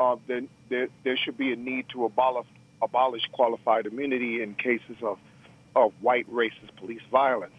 uh, 0.00 0.16
that 0.26 0.48
there, 0.70 0.88
there 1.04 1.16
should 1.16 1.36
be 1.36 1.52
a 1.52 1.56
need 1.56 1.86
to 1.90 2.04
abolish 2.04 2.46
abolish 2.82 3.22
qualified 3.32 3.84
immunity 3.84 4.42
in 4.42 4.54
cases 4.54 4.96
of 5.02 5.18
of 5.76 5.92
white 6.00 6.28
racist 6.32 6.74
police 6.76 7.02
violence? 7.10 7.52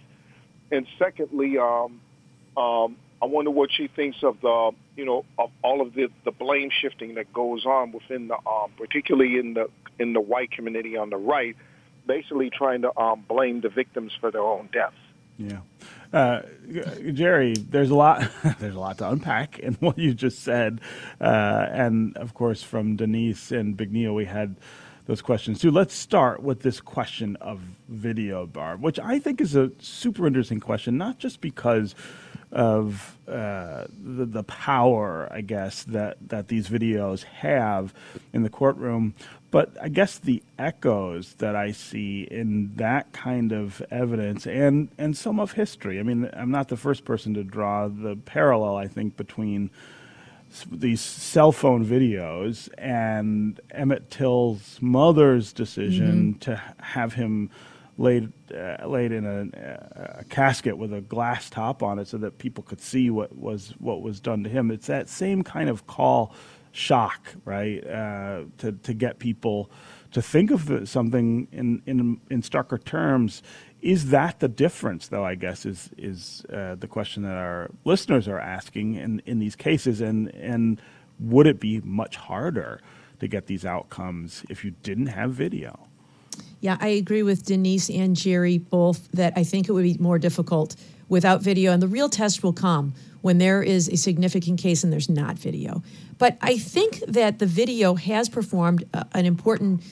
And 0.71 0.87
secondly, 0.97 1.57
um, 1.57 2.01
um, 2.57 2.97
I 3.21 3.25
wonder 3.25 3.51
what 3.51 3.69
she 3.71 3.87
thinks 3.87 4.23
of 4.23 4.41
the, 4.41 4.71
you 4.95 5.05
know, 5.05 5.25
of 5.37 5.51
all 5.63 5.81
of 5.81 5.93
the, 5.93 6.09
the 6.25 6.31
blame 6.31 6.69
shifting 6.71 7.15
that 7.15 7.31
goes 7.31 7.65
on 7.65 7.91
within 7.91 8.29
the, 8.29 8.35
um, 8.35 8.71
particularly 8.77 9.37
in 9.37 9.53
the 9.53 9.69
in 9.99 10.13
the 10.13 10.21
white 10.21 10.51
community 10.51 10.97
on 10.97 11.11
the 11.11 11.17
right, 11.17 11.55
basically 12.07 12.49
trying 12.49 12.81
to 12.81 12.97
um, 12.97 13.23
blame 13.27 13.61
the 13.61 13.69
victims 13.69 14.11
for 14.19 14.31
their 14.31 14.41
own 14.41 14.69
deaths. 14.73 14.95
Yeah, 15.37 15.59
uh, 16.13 16.41
Jerry, 17.13 17.53
there's 17.53 17.89
a 17.89 17.95
lot. 17.95 18.29
there's 18.59 18.75
a 18.75 18.79
lot 18.79 18.97
to 18.99 19.09
unpack 19.09 19.59
in 19.59 19.73
what 19.75 19.97
you 19.97 20.13
just 20.13 20.39
said, 20.39 20.81
uh, 21.19 21.67
and 21.71 22.15
of 22.17 22.33
course, 22.33 22.63
from 22.63 22.95
Denise 22.95 23.51
and 23.51 23.77
Big 23.77 23.91
Neil, 23.91 24.13
we 24.13 24.25
had 24.25 24.55
those 25.05 25.21
questions 25.21 25.59
too. 25.59 25.71
Let's 25.71 25.93
start 25.93 26.41
with 26.41 26.61
this 26.61 26.79
question 26.79 27.35
of 27.37 27.61
video, 27.89 28.45
Barb, 28.45 28.81
which 28.81 28.99
I 28.99 29.19
think 29.19 29.41
is 29.41 29.55
a 29.55 29.71
super 29.79 30.27
interesting 30.27 30.59
question, 30.59 30.97
not 30.97 31.17
just 31.17 31.41
because 31.41 31.95
of 32.51 33.17
uh, 33.27 33.85
the, 33.89 34.25
the 34.25 34.43
power, 34.43 35.27
I 35.31 35.41
guess, 35.41 35.83
that, 35.85 36.17
that 36.27 36.49
these 36.49 36.67
videos 36.67 37.23
have 37.23 37.93
in 38.33 38.43
the 38.43 38.49
courtroom, 38.49 39.15
but 39.51 39.75
I 39.81 39.89
guess 39.89 40.17
the 40.17 40.41
echoes 40.57 41.35
that 41.35 41.55
I 41.55 41.73
see 41.73 42.21
in 42.31 42.73
that 42.75 43.11
kind 43.11 43.51
of 43.51 43.81
evidence 43.91 44.47
and, 44.47 44.89
and 44.97 45.15
some 45.15 45.39
of 45.39 45.51
history. 45.51 45.99
I 45.99 46.03
mean, 46.03 46.29
I'm 46.33 46.51
not 46.51 46.69
the 46.69 46.77
first 46.77 47.03
person 47.03 47.33
to 47.33 47.43
draw 47.43 47.89
the 47.89 48.15
parallel, 48.15 48.77
I 48.77 48.87
think, 48.87 49.17
between 49.17 49.69
these 50.71 51.01
cell 51.01 51.51
phone 51.51 51.85
videos 51.85 52.69
and 52.77 53.59
Emmett 53.71 54.09
Till's 54.09 54.79
mother's 54.81 55.53
decision 55.53 56.37
to 56.39 56.61
have 56.79 57.13
him 57.13 57.49
laid 57.97 58.31
uh, 58.53 58.85
laid 58.85 59.11
in 59.11 59.25
a, 59.25 60.17
a 60.19 60.23
casket 60.25 60.77
with 60.77 60.93
a 60.93 61.01
glass 61.01 61.49
top 61.49 61.83
on 61.83 61.99
it 61.99 62.07
so 62.07 62.17
that 62.17 62.37
people 62.37 62.63
could 62.63 62.81
see 62.81 63.09
what 63.09 63.35
was 63.37 63.73
what 63.79 64.01
was 64.01 64.19
done 64.19 64.43
to 64.43 64.49
him. 64.49 64.71
It's 64.71 64.87
that 64.87 65.07
same 65.07 65.43
kind 65.43 65.69
of 65.69 65.87
call 65.87 66.33
shock, 66.71 67.35
right? 67.45 67.85
Uh, 67.85 68.43
to 68.57 68.71
to 68.71 68.93
get 68.93 69.19
people 69.19 69.71
to 70.11 70.21
think 70.21 70.51
of 70.51 70.87
something 70.87 71.47
in 71.51 71.81
in 71.85 72.21
in 72.29 72.41
starker 72.41 72.83
terms. 72.83 73.41
Is 73.81 74.09
that 74.11 74.39
the 74.39 74.47
difference, 74.47 75.07
though? 75.07 75.25
I 75.25 75.35
guess 75.35 75.65
is 75.65 75.89
is 75.97 76.43
uh, 76.53 76.75
the 76.75 76.87
question 76.87 77.23
that 77.23 77.37
our 77.37 77.69
listeners 77.85 78.27
are 78.27 78.39
asking 78.39 78.95
in 78.95 79.21
in 79.25 79.39
these 79.39 79.55
cases, 79.55 80.01
and 80.01 80.33
and 80.35 80.81
would 81.19 81.47
it 81.47 81.59
be 81.59 81.81
much 81.81 82.15
harder 82.15 82.81
to 83.19 83.27
get 83.27 83.47
these 83.47 83.65
outcomes 83.65 84.43
if 84.49 84.65
you 84.65 84.71
didn't 84.83 85.07
have 85.07 85.31
video? 85.31 85.87
Yeah, 86.59 86.77
I 86.79 86.89
agree 86.89 87.23
with 87.23 87.45
Denise 87.45 87.89
and 87.89 88.15
Jerry 88.15 88.59
both 88.59 89.11
that 89.11 89.33
I 89.35 89.43
think 89.43 89.67
it 89.67 89.71
would 89.71 89.83
be 89.83 89.97
more 89.99 90.19
difficult 90.19 90.75
without 91.09 91.41
video. 91.41 91.71
And 91.71 91.81
the 91.81 91.87
real 91.87 92.07
test 92.07 92.43
will 92.43 92.53
come 92.53 92.93
when 93.21 93.37
there 93.37 93.63
is 93.63 93.87
a 93.87 93.97
significant 93.97 94.59
case 94.59 94.83
and 94.83 94.91
there's 94.91 95.09
not 95.09 95.37
video. 95.37 95.83
But 96.17 96.37
I 96.41 96.57
think 96.57 96.99
that 97.07 97.39
the 97.39 97.45
video 97.45 97.95
has 97.95 98.29
performed 98.29 98.83
uh, 98.93 99.03
an 99.13 99.25
important 99.25 99.83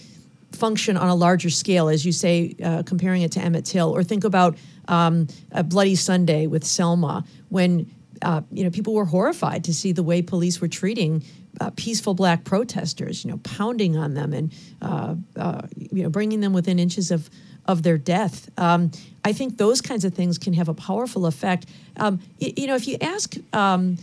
function 0.51 0.97
on 0.97 1.09
a 1.09 1.15
larger 1.15 1.49
scale, 1.49 1.89
as 1.89 2.05
you 2.05 2.11
say, 2.11 2.55
uh, 2.63 2.83
comparing 2.83 3.21
it 3.21 3.31
to 3.33 3.39
Emmett 3.39 3.65
Till, 3.65 3.95
or 3.95 4.03
think 4.03 4.23
about 4.23 4.57
um, 4.87 5.27
a 5.51 5.63
Bloody 5.63 5.95
Sunday 5.95 6.47
with 6.47 6.63
Selma, 6.63 7.23
when 7.49 7.91
uh, 8.21 8.41
you 8.51 8.63
know 8.63 8.69
people 8.69 8.93
were 8.93 9.05
horrified 9.05 9.63
to 9.65 9.73
see 9.73 9.91
the 9.91 10.03
way 10.03 10.21
police 10.21 10.59
were 10.59 10.67
treating 10.67 11.23
uh, 11.61 11.71
peaceful 11.75 12.13
black 12.13 12.43
protesters, 12.43 13.23
you 13.23 13.31
know, 13.31 13.37
pounding 13.37 13.97
on 13.97 14.13
them 14.13 14.33
and 14.33 14.53
uh, 14.81 15.15
uh, 15.35 15.61
you 15.75 16.03
know 16.03 16.09
bringing 16.09 16.41
them 16.41 16.53
within 16.53 16.79
inches 16.79 17.11
of 17.11 17.29
of 17.65 17.83
their 17.83 17.97
death. 17.97 18.49
Um, 18.57 18.91
I 19.29 19.33
think 19.33 19.57
those 19.57 19.79
kinds 19.81 20.05
of 20.05 20.13
things 20.15 20.37
can 20.39 20.53
have 20.53 20.69
a 20.69 20.73
powerful 20.73 21.25
effect. 21.27 21.67
Um, 21.97 22.19
y- 22.41 22.53
you 22.57 22.65
know, 22.67 22.75
if 22.75 22.87
you 22.87 22.97
ask 22.99 23.35
um, 23.53 23.97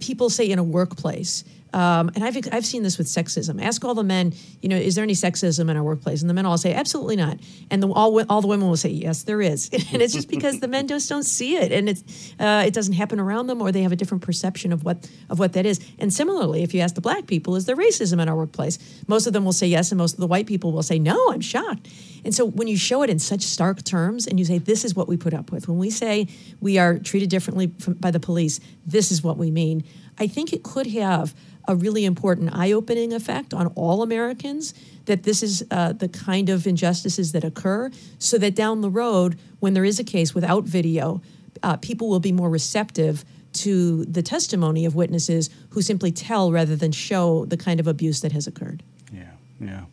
people, 0.00 0.28
say 0.30 0.50
in 0.50 0.58
a 0.58 0.64
workplace. 0.64 1.44
Um, 1.76 2.10
and 2.14 2.24
I've, 2.24 2.38
I've 2.52 2.64
seen 2.64 2.82
this 2.82 2.96
with 2.96 3.06
sexism. 3.06 3.62
Ask 3.62 3.84
all 3.84 3.94
the 3.94 4.02
men, 4.02 4.32
you 4.62 4.68
know, 4.70 4.76
is 4.76 4.94
there 4.94 5.04
any 5.04 5.12
sexism 5.12 5.70
in 5.70 5.76
our 5.76 5.82
workplace? 5.82 6.22
And 6.22 6.30
the 6.30 6.32
men 6.32 6.46
all 6.46 6.56
say, 6.56 6.72
absolutely 6.72 7.16
not. 7.16 7.38
And 7.70 7.82
the, 7.82 7.88
all, 7.88 8.24
all 8.30 8.40
the 8.40 8.46
women 8.46 8.66
will 8.66 8.78
say, 8.78 8.88
yes, 8.88 9.24
there 9.24 9.42
is. 9.42 9.68
and 9.92 10.00
it's 10.00 10.14
just 10.14 10.30
because 10.30 10.60
the 10.60 10.68
men 10.68 10.88
just 10.88 11.06
don't 11.06 11.22
see 11.22 11.56
it, 11.56 11.72
and 11.72 11.90
it's, 11.90 12.32
uh, 12.40 12.64
it 12.66 12.72
doesn't 12.72 12.94
happen 12.94 13.20
around 13.20 13.48
them, 13.48 13.60
or 13.60 13.72
they 13.72 13.82
have 13.82 13.92
a 13.92 13.96
different 13.96 14.22
perception 14.22 14.72
of 14.72 14.84
what 14.84 15.06
of 15.28 15.38
what 15.38 15.52
that 15.52 15.66
is. 15.66 15.78
And 15.98 16.10
similarly, 16.10 16.62
if 16.62 16.72
you 16.72 16.80
ask 16.80 16.94
the 16.94 17.02
black 17.02 17.26
people, 17.26 17.56
is 17.56 17.66
there 17.66 17.76
racism 17.76 18.22
in 18.22 18.28
our 18.28 18.36
workplace? 18.36 18.78
Most 19.06 19.26
of 19.26 19.34
them 19.34 19.44
will 19.44 19.52
say 19.52 19.66
yes, 19.66 19.92
and 19.92 19.98
most 19.98 20.14
of 20.14 20.20
the 20.20 20.26
white 20.26 20.46
people 20.46 20.72
will 20.72 20.82
say 20.82 20.98
no. 20.98 21.30
I'm 21.30 21.42
shocked. 21.42 21.88
And 22.24 22.34
so 22.34 22.46
when 22.46 22.68
you 22.68 22.78
show 22.78 23.02
it 23.02 23.10
in 23.10 23.18
such 23.18 23.42
stark 23.42 23.84
terms, 23.84 24.26
and 24.26 24.38
you 24.38 24.46
say 24.46 24.56
this 24.56 24.82
is 24.82 24.96
what 24.96 25.08
we 25.08 25.18
put 25.18 25.34
up 25.34 25.52
with, 25.52 25.68
when 25.68 25.76
we 25.76 25.90
say 25.90 26.26
we 26.58 26.78
are 26.78 26.98
treated 26.98 27.28
differently 27.28 27.70
from, 27.78 27.94
by 27.94 28.10
the 28.10 28.18
police, 28.18 28.60
this 28.86 29.12
is 29.12 29.22
what 29.22 29.36
we 29.36 29.50
mean. 29.50 29.84
I 30.18 30.26
think 30.26 30.52
it 30.52 30.62
could 30.62 30.86
have 30.86 31.34
a 31.68 31.76
really 31.76 32.04
important 32.04 32.54
eye-opening 32.54 33.12
effect 33.12 33.52
on 33.52 33.68
all 33.68 34.02
Americans 34.02 34.74
that 35.06 35.22
this 35.22 35.42
is 35.42 35.64
uh, 35.70 35.92
the 35.92 36.08
kind 36.08 36.48
of 36.48 36.66
injustices 36.66 37.32
that 37.32 37.44
occur, 37.44 37.90
so 38.18 38.38
that 38.38 38.54
down 38.54 38.80
the 38.80 38.90
road, 38.90 39.38
when 39.60 39.74
there 39.74 39.84
is 39.84 39.98
a 39.98 40.04
case 40.04 40.34
without 40.34 40.64
video, 40.64 41.20
uh, 41.62 41.76
people 41.76 42.08
will 42.08 42.20
be 42.20 42.32
more 42.32 42.50
receptive 42.50 43.24
to 43.52 44.04
the 44.04 44.22
testimony 44.22 44.84
of 44.84 44.94
witnesses 44.94 45.48
who 45.70 45.80
simply 45.80 46.12
tell 46.12 46.52
rather 46.52 46.76
than 46.76 46.92
show 46.92 47.46
the 47.46 47.56
kind 47.56 47.80
of 47.80 47.86
abuse 47.86 48.20
that 48.20 48.32
has 48.32 48.46
occurred. 48.46 48.82
Yeah, 49.12 49.30
yeah. 49.60 49.84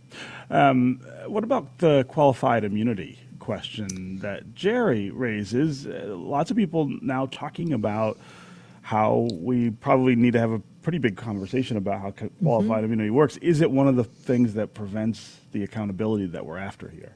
Um, 0.49 0.99
what 1.27 1.43
about 1.43 1.77
the 1.77 2.05
qualified 2.09 2.63
immunity 2.63 3.19
question 3.39 4.19
that 4.19 4.53
Jerry 4.53 5.11
raises? 5.11 5.87
Uh, 5.87 6.05
lots 6.07 6.51
of 6.51 6.57
people 6.57 6.91
now 7.01 7.27
talking 7.27 7.73
about 7.73 8.17
how 8.81 9.29
we 9.31 9.69
probably 9.69 10.15
need 10.15 10.33
to 10.33 10.39
have 10.39 10.51
a 10.51 10.61
pretty 10.83 10.99
big 10.99 11.17
conversation 11.17 11.77
about 11.77 12.01
how 12.01 12.11
co- 12.11 12.29
qualified 12.41 12.83
immunity 12.83 13.09
works. 13.09 13.37
Is 13.37 13.61
it 13.61 13.71
one 13.71 13.87
of 13.87 13.95
the 13.95 14.03
things 14.03 14.53
that 14.53 14.73
prevents 14.73 15.39
the 15.51 15.63
accountability 15.63 16.27
that 16.27 16.45
we're 16.45 16.57
after 16.57 16.89
here? 16.89 17.15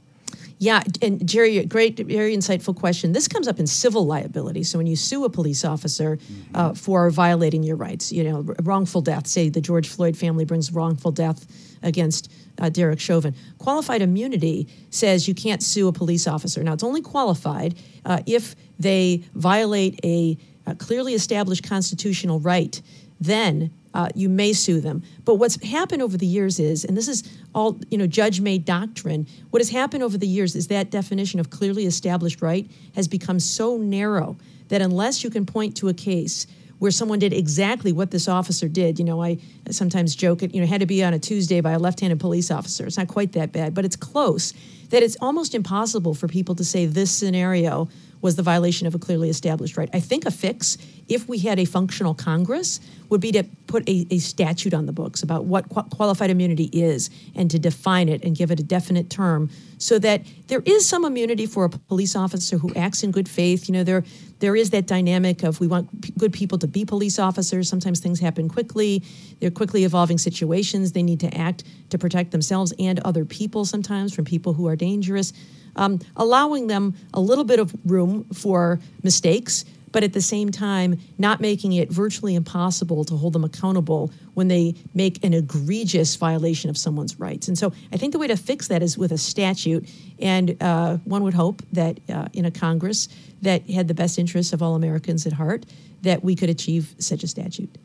Yeah, 0.59 0.81
and 1.03 1.25
Jerry, 1.27 1.63
great, 1.65 1.99
very 1.99 2.35
insightful 2.35 2.75
question. 2.75 3.11
This 3.11 3.27
comes 3.27 3.47
up 3.47 3.59
in 3.59 3.67
civil 3.67 4.05
liability. 4.05 4.63
So 4.63 4.79
when 4.79 4.87
you 4.87 4.95
sue 4.95 5.23
a 5.23 5.29
police 5.29 5.63
officer 5.63 6.17
uh, 6.55 6.73
for 6.73 7.11
violating 7.11 7.61
your 7.61 7.75
rights, 7.75 8.11
you 8.11 8.23
know, 8.23 8.41
wrongful 8.63 9.01
death. 9.01 9.27
Say 9.27 9.49
the 9.49 9.61
George 9.61 9.87
Floyd 9.87 10.17
family 10.17 10.45
brings 10.45 10.71
wrongful 10.71 11.11
death 11.11 11.45
against 11.83 12.31
uh, 12.59 12.69
Derek 12.69 12.99
Chauvin. 12.99 13.35
Qualified 13.59 14.01
immunity 14.01 14.67
says 14.89 15.27
you 15.27 15.35
can't 15.35 15.61
sue 15.61 15.87
a 15.87 15.93
police 15.93 16.27
officer. 16.27 16.63
Now 16.63 16.73
it's 16.73 16.83
only 16.83 17.01
qualified 17.01 17.75
uh, 18.05 18.21
if 18.25 18.55
they 18.79 19.23
violate 19.35 19.99
a, 20.03 20.37
a 20.65 20.73
clearly 20.73 21.13
established 21.13 21.63
constitutional 21.63 22.39
right. 22.39 22.81
Then 23.19 23.71
uh, 23.93 24.09
you 24.13 24.29
may 24.29 24.53
sue 24.53 24.79
them. 24.79 25.01
But 25.25 25.35
what's 25.35 25.61
happened 25.63 26.01
over 26.01 26.17
the 26.17 26.25
years 26.25 26.59
is, 26.59 26.85
and 26.85 26.95
this 26.95 27.07
is 27.07 27.23
all 27.55 27.79
you 27.89 27.97
know, 27.97 28.07
judge-made 28.07 28.63
doctrine. 28.63 29.27
What 29.49 29.59
has 29.59 29.69
happened 29.69 30.03
over 30.03 30.17
the 30.17 30.27
years 30.27 30.55
is 30.55 30.67
that 30.67 30.91
definition 30.91 31.39
of 31.39 31.49
clearly 31.49 31.85
established 31.85 32.41
right 32.41 32.69
has 32.95 33.07
become 33.07 33.39
so 33.39 33.77
narrow 33.77 34.37
that 34.67 34.81
unless 34.81 35.23
you 35.23 35.29
can 35.29 35.45
point 35.45 35.75
to 35.77 35.87
a 35.87 35.93
case 35.93 36.45
where 36.79 36.91
someone 36.91 37.17
did 37.17 37.33
exactly 37.33 37.91
what 37.91 38.11
this 38.11 38.27
officer 38.27 38.67
did. 38.67 38.99
You 38.99 39.05
know, 39.05 39.23
I 39.23 39.39
sometimes 39.71 40.15
joke 40.15 40.43
it, 40.43 40.53
you 40.53 40.61
know, 40.61 40.67
had 40.67 40.81
to 40.81 40.85
be 40.85 41.03
on 41.03 41.13
a 41.13 41.19
Tuesday 41.19 41.59
by 41.61 41.71
a 41.71 41.79
left 41.79 42.01
handed 42.01 42.19
police 42.19 42.51
officer. 42.51 42.85
It's 42.85 42.97
not 42.97 43.07
quite 43.07 43.31
that 43.31 43.51
bad, 43.51 43.73
but 43.73 43.85
it's 43.85 43.95
close. 43.95 44.53
That 44.89 45.03
it's 45.03 45.17
almost 45.19 45.55
impossible 45.55 46.13
for 46.13 46.27
people 46.27 46.55
to 46.55 46.63
say 46.63 46.85
this 46.85 47.11
scenario 47.11 47.89
was 48.21 48.35
the 48.35 48.43
violation 48.43 48.87
of 48.87 48.95
a 48.95 48.99
clearly 48.99 49.29
established 49.29 49.77
right. 49.77 49.89
I 49.93 49.99
think 49.99 50.25
a 50.25 50.31
fix, 50.31 50.77
if 51.07 51.27
we 51.27 51.39
had 51.39 51.59
a 51.59 51.65
functional 51.65 52.13
Congress, 52.13 52.79
would 53.09 53.21
be 53.21 53.31
to 53.31 53.43
put 53.67 53.87
a, 53.87 54.05
a 54.11 54.19
statute 54.19 54.73
on 54.73 54.85
the 54.85 54.91
books 54.91 55.23
about 55.23 55.45
what 55.45 55.69
qualified 55.69 56.29
immunity 56.29 56.69
is 56.73 57.09
and 57.35 57.49
to 57.51 57.59
define 57.59 58.09
it 58.09 58.23
and 58.23 58.35
give 58.35 58.51
it 58.51 58.59
a 58.59 58.63
definite 58.63 59.09
term 59.09 59.49
so 59.77 59.99
that 59.99 60.21
there 60.47 60.61
is 60.65 60.87
some 60.87 61.05
immunity 61.05 61.45
for 61.45 61.65
a 61.65 61.69
police 61.69 62.15
officer 62.15 62.57
who 62.57 62.73
acts 62.73 63.03
in 63.03 63.11
good 63.11 63.29
faith. 63.29 63.69
You 63.69 63.73
know, 63.73 63.83
there 63.83 64.03
there 64.39 64.55
is 64.55 64.69
that 64.69 64.85
dynamic 64.85 65.43
of 65.43 65.59
we 65.59 65.67
want 65.67 66.01
p- 66.01 66.13
good 66.17 66.31
people 66.31 66.57
to 66.59 66.67
be 66.67 66.85
police 66.85 67.17
officers. 67.17 67.69
Sometimes 67.69 67.99
things 67.99 68.19
happen 68.19 68.49
quickly. 68.49 69.03
They're 69.39 69.51
quickly 69.51 69.83
evolving 69.83 70.17
situations. 70.17 70.91
They 70.91 71.03
need 71.03 71.19
to 71.21 71.35
act 71.35 71.63
to 71.89 71.97
protect 71.97 72.31
themselves 72.31 72.73
and 72.77 72.99
other 72.99 73.25
people 73.25 73.65
sometimes 73.65 74.13
from 74.13 74.25
people 74.25 74.53
who 74.53 74.67
are 74.67 74.75
dangerous 74.75 75.33
um, 75.77 75.99
allowing 76.15 76.67
them 76.67 76.95
a 77.13 77.19
little 77.19 77.43
bit 77.43 77.59
of 77.59 77.73
room 77.85 78.25
for 78.33 78.79
mistakes, 79.03 79.65
but 79.91 80.03
at 80.03 80.13
the 80.13 80.21
same 80.21 80.51
time, 80.51 80.99
not 81.17 81.39
making 81.39 81.73
it 81.73 81.89
virtually 81.89 82.35
impossible 82.35 83.05
to 83.05 83.15
hold 83.15 83.33
them 83.33 83.43
accountable 83.43 84.11
when 84.33 84.47
they 84.47 84.75
make 84.93 85.23
an 85.23 85.33
egregious 85.33 86.15
violation 86.15 86.69
of 86.69 86.77
someone's 86.77 87.19
rights. 87.19 87.47
And 87.47 87.57
so 87.57 87.73
I 87.91 87.97
think 87.97 88.11
the 88.13 88.19
way 88.19 88.27
to 88.27 88.37
fix 88.37 88.67
that 88.67 88.83
is 88.83 88.97
with 88.97 89.11
a 89.11 89.17
statute. 89.17 89.89
And 90.19 90.61
uh, 90.61 90.97
one 91.05 91.23
would 91.23 91.33
hope 91.33 91.61
that 91.71 91.99
uh, 92.09 92.27
in 92.33 92.45
a 92.45 92.51
Congress 92.51 93.07
that 93.41 93.67
had 93.69 93.87
the 93.87 93.93
best 93.93 94.19
interests 94.19 94.53
of 94.53 94.61
all 94.61 94.75
Americans 94.75 95.25
at 95.25 95.33
heart, 95.33 95.65
that 96.01 96.23
we 96.23 96.35
could 96.35 96.49
achieve 96.49 96.93
such 96.99 97.23
a 97.23 97.27
statute. 97.27 97.75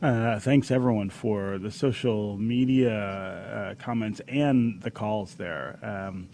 Uh, 0.00 0.38
thanks 0.38 0.70
everyone 0.70 1.10
for 1.10 1.58
the 1.58 1.72
social 1.72 2.36
media 2.36 2.94
uh, 2.94 3.82
comments 3.82 4.20
and 4.28 4.80
the 4.80 4.90
calls 4.92 5.34
there. 5.34 5.76
Um, 5.82 6.28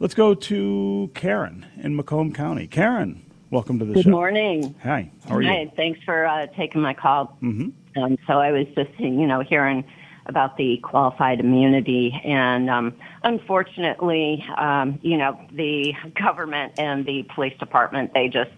Let's 0.00 0.14
go 0.14 0.32
to 0.32 1.10
Karen 1.14 1.66
in 1.76 1.94
Macomb 1.94 2.32
County. 2.32 2.66
Karen, 2.66 3.22
welcome 3.50 3.78
to 3.80 3.84
the 3.84 3.92
Good 3.92 4.04
show. 4.04 4.08
Good 4.08 4.16
morning. 4.16 4.74
Hi. 4.82 5.12
How 5.28 5.36
are 5.36 5.42
Hi. 5.42 5.60
you? 5.60 5.72
Thanks 5.76 6.00
for 6.06 6.24
uh, 6.24 6.46
taking 6.56 6.80
my 6.80 6.94
call. 6.94 7.36
Mm-hmm. 7.42 8.02
Um, 8.02 8.16
so 8.26 8.38
I 8.38 8.50
was 8.50 8.66
just, 8.74 8.98
you 8.98 9.26
know, 9.26 9.40
hearing 9.40 9.84
about 10.24 10.56
the 10.56 10.78
qualified 10.78 11.40
immunity, 11.40 12.18
and 12.24 12.70
um, 12.70 12.94
unfortunately, 13.24 14.42
um, 14.56 14.98
you 15.02 15.18
know, 15.18 15.38
the 15.52 15.92
government 16.14 16.78
and 16.78 17.04
the 17.04 17.26
police 17.34 17.58
department 17.58 18.14
they 18.14 18.28
just 18.28 18.52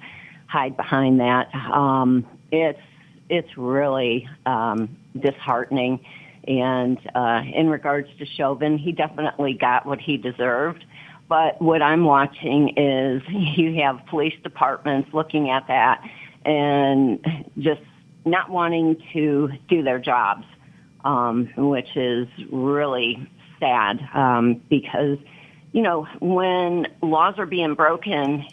hide 0.46 0.76
behind 0.76 1.18
that. 1.18 1.52
Um, 1.56 2.24
it's 2.52 2.78
it's 3.28 3.58
really 3.58 4.28
um, 4.46 4.96
disheartening. 5.18 6.04
And 6.46 6.98
uh, 7.14 7.42
in 7.52 7.68
regards 7.68 8.08
to 8.18 8.26
Chauvin, 8.26 8.78
he 8.78 8.92
definitely 8.92 9.54
got 9.54 9.86
what 9.86 10.00
he 10.00 10.16
deserved. 10.16 10.84
But 11.28 11.60
what 11.62 11.82
I'm 11.82 12.04
watching 12.04 12.76
is 12.76 13.22
you 13.28 13.80
have 13.82 14.04
police 14.06 14.34
departments 14.42 15.10
looking 15.12 15.50
at 15.50 15.68
that 15.68 16.02
and 16.44 17.24
just 17.58 17.82
not 18.24 18.50
wanting 18.50 19.02
to 19.12 19.50
do 19.68 19.82
their 19.82 19.98
jobs, 19.98 20.44
um, 21.04 21.48
which 21.56 21.96
is 21.96 22.28
really 22.50 23.28
sad 23.58 24.08
um, 24.14 24.60
because 24.68 25.18
you 25.72 25.80
know, 25.80 26.06
when 26.20 26.86
laws 27.00 27.38
are 27.38 27.46
being 27.46 27.74
broken, 27.74 28.44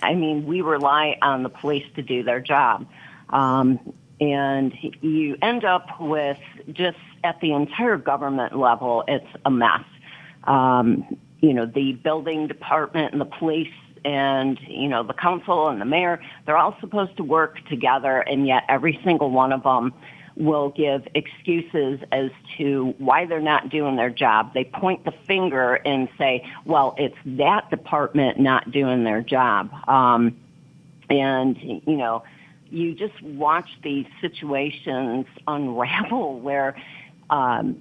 I 0.00 0.14
mean, 0.14 0.46
we 0.46 0.60
rely 0.62 1.18
on 1.20 1.42
the 1.42 1.48
police 1.48 1.84
to 1.96 2.02
do 2.02 2.22
their 2.22 2.40
job. 2.40 2.86
Um, 3.30 3.80
and 4.20 4.72
you 5.00 5.36
end 5.42 5.64
up 5.64 6.00
with 6.00 6.38
just 6.72 6.98
at 7.24 7.40
the 7.40 7.52
entire 7.52 7.96
government 7.96 8.56
level, 8.56 9.02
it's 9.08 9.26
a 9.44 9.50
mess. 9.50 9.82
Um, 10.44 11.18
you 11.42 11.52
know, 11.52 11.66
the 11.66 11.92
building 11.92 12.46
department 12.46 13.12
and 13.12 13.20
the 13.20 13.26
police 13.26 13.72
and, 14.04 14.58
you 14.66 14.88
know, 14.88 15.02
the 15.02 15.12
council 15.12 15.68
and 15.68 15.80
the 15.80 15.84
mayor, 15.84 16.20
they're 16.46 16.56
all 16.56 16.76
supposed 16.80 17.16
to 17.16 17.24
work 17.24 17.58
together 17.68 18.20
and 18.20 18.46
yet 18.46 18.64
every 18.68 18.98
single 19.04 19.30
one 19.30 19.52
of 19.52 19.62
them 19.64 19.92
will 20.36 20.70
give 20.70 21.06
excuses 21.14 22.00
as 22.10 22.30
to 22.56 22.94
why 22.98 23.26
they're 23.26 23.40
not 23.40 23.68
doing 23.68 23.96
their 23.96 24.08
job. 24.08 24.54
They 24.54 24.64
point 24.64 25.04
the 25.04 25.12
finger 25.26 25.74
and 25.74 26.08
say, 26.16 26.48
well, 26.64 26.94
it's 26.96 27.18
that 27.26 27.68
department 27.70 28.40
not 28.40 28.70
doing 28.70 29.04
their 29.04 29.20
job. 29.20 29.70
Um, 29.88 30.36
and, 31.10 31.58
you 31.60 31.96
know, 31.96 32.22
you 32.70 32.94
just 32.94 33.20
watch 33.20 33.68
these 33.82 34.06
situations 34.20 35.26
unravel 35.46 36.40
where, 36.40 36.76
um, 37.30 37.76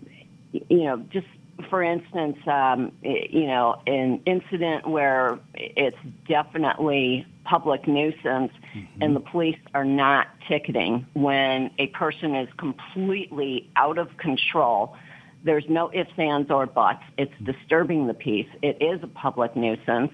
you 0.52 0.84
know, 0.84 0.98
just 0.98 1.28
for 1.70 1.82
instance, 1.84 2.38
um, 2.48 2.92
you 3.02 3.48
know, 3.48 3.82
an 3.88 4.22
incident 4.26 4.88
where 4.88 5.40
it's 5.54 5.98
definitely 6.28 7.26
public 7.44 7.88
nuisance 7.88 8.52
mm-hmm. 8.76 9.02
and 9.02 9.16
the 9.16 9.20
police 9.20 9.58
are 9.74 9.86
not 9.86 10.28
ticketing 10.48 11.06
when 11.14 11.72
a 11.80 11.88
person 11.88 12.36
is 12.36 12.48
completely 12.58 13.70
out 13.76 13.98
of 13.98 14.16
control. 14.18 14.96
There's 15.44 15.66
no 15.68 15.92
ifs, 15.94 16.12
ands, 16.18 16.52
or 16.52 16.68
buts. 16.68 17.04
It's 17.18 17.34
disturbing 17.44 18.08
the 18.08 18.14
peace. 18.14 18.48
It 18.62 18.82
is 18.82 19.02
a 19.04 19.08
public 19.08 19.56
nuisance. 19.56 20.12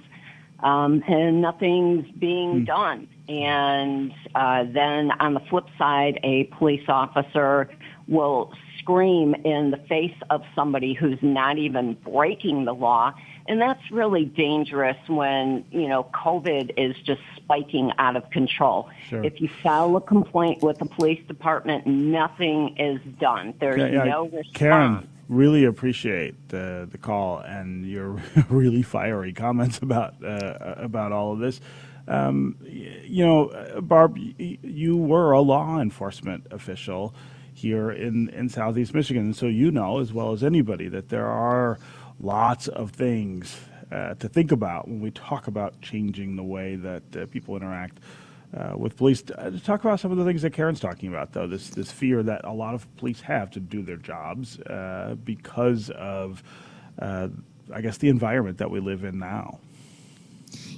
Um, 0.59 1.03
and 1.07 1.41
nothing's 1.41 2.09
being 2.17 2.61
mm. 2.61 2.65
done. 2.65 3.07
And 3.27 4.11
uh, 4.33 4.63
then 4.63 5.11
on 5.19 5.33
the 5.33 5.41
flip 5.49 5.65
side, 5.77 6.19
a 6.23 6.45
police 6.45 6.85
officer 6.87 7.69
will 8.07 8.53
scream 8.87 9.35
in 9.43 9.71
the 9.71 9.77
face 9.89 10.15
of 10.29 10.41
somebody 10.55 10.93
who's 10.93 11.19
not 11.21 11.57
even 11.57 11.93
breaking 12.05 12.63
the 12.63 12.73
law. 12.73 13.13
And 13.47 13.61
that's 13.61 13.91
really 13.91 14.23
dangerous 14.23 14.97
when, 15.07 15.65
you 15.71 15.89
know, 15.89 16.05
COVID 16.13 16.71
is 16.77 16.95
just 17.05 17.21
spiking 17.35 17.91
out 17.97 18.15
of 18.15 18.29
control. 18.29 18.89
Sure. 19.09 19.23
If 19.23 19.41
you 19.41 19.49
file 19.61 19.95
a 19.97 20.01
complaint 20.01 20.63
with 20.63 20.77
the 20.79 20.85
police 20.85 21.25
department, 21.27 21.85
nothing 21.85 22.77
is 22.77 23.01
done. 23.19 23.53
There's 23.59 23.77
yeah, 23.77 24.03
no 24.03 24.23
response. 24.25 24.47
Karen, 24.53 25.09
really 25.27 25.65
appreciate 25.65 26.47
the, 26.47 26.87
the 26.89 26.97
call 26.97 27.39
and 27.39 27.85
your 27.85 28.21
really 28.49 28.83
fiery 28.83 29.33
comments 29.33 29.79
about, 29.79 30.23
uh, 30.23 30.75
about 30.77 31.11
all 31.11 31.33
of 31.33 31.39
this. 31.39 31.59
Um, 32.07 32.55
you 32.61 33.25
know, 33.25 33.81
Barb, 33.81 34.17
you 34.17 34.95
were 34.95 35.33
a 35.33 35.41
law 35.41 35.79
enforcement 35.81 36.47
official 36.51 37.13
here 37.57 37.89
in, 37.89 38.29
in 38.29 38.49
southeast 38.49 38.93
Michigan. 38.93 39.25
And 39.25 39.35
so 39.35 39.47
you 39.47 39.71
know 39.71 39.99
as 39.99 40.13
well 40.13 40.31
as 40.31 40.43
anybody 40.43 40.87
that 40.89 41.09
there 41.09 41.25
are 41.25 41.79
lots 42.19 42.67
of 42.67 42.91
things 42.91 43.59
uh, 43.91 44.13
to 44.15 44.29
think 44.29 44.51
about 44.51 44.87
when 44.87 45.01
we 45.01 45.09
talk 45.11 45.47
about 45.47 45.81
changing 45.81 46.35
the 46.35 46.43
way 46.43 46.75
that 46.75 47.03
uh, 47.15 47.25
people 47.27 47.55
interact 47.55 47.99
uh, 48.55 48.73
with 48.77 48.95
police. 48.95 49.23
Uh, 49.35 49.51
talk 49.63 49.83
about 49.83 49.99
some 49.99 50.11
of 50.11 50.17
the 50.17 50.25
things 50.25 50.41
that 50.41 50.53
Karen's 50.53 50.79
talking 50.79 51.09
about, 51.09 51.33
though. 51.33 51.47
This 51.47 51.69
this 51.69 51.91
fear 51.91 52.23
that 52.23 52.45
a 52.45 52.53
lot 52.53 52.75
of 52.75 52.95
police 52.97 53.21
have 53.21 53.49
to 53.51 53.59
do 53.59 53.81
their 53.81 53.97
jobs 53.97 54.59
uh, 54.59 55.15
because 55.23 55.89
of, 55.91 56.43
uh, 56.99 57.27
I 57.73 57.81
guess, 57.81 57.97
the 57.97 58.09
environment 58.09 58.59
that 58.59 58.69
we 58.69 58.79
live 58.79 59.03
in 59.03 59.19
now. 59.19 59.59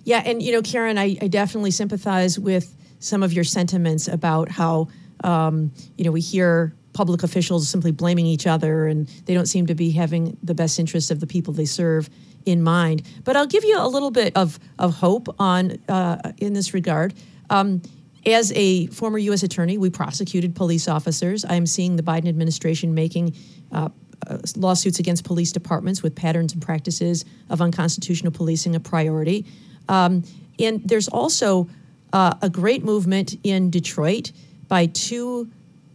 Yeah, 0.03 0.23
and 0.25 0.41
you 0.41 0.51
know, 0.51 0.61
Karen, 0.61 0.97
I, 0.97 1.17
I 1.21 1.27
definitely 1.27 1.71
sympathize 1.71 2.39
with 2.39 2.75
some 2.99 3.21
of 3.21 3.33
your 3.33 3.43
sentiments 3.43 4.07
about 4.07 4.49
how 4.49 4.87
um, 5.23 5.71
you 5.97 6.05
know, 6.05 6.11
we 6.11 6.21
hear 6.21 6.73
public 6.93 7.23
officials 7.23 7.69
simply 7.69 7.91
blaming 7.91 8.25
each 8.25 8.47
other, 8.47 8.87
and 8.87 9.07
they 9.25 9.33
don't 9.33 9.45
seem 9.45 9.67
to 9.67 9.75
be 9.75 9.91
having 9.91 10.37
the 10.43 10.53
best 10.53 10.79
interest 10.79 11.11
of 11.11 11.19
the 11.19 11.27
people 11.27 11.53
they 11.53 11.65
serve 11.65 12.09
in 12.45 12.63
mind. 12.63 13.03
But 13.23 13.35
I'll 13.35 13.47
give 13.47 13.63
you 13.63 13.77
a 13.79 13.87
little 13.87 14.11
bit 14.11 14.35
of, 14.35 14.59
of 14.77 14.95
hope 14.95 15.33
on 15.39 15.77
uh, 15.87 16.31
in 16.37 16.53
this 16.53 16.73
regard. 16.73 17.13
Um, 17.49 17.81
as 18.25 18.51
a 18.55 18.87
former 18.87 19.17
U.S. 19.17 19.43
attorney, 19.43 19.77
we 19.77 19.89
prosecuted 19.89 20.55
police 20.55 20.87
officers. 20.87 21.45
I 21.45 21.55
am 21.55 21.65
seeing 21.65 21.95
the 21.95 22.03
Biden 22.03 22.27
administration 22.27 22.93
making 22.93 23.35
uh, 23.71 23.89
uh, 24.27 24.37
lawsuits 24.57 24.99
against 24.99 25.23
police 25.23 25.51
departments 25.51 26.03
with 26.03 26.15
patterns 26.15 26.53
and 26.53 26.61
practices 26.61 27.23
of 27.49 27.61
unconstitutional 27.61 28.31
policing 28.31 28.75
a 28.75 28.79
priority. 28.79 29.45
Um, 29.87 30.23
and 30.59 30.81
there's 30.83 31.07
also 31.07 31.69
uh, 32.11 32.33
a 32.41 32.49
great 32.49 32.83
movement 32.83 33.35
in 33.43 33.69
Detroit 33.69 34.31
by 34.69 34.85
two 34.85 35.49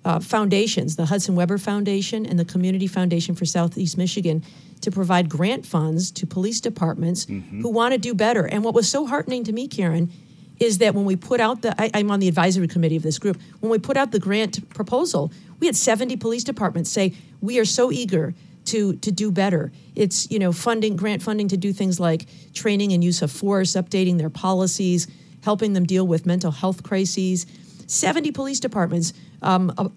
uh, 0.05 0.21
foundations, 0.21 0.97
the 0.97 1.07
Hudson 1.07 1.35
Webber 1.35 1.57
Foundation 1.57 2.27
and 2.27 2.39
the 2.39 2.45
Community 2.45 2.87
Foundation 2.87 3.35
for 3.35 3.47
Southeast 3.47 3.97
Michigan, 3.97 4.45
to 4.83 4.91
provide 4.91 5.31
grant 5.31 5.65
funds 5.65 6.11
to 6.11 6.27
police 6.27 6.61
departments 6.61 7.25
mm-hmm. 7.25 7.63
who 7.63 7.71
want 7.71 7.93
to 7.93 7.99
do 7.99 8.13
better. 8.15 8.45
And 8.45 8.63
what 8.63 8.75
was 8.75 8.87
so 8.87 9.07
heartening 9.07 9.45
to 9.45 9.53
me, 9.53 9.67
Karen, 9.67 10.13
is 10.61 10.79
that 10.79 10.95
when 10.95 11.07
we 11.07 11.17
put 11.17 11.41
out 11.41 11.63
the, 11.63 11.81
I, 11.81 11.91
I'm 11.95 12.11
on 12.11 12.21
the 12.21 12.29
advisory 12.29 12.69
committee 12.69 12.97
of 12.97 13.03
this 13.03 13.19
group, 13.19 13.41
when 13.61 13.71
we 13.71 13.79
put 13.79 13.97
out 13.97 14.13
the 14.13 14.19
grant 14.19 14.69
proposal, 14.75 15.33
we 15.59 15.67
had 15.67 15.75
70 15.75 16.17
police 16.17 16.45
departments 16.45 16.91
say, 16.91 17.15
we 17.41 17.59
are 17.59 17.65
so 17.65 17.91
eager 17.91 18.35
to 18.67 18.95
to 18.97 19.13
do 19.13 19.31
better. 19.31 19.73
It's 19.95 20.31
you 20.31 20.39
know 20.39 20.53
funding 20.53 20.97
grant 20.97 21.23
funding 21.23 21.49
to 21.49 21.57
do 21.57 21.73
things 21.73 22.01
like 22.01 22.27
training 22.55 22.93
and 22.93 23.05
use 23.05 23.23
of 23.23 23.31
force, 23.31 23.73
updating 23.73 24.19
their 24.19 24.31
policies, 24.31 25.07
helping 25.43 25.75
them 25.75 25.85
deal 25.85 26.07
with 26.07 26.27
mental 26.27 26.51
health 26.51 26.83
crises. 26.83 27.47
70 27.87 28.33
police 28.33 28.61
departments 28.61 29.13
um, 29.43 29.73
uh, 29.77 29.89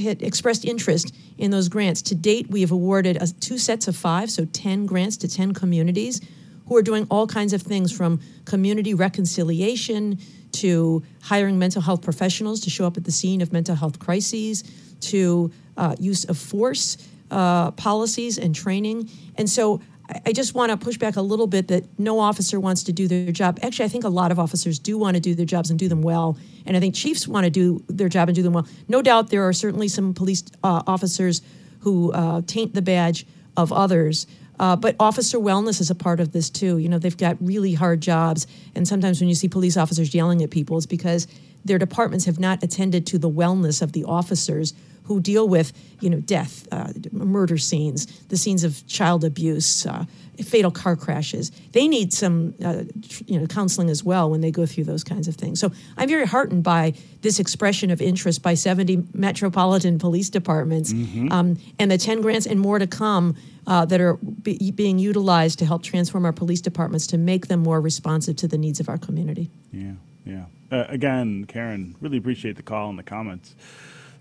had 0.00 0.22
expressed 0.22 0.64
interest 0.64 1.14
in 1.38 1.50
those 1.50 1.68
grants. 1.68 2.02
To 2.02 2.14
date, 2.14 2.48
we 2.50 2.60
have 2.60 2.72
awarded 2.72 3.22
uh, 3.22 3.26
two 3.40 3.58
sets 3.58 3.88
of 3.88 3.96
five, 3.96 4.30
so 4.30 4.44
10 4.44 4.86
grants 4.86 5.16
to 5.18 5.28
10 5.28 5.52
communities 5.52 6.20
who 6.66 6.76
are 6.76 6.82
doing 6.82 7.06
all 7.10 7.26
kinds 7.26 7.52
of 7.52 7.62
things 7.62 7.90
from 7.90 8.20
community 8.44 8.94
reconciliation 8.94 10.18
to 10.52 11.02
hiring 11.22 11.58
mental 11.58 11.82
health 11.82 12.02
professionals 12.02 12.60
to 12.60 12.70
show 12.70 12.86
up 12.86 12.96
at 12.96 13.04
the 13.04 13.12
scene 13.12 13.40
of 13.40 13.52
mental 13.52 13.74
health 13.74 13.98
crises 13.98 14.64
to 15.00 15.50
uh, 15.76 15.94
use 15.98 16.24
of 16.24 16.38
force 16.38 16.96
uh, 17.30 17.70
policies 17.72 18.38
and 18.38 18.54
training. 18.54 19.08
And 19.36 19.48
so 19.48 19.80
I 20.26 20.32
just 20.32 20.54
want 20.54 20.70
to 20.70 20.76
push 20.76 20.96
back 20.98 21.16
a 21.16 21.22
little 21.22 21.46
bit 21.46 21.68
that 21.68 21.84
no 21.98 22.18
officer 22.18 22.58
wants 22.58 22.82
to 22.84 22.92
do 22.92 23.06
their 23.06 23.32
job. 23.32 23.58
Actually, 23.62 23.84
I 23.84 23.88
think 23.88 24.04
a 24.04 24.08
lot 24.08 24.32
of 24.32 24.38
officers 24.38 24.78
do 24.78 24.98
want 24.98 25.14
to 25.14 25.20
do 25.20 25.34
their 25.34 25.46
jobs 25.46 25.70
and 25.70 25.78
do 25.78 25.88
them 25.88 26.02
well. 26.02 26.36
And 26.66 26.76
I 26.76 26.80
think 26.80 26.94
chiefs 26.94 27.28
want 27.28 27.44
to 27.44 27.50
do 27.50 27.82
their 27.88 28.08
job 28.08 28.28
and 28.28 28.36
do 28.36 28.42
them 28.42 28.52
well. 28.52 28.66
No 28.88 29.02
doubt 29.02 29.30
there 29.30 29.46
are 29.46 29.52
certainly 29.52 29.88
some 29.88 30.14
police 30.14 30.42
uh, 30.64 30.82
officers 30.86 31.42
who 31.80 32.12
uh, 32.12 32.42
taint 32.46 32.74
the 32.74 32.82
badge 32.82 33.26
of 33.56 33.72
others. 33.72 34.26
Uh, 34.58 34.76
but 34.76 34.94
officer 35.00 35.38
wellness 35.38 35.80
is 35.80 35.90
a 35.90 35.94
part 35.94 36.20
of 36.20 36.32
this 36.32 36.50
too. 36.50 36.78
You 36.78 36.88
know, 36.88 36.98
they've 36.98 37.16
got 37.16 37.36
really 37.40 37.74
hard 37.74 38.00
jobs. 38.00 38.46
And 38.74 38.86
sometimes 38.86 39.20
when 39.20 39.28
you 39.28 39.34
see 39.34 39.48
police 39.48 39.76
officers 39.76 40.14
yelling 40.14 40.42
at 40.42 40.50
people, 40.50 40.76
it's 40.76 40.86
because 40.86 41.26
their 41.64 41.78
departments 41.78 42.26
have 42.26 42.38
not 42.38 42.62
attended 42.62 43.06
to 43.08 43.18
the 43.18 43.30
wellness 43.30 43.80
of 43.80 43.92
the 43.92 44.04
officers 44.04 44.74
who 45.10 45.18
deal 45.18 45.48
with 45.48 45.72
you 46.00 46.08
know 46.08 46.20
death, 46.20 46.68
uh, 46.70 46.92
murder 47.10 47.58
scenes, 47.58 48.06
the 48.28 48.36
scenes 48.36 48.62
of 48.62 48.86
child 48.86 49.24
abuse, 49.24 49.84
uh, 49.84 50.04
fatal 50.44 50.70
car 50.70 50.94
crashes. 50.94 51.50
They 51.72 51.88
need 51.88 52.12
some 52.12 52.54
uh, 52.64 52.84
you 53.26 53.40
know 53.40 53.46
counseling 53.48 53.90
as 53.90 54.04
well 54.04 54.30
when 54.30 54.40
they 54.40 54.52
go 54.52 54.66
through 54.66 54.84
those 54.84 55.02
kinds 55.02 55.26
of 55.26 55.34
things. 55.34 55.58
So 55.58 55.72
I'm 55.96 56.08
very 56.08 56.26
heartened 56.26 56.62
by 56.62 56.94
this 57.22 57.40
expression 57.40 57.90
of 57.90 58.00
interest 58.00 58.40
by 58.40 58.54
70 58.54 59.02
metropolitan 59.12 59.98
police 59.98 60.30
departments 60.30 60.92
mm-hmm. 60.92 61.32
um, 61.32 61.58
and 61.80 61.90
the 61.90 61.98
10 61.98 62.20
grants 62.20 62.46
and 62.46 62.60
more 62.60 62.78
to 62.78 62.86
come. 62.86 63.34
Uh, 63.66 63.84
that 63.84 64.00
are 64.00 64.16
be, 64.16 64.72
being 64.72 64.98
utilized 64.98 65.58
to 65.58 65.66
help 65.66 65.82
transform 65.82 66.24
our 66.24 66.32
police 66.32 66.62
departments 66.62 67.06
to 67.06 67.18
make 67.18 67.46
them 67.46 67.60
more 67.60 67.80
responsive 67.80 68.34
to 68.34 68.48
the 68.48 68.56
needs 68.56 68.80
of 68.80 68.88
our 68.88 68.96
community. 68.96 69.50
Yeah, 69.70 69.92
yeah. 70.24 70.46
Uh, 70.72 70.86
again, 70.88 71.44
Karen, 71.44 71.94
really 72.00 72.16
appreciate 72.16 72.56
the 72.56 72.62
call 72.62 72.88
and 72.88 72.98
the 72.98 73.02
comments. 73.02 73.54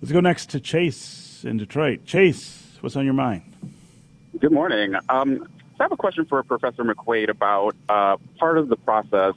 Let's 0.01 0.13
go 0.13 0.21
next 0.21 0.51
to 0.51 0.61
Chase 0.61 1.43
in 1.43 1.57
Detroit. 1.57 2.05
Chase, 2.05 2.77
what's 2.79 2.95
on 2.95 3.03
your 3.03 3.13
mind? 3.13 3.41
Good 4.39 4.53
morning. 4.53 4.95
Um, 5.09 5.49
I 5.77 5.83
have 5.83 5.91
a 5.91 5.97
question 5.97 6.23
for 6.23 6.41
Professor 6.41 6.85
McQuade 6.85 7.27
about 7.27 7.75
uh, 7.89 8.15
part 8.37 8.57
of 8.57 8.69
the 8.69 8.77
process 8.77 9.33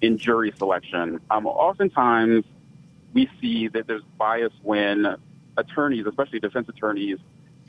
in 0.00 0.16
jury 0.16 0.52
selection. 0.56 1.18
Um, 1.32 1.46
oftentimes, 1.46 2.44
we 3.12 3.28
see 3.40 3.66
that 3.66 3.88
there's 3.88 4.04
bias 4.16 4.52
when 4.62 5.16
attorneys, 5.56 6.06
especially 6.06 6.38
defense 6.38 6.68
attorneys, 6.68 7.18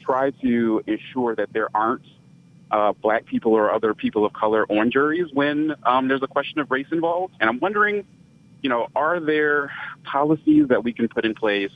try 0.01 0.29
to 0.29 0.83
ensure 0.85 1.35
that 1.35 1.51
there 1.51 1.69
aren't 1.73 2.05
uh, 2.69 2.91
black 2.91 3.25
people 3.25 3.53
or 3.53 3.73
other 3.73 3.95
people 3.95 4.23
of 4.23 4.33
color 4.33 4.71
on 4.71 4.91
juries 4.91 5.33
when 5.33 5.73
um, 5.83 6.07
there's 6.07 6.21
a 6.21 6.27
question 6.27 6.59
of 6.59 6.69
race 6.69 6.87
involved. 6.91 7.33
And 7.39 7.49
I'm 7.49 7.59
wondering, 7.59 8.05
you 8.61 8.69
know, 8.69 8.87
are 8.95 9.19
there 9.19 9.71
policies 10.03 10.67
that 10.67 10.83
we 10.83 10.93
can 10.93 11.07
put 11.07 11.25
in 11.25 11.33
place 11.33 11.71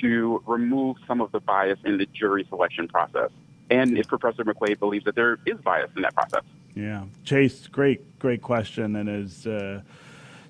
to 0.00 0.42
remove 0.46 0.96
some 1.06 1.20
of 1.20 1.32
the 1.32 1.40
bias 1.40 1.78
in 1.84 1.98
the 1.98 2.06
jury 2.06 2.46
selection 2.48 2.88
process. 2.88 3.30
And 3.70 3.96
if 3.96 4.08
Professor 4.08 4.44
McQuade 4.44 4.78
believes 4.78 5.04
that 5.04 5.14
there 5.14 5.38
is 5.46 5.58
bias 5.58 5.90
in 5.96 6.02
that 6.02 6.14
process. 6.14 6.42
Yeah, 6.74 7.04
Chase, 7.24 7.66
great, 7.66 8.18
great 8.18 8.42
question, 8.42 8.96
and 8.96 9.08
as 9.08 9.46
uh, 9.46 9.82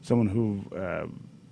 someone 0.02 0.28
who 0.28 0.62
uh, 0.76 1.06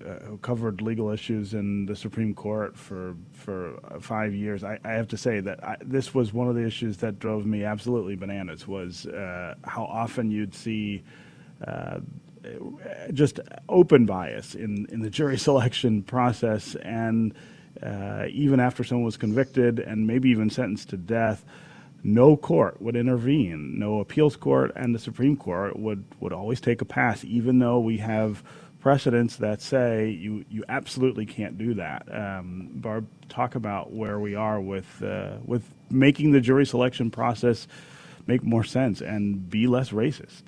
uh, 0.06 0.36
covered 0.42 0.80
legal 0.80 1.10
issues 1.10 1.54
in 1.54 1.86
the 1.86 1.96
Supreme 1.96 2.34
Court 2.34 2.76
for 2.76 3.16
for 3.32 3.80
five 4.00 4.34
years, 4.34 4.62
I, 4.62 4.78
I 4.84 4.92
have 4.92 5.08
to 5.08 5.16
say 5.16 5.40
that 5.40 5.64
I, 5.64 5.76
this 5.80 6.14
was 6.14 6.32
one 6.32 6.48
of 6.48 6.54
the 6.54 6.64
issues 6.64 6.98
that 6.98 7.18
drove 7.18 7.46
me 7.46 7.64
absolutely 7.64 8.14
bananas. 8.14 8.68
Was 8.68 9.06
uh, 9.06 9.54
how 9.64 9.84
often 9.84 10.30
you'd 10.30 10.54
see 10.54 11.02
uh, 11.66 12.00
just 13.12 13.40
open 13.68 14.06
bias 14.06 14.54
in 14.54 14.86
in 14.90 15.00
the 15.00 15.10
jury 15.10 15.38
selection 15.48 16.02
process 16.02 16.74
and 16.76 17.34
uh, 17.82 18.26
even 18.30 18.60
after 18.60 18.84
someone 18.84 19.04
was 19.04 19.16
convicted 19.16 19.78
and 19.78 20.06
maybe 20.06 20.30
even 20.30 20.50
sentenced 20.50 20.90
to 20.90 20.96
death, 20.96 21.44
no 22.02 22.36
court 22.36 22.80
would 22.80 22.96
intervene. 22.96 23.78
No 23.78 24.00
appeals 24.00 24.36
court 24.36 24.72
and 24.76 24.94
the 24.94 24.98
Supreme 24.98 25.36
Court 25.36 25.78
would, 25.78 26.04
would 26.20 26.32
always 26.32 26.60
take 26.60 26.80
a 26.80 26.84
pass, 26.84 27.24
even 27.24 27.58
though 27.58 27.80
we 27.80 27.98
have 27.98 28.42
precedents 28.80 29.36
that 29.36 29.60
say 29.60 30.08
you, 30.10 30.44
you 30.48 30.64
absolutely 30.68 31.26
can't 31.26 31.58
do 31.58 31.74
that. 31.74 32.06
Um, 32.14 32.70
Barb, 32.74 33.08
talk 33.28 33.54
about 33.54 33.92
where 33.92 34.20
we 34.20 34.34
are 34.34 34.60
with, 34.60 35.02
uh, 35.02 35.38
with 35.44 35.68
making 35.90 36.30
the 36.32 36.40
jury 36.40 36.64
selection 36.64 37.10
process 37.10 37.66
make 38.26 38.44
more 38.44 38.64
sense 38.64 39.00
and 39.00 39.50
be 39.50 39.66
less 39.66 39.90
racist. 39.90 40.42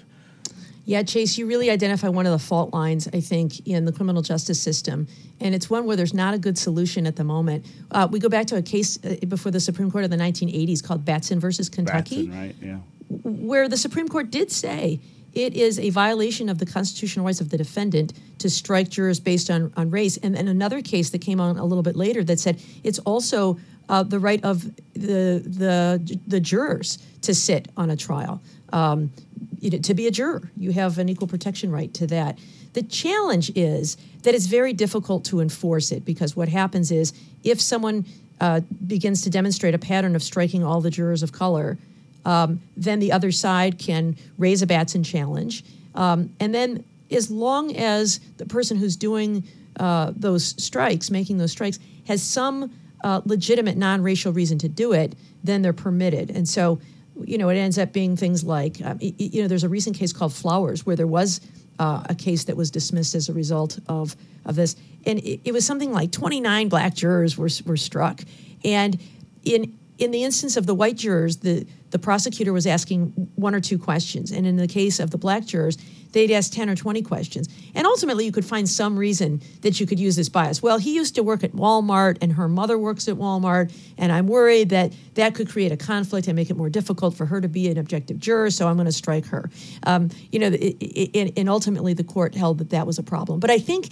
Yeah, 0.90 1.04
Chase, 1.04 1.38
you 1.38 1.46
really 1.46 1.70
identify 1.70 2.08
one 2.08 2.26
of 2.26 2.32
the 2.32 2.38
fault 2.40 2.74
lines, 2.74 3.06
I 3.12 3.20
think, 3.20 3.64
in 3.64 3.84
the 3.84 3.92
criminal 3.92 4.22
justice 4.22 4.60
system. 4.60 5.06
And 5.38 5.54
it's 5.54 5.70
one 5.70 5.84
where 5.84 5.94
there's 5.94 6.12
not 6.12 6.34
a 6.34 6.38
good 6.38 6.58
solution 6.58 7.06
at 7.06 7.14
the 7.14 7.22
moment. 7.22 7.64
Uh, 7.92 8.08
we 8.10 8.18
go 8.18 8.28
back 8.28 8.48
to 8.48 8.56
a 8.56 8.62
case 8.62 8.98
uh, 9.04 9.14
before 9.28 9.52
the 9.52 9.60
Supreme 9.60 9.88
Court 9.88 10.02
of 10.02 10.10
the 10.10 10.16
1980s 10.16 10.82
called 10.82 11.04
Batson 11.04 11.38
versus 11.38 11.68
Kentucky. 11.68 12.26
Batson, 12.26 12.42
right, 12.42 12.56
yeah. 12.60 12.78
Where 13.22 13.68
the 13.68 13.76
Supreme 13.76 14.08
Court 14.08 14.32
did 14.32 14.50
say 14.50 14.98
it 15.32 15.54
is 15.54 15.78
a 15.78 15.90
violation 15.90 16.48
of 16.48 16.58
the 16.58 16.66
constitutional 16.66 17.24
rights 17.24 17.40
of 17.40 17.50
the 17.50 17.56
defendant 17.56 18.12
to 18.40 18.50
strike 18.50 18.88
jurors 18.88 19.20
based 19.20 19.48
on, 19.48 19.72
on 19.76 19.92
race. 19.92 20.16
And, 20.16 20.34
then 20.34 20.48
another 20.48 20.82
case 20.82 21.10
that 21.10 21.20
came 21.20 21.40
on 21.40 21.56
a 21.56 21.64
little 21.64 21.84
bit 21.84 21.94
later 21.94 22.24
that 22.24 22.40
said 22.40 22.60
it's 22.82 22.98
also 23.00 23.60
uh, 23.90 24.04
the 24.04 24.18
right 24.18 24.42
of 24.44 24.62
the, 24.94 25.42
the, 25.44 26.18
the 26.26 26.40
jurors 26.40 26.98
to 27.22 27.34
sit 27.34 27.68
on 27.76 27.90
a 27.90 27.96
trial. 27.96 28.40
Um, 28.72 29.12
you 29.58 29.68
know, 29.68 29.78
to 29.78 29.94
be 29.94 30.06
a 30.06 30.10
juror. 30.10 30.50
You 30.56 30.72
have 30.72 30.98
an 30.98 31.08
equal 31.08 31.26
protection 31.26 31.70
right 31.70 31.92
to 31.94 32.06
that. 32.06 32.38
The 32.72 32.82
challenge 32.84 33.50
is 33.56 33.96
that 34.22 34.34
it's 34.34 34.46
very 34.46 34.72
difficult 34.72 35.24
to 35.26 35.40
enforce 35.40 35.90
it 35.90 36.04
because 36.04 36.36
what 36.36 36.48
happens 36.48 36.92
is 36.92 37.12
if 37.42 37.60
someone 37.60 38.06
uh, 38.40 38.60
begins 38.86 39.22
to 39.22 39.30
demonstrate 39.30 39.74
a 39.74 39.78
pattern 39.78 40.14
of 40.14 40.22
striking 40.22 40.62
all 40.64 40.80
the 40.80 40.90
jurors 40.90 41.22
of 41.22 41.32
color, 41.32 41.76
um, 42.24 42.62
then 42.76 43.00
the 43.00 43.12
other 43.12 43.32
side 43.32 43.78
can 43.78 44.16
raise 44.38 44.62
a 44.62 44.66
Batson 44.66 45.02
challenge. 45.02 45.64
Um, 45.94 46.32
and 46.38 46.54
then, 46.54 46.84
as 47.10 47.28
long 47.28 47.76
as 47.76 48.20
the 48.36 48.46
person 48.46 48.76
who's 48.76 48.94
doing 48.94 49.42
uh, 49.80 50.12
those 50.14 50.54
strikes, 50.62 51.10
making 51.10 51.38
those 51.38 51.50
strikes, 51.50 51.80
has 52.06 52.22
some 52.22 52.70
uh, 53.02 53.20
legitimate 53.24 53.76
non 53.76 54.02
racial 54.02 54.32
reason 54.32 54.58
to 54.58 54.68
do 54.68 54.92
it, 54.92 55.14
then 55.42 55.62
they're 55.62 55.72
permitted. 55.72 56.30
And 56.30 56.48
so 56.48 56.80
you 57.24 57.38
know, 57.38 57.48
it 57.48 57.56
ends 57.56 57.78
up 57.78 57.92
being 57.92 58.16
things 58.16 58.44
like, 58.44 58.80
um, 58.84 58.98
you 59.00 59.42
know, 59.42 59.48
there's 59.48 59.64
a 59.64 59.68
recent 59.68 59.96
case 59.96 60.12
called 60.12 60.32
Flowers 60.32 60.86
where 60.86 60.96
there 60.96 61.06
was 61.06 61.40
uh, 61.78 62.02
a 62.08 62.14
case 62.14 62.44
that 62.44 62.56
was 62.56 62.70
dismissed 62.70 63.14
as 63.14 63.28
a 63.28 63.32
result 63.32 63.78
of 63.88 64.16
of 64.44 64.56
this, 64.56 64.76
and 65.06 65.18
it, 65.20 65.40
it, 65.44 65.52
was 65.52 65.66
something 65.66 65.92
like 65.92 66.12
29 66.12 66.68
black 66.68 66.94
jurors 66.94 67.36
were 67.36 67.48
were 67.64 67.76
struck, 67.76 68.22
and 68.64 68.98
in 69.44 69.78
in 70.00 70.10
the 70.10 70.24
instance 70.24 70.56
of 70.56 70.66
the 70.66 70.74
white 70.74 70.96
jurors, 70.96 71.38
the 71.38 71.66
the 71.90 71.98
prosecutor 71.98 72.52
was 72.52 72.68
asking 72.68 73.08
one 73.34 73.52
or 73.52 73.60
two 73.60 73.76
questions, 73.76 74.30
and 74.30 74.46
in 74.46 74.56
the 74.56 74.68
case 74.68 75.00
of 75.00 75.10
the 75.10 75.18
black 75.18 75.44
jurors, 75.44 75.76
they'd 76.12 76.30
ask 76.30 76.52
10 76.52 76.70
or 76.70 76.76
20 76.76 77.02
questions. 77.02 77.48
And 77.74 77.84
ultimately, 77.84 78.24
you 78.24 78.30
could 78.30 78.44
find 78.44 78.68
some 78.68 78.96
reason 78.96 79.42
that 79.62 79.80
you 79.80 79.86
could 79.86 79.98
use 79.98 80.14
this 80.14 80.28
bias. 80.28 80.62
Well, 80.62 80.78
he 80.78 80.94
used 80.94 81.16
to 81.16 81.24
work 81.24 81.42
at 81.42 81.50
Walmart, 81.50 82.18
and 82.22 82.32
her 82.34 82.48
mother 82.48 82.78
works 82.78 83.08
at 83.08 83.16
Walmart, 83.16 83.72
and 83.98 84.12
I'm 84.12 84.28
worried 84.28 84.68
that 84.68 84.92
that 85.14 85.34
could 85.34 85.48
create 85.48 85.72
a 85.72 85.76
conflict 85.76 86.28
and 86.28 86.36
make 86.36 86.48
it 86.48 86.56
more 86.56 86.70
difficult 86.70 87.16
for 87.16 87.26
her 87.26 87.40
to 87.40 87.48
be 87.48 87.68
an 87.68 87.76
objective 87.76 88.20
juror, 88.20 88.50
so 88.50 88.68
I'm 88.68 88.76
going 88.76 88.86
to 88.86 88.92
strike 88.92 89.26
her. 89.26 89.50
Um, 89.82 90.10
you 90.30 90.38
know, 90.38 90.46
it, 90.46 90.76
it, 90.80 91.32
and 91.36 91.48
ultimately, 91.48 91.92
the 91.92 92.04
court 92.04 92.36
held 92.36 92.58
that 92.58 92.70
that 92.70 92.86
was 92.86 93.00
a 93.00 93.02
problem. 93.02 93.40
But 93.40 93.50
I 93.50 93.58
think 93.58 93.88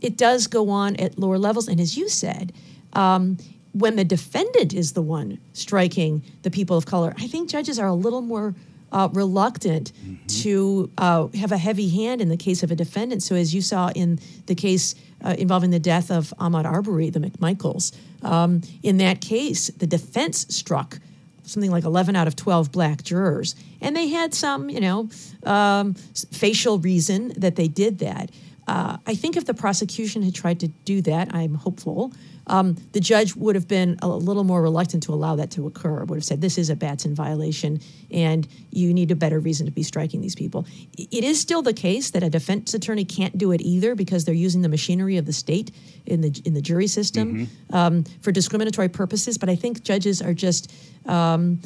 it 0.00 0.16
does 0.16 0.46
go 0.46 0.70
on 0.70 0.96
at 0.96 1.18
lower 1.18 1.38
levels, 1.38 1.68
and 1.68 1.80
as 1.80 1.98
you 1.98 2.08
said, 2.08 2.54
um, 2.94 3.36
when 3.72 3.96
the 3.96 4.04
defendant 4.04 4.74
is 4.74 4.92
the 4.92 5.02
one 5.02 5.38
striking 5.52 6.22
the 6.42 6.50
people 6.50 6.76
of 6.76 6.86
color, 6.86 7.14
I 7.18 7.26
think 7.26 7.48
judges 7.48 7.78
are 7.78 7.88
a 7.88 7.94
little 7.94 8.20
more 8.20 8.54
uh, 8.92 9.08
reluctant 9.12 9.92
mm-hmm. 9.92 10.26
to 10.26 10.90
uh, 10.98 11.28
have 11.28 11.50
a 11.50 11.56
heavy 11.56 11.88
hand 11.88 12.20
in 12.20 12.28
the 12.28 12.36
case 12.36 12.62
of 12.62 12.70
a 12.70 12.74
defendant. 12.74 13.22
So, 13.22 13.34
as 13.34 13.54
you 13.54 13.62
saw 13.62 13.90
in 13.94 14.20
the 14.46 14.54
case 14.54 14.94
uh, 15.24 15.34
involving 15.38 15.70
the 15.70 15.78
death 15.78 16.10
of 16.10 16.34
Ahmaud 16.38 16.66
Arbery, 16.66 17.08
the 17.10 17.20
McMichaels, 17.20 17.92
um, 18.22 18.60
in 18.82 18.98
that 18.98 19.20
case, 19.20 19.68
the 19.68 19.86
defense 19.86 20.46
struck 20.54 20.98
something 21.44 21.70
like 21.70 21.84
11 21.84 22.14
out 22.14 22.26
of 22.26 22.36
12 22.36 22.70
black 22.70 23.02
jurors. 23.02 23.56
And 23.80 23.96
they 23.96 24.08
had 24.08 24.32
some, 24.34 24.70
you 24.70 24.80
know, 24.80 25.08
um, 25.44 25.94
facial 26.30 26.78
reason 26.78 27.32
that 27.36 27.56
they 27.56 27.68
did 27.68 27.98
that. 27.98 28.30
uh, 28.68 28.98
I 29.06 29.14
think 29.14 29.36
if 29.36 29.44
the 29.44 29.54
prosecution 29.54 30.22
had 30.22 30.34
tried 30.34 30.60
to 30.60 30.68
do 30.68 31.02
that, 31.02 31.34
I'm 31.34 31.54
hopeful, 31.54 32.12
um, 32.46 32.76
the 32.92 33.00
judge 33.00 33.34
would 33.36 33.54
have 33.54 33.68
been 33.68 33.98
a 34.02 34.08
little 34.08 34.44
more 34.44 34.62
reluctant 34.62 35.02
to 35.04 35.14
allow 35.14 35.36
that 35.36 35.50
to 35.52 35.66
occur. 35.66 36.04
Would 36.04 36.16
have 36.16 36.24
said, 36.24 36.40
"This 36.40 36.58
is 36.58 36.70
a 36.70 36.76
Batson 36.76 37.14
violation, 37.14 37.80
and 38.10 38.46
you 38.70 38.92
need 38.92 39.10
a 39.10 39.16
better 39.16 39.38
reason 39.38 39.66
to 39.66 39.72
be 39.72 39.82
striking 39.82 40.20
these 40.20 40.34
people." 40.34 40.66
It 40.96 41.24
is 41.24 41.40
still 41.40 41.62
the 41.62 41.72
case 41.72 42.10
that 42.10 42.22
a 42.22 42.30
defense 42.30 42.74
attorney 42.74 43.04
can't 43.04 43.36
do 43.38 43.52
it 43.52 43.60
either 43.60 43.94
because 43.94 44.24
they're 44.24 44.34
using 44.34 44.62
the 44.62 44.68
machinery 44.68 45.16
of 45.16 45.26
the 45.26 45.32
state 45.32 45.70
in 46.06 46.20
the 46.20 46.42
in 46.44 46.54
the 46.54 46.62
jury 46.62 46.86
system 46.86 47.48
um, 47.70 48.04
for 48.20 48.32
discriminatory 48.32 48.88
purposes. 48.88 49.38
But 49.38 49.48
I 49.48 49.56
think 49.56 49.82
judges 49.82 50.20
are 50.20 50.34
just 50.34 50.72
um, 51.06 51.60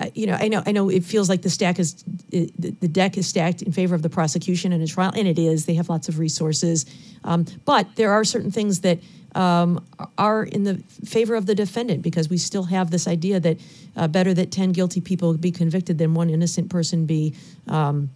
uh, 0.00 0.06
you 0.14 0.26
know, 0.26 0.34
I 0.34 0.48
know, 0.48 0.62
I 0.66 0.72
know, 0.72 0.88
it 0.88 1.04
feels 1.04 1.28
like 1.28 1.42
the 1.42 1.50
stack 1.50 1.78
is 1.78 2.02
it, 2.30 2.80
the 2.80 2.88
deck 2.88 3.16
is 3.16 3.28
stacked 3.28 3.62
in 3.62 3.70
favor 3.70 3.94
of 3.94 4.02
the 4.02 4.10
prosecution 4.10 4.72
in 4.72 4.80
a 4.82 4.86
trial, 4.86 5.12
and 5.14 5.28
it 5.28 5.38
is. 5.38 5.66
They 5.66 5.74
have 5.74 5.88
lots 5.88 6.08
of 6.08 6.18
resources, 6.18 6.84
um, 7.22 7.46
but 7.64 7.94
there 7.94 8.10
are 8.12 8.24
certain 8.24 8.50
things 8.50 8.80
that 8.80 8.98
um, 9.34 9.84
are 10.18 10.44
in 10.44 10.64
the 10.64 10.76
favor 11.04 11.34
of 11.34 11.46
the 11.46 11.54
defendant 11.54 12.02
because 12.02 12.28
we 12.28 12.38
still 12.38 12.64
have 12.64 12.90
this 12.90 13.08
idea 13.08 13.40
that 13.40 13.58
uh, 13.96 14.08
better 14.08 14.34
that 14.34 14.50
ten 14.50 14.72
guilty 14.72 15.00
people 15.00 15.34
be 15.36 15.50
convicted 15.50 15.98
than 15.98 16.14
one 16.14 16.30
innocent 16.30 16.70
person 16.70 17.06
be 17.06 17.34
um, 17.68 18.10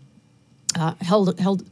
uh, 0.78 0.94
held 1.00 1.38
held 1.38 1.64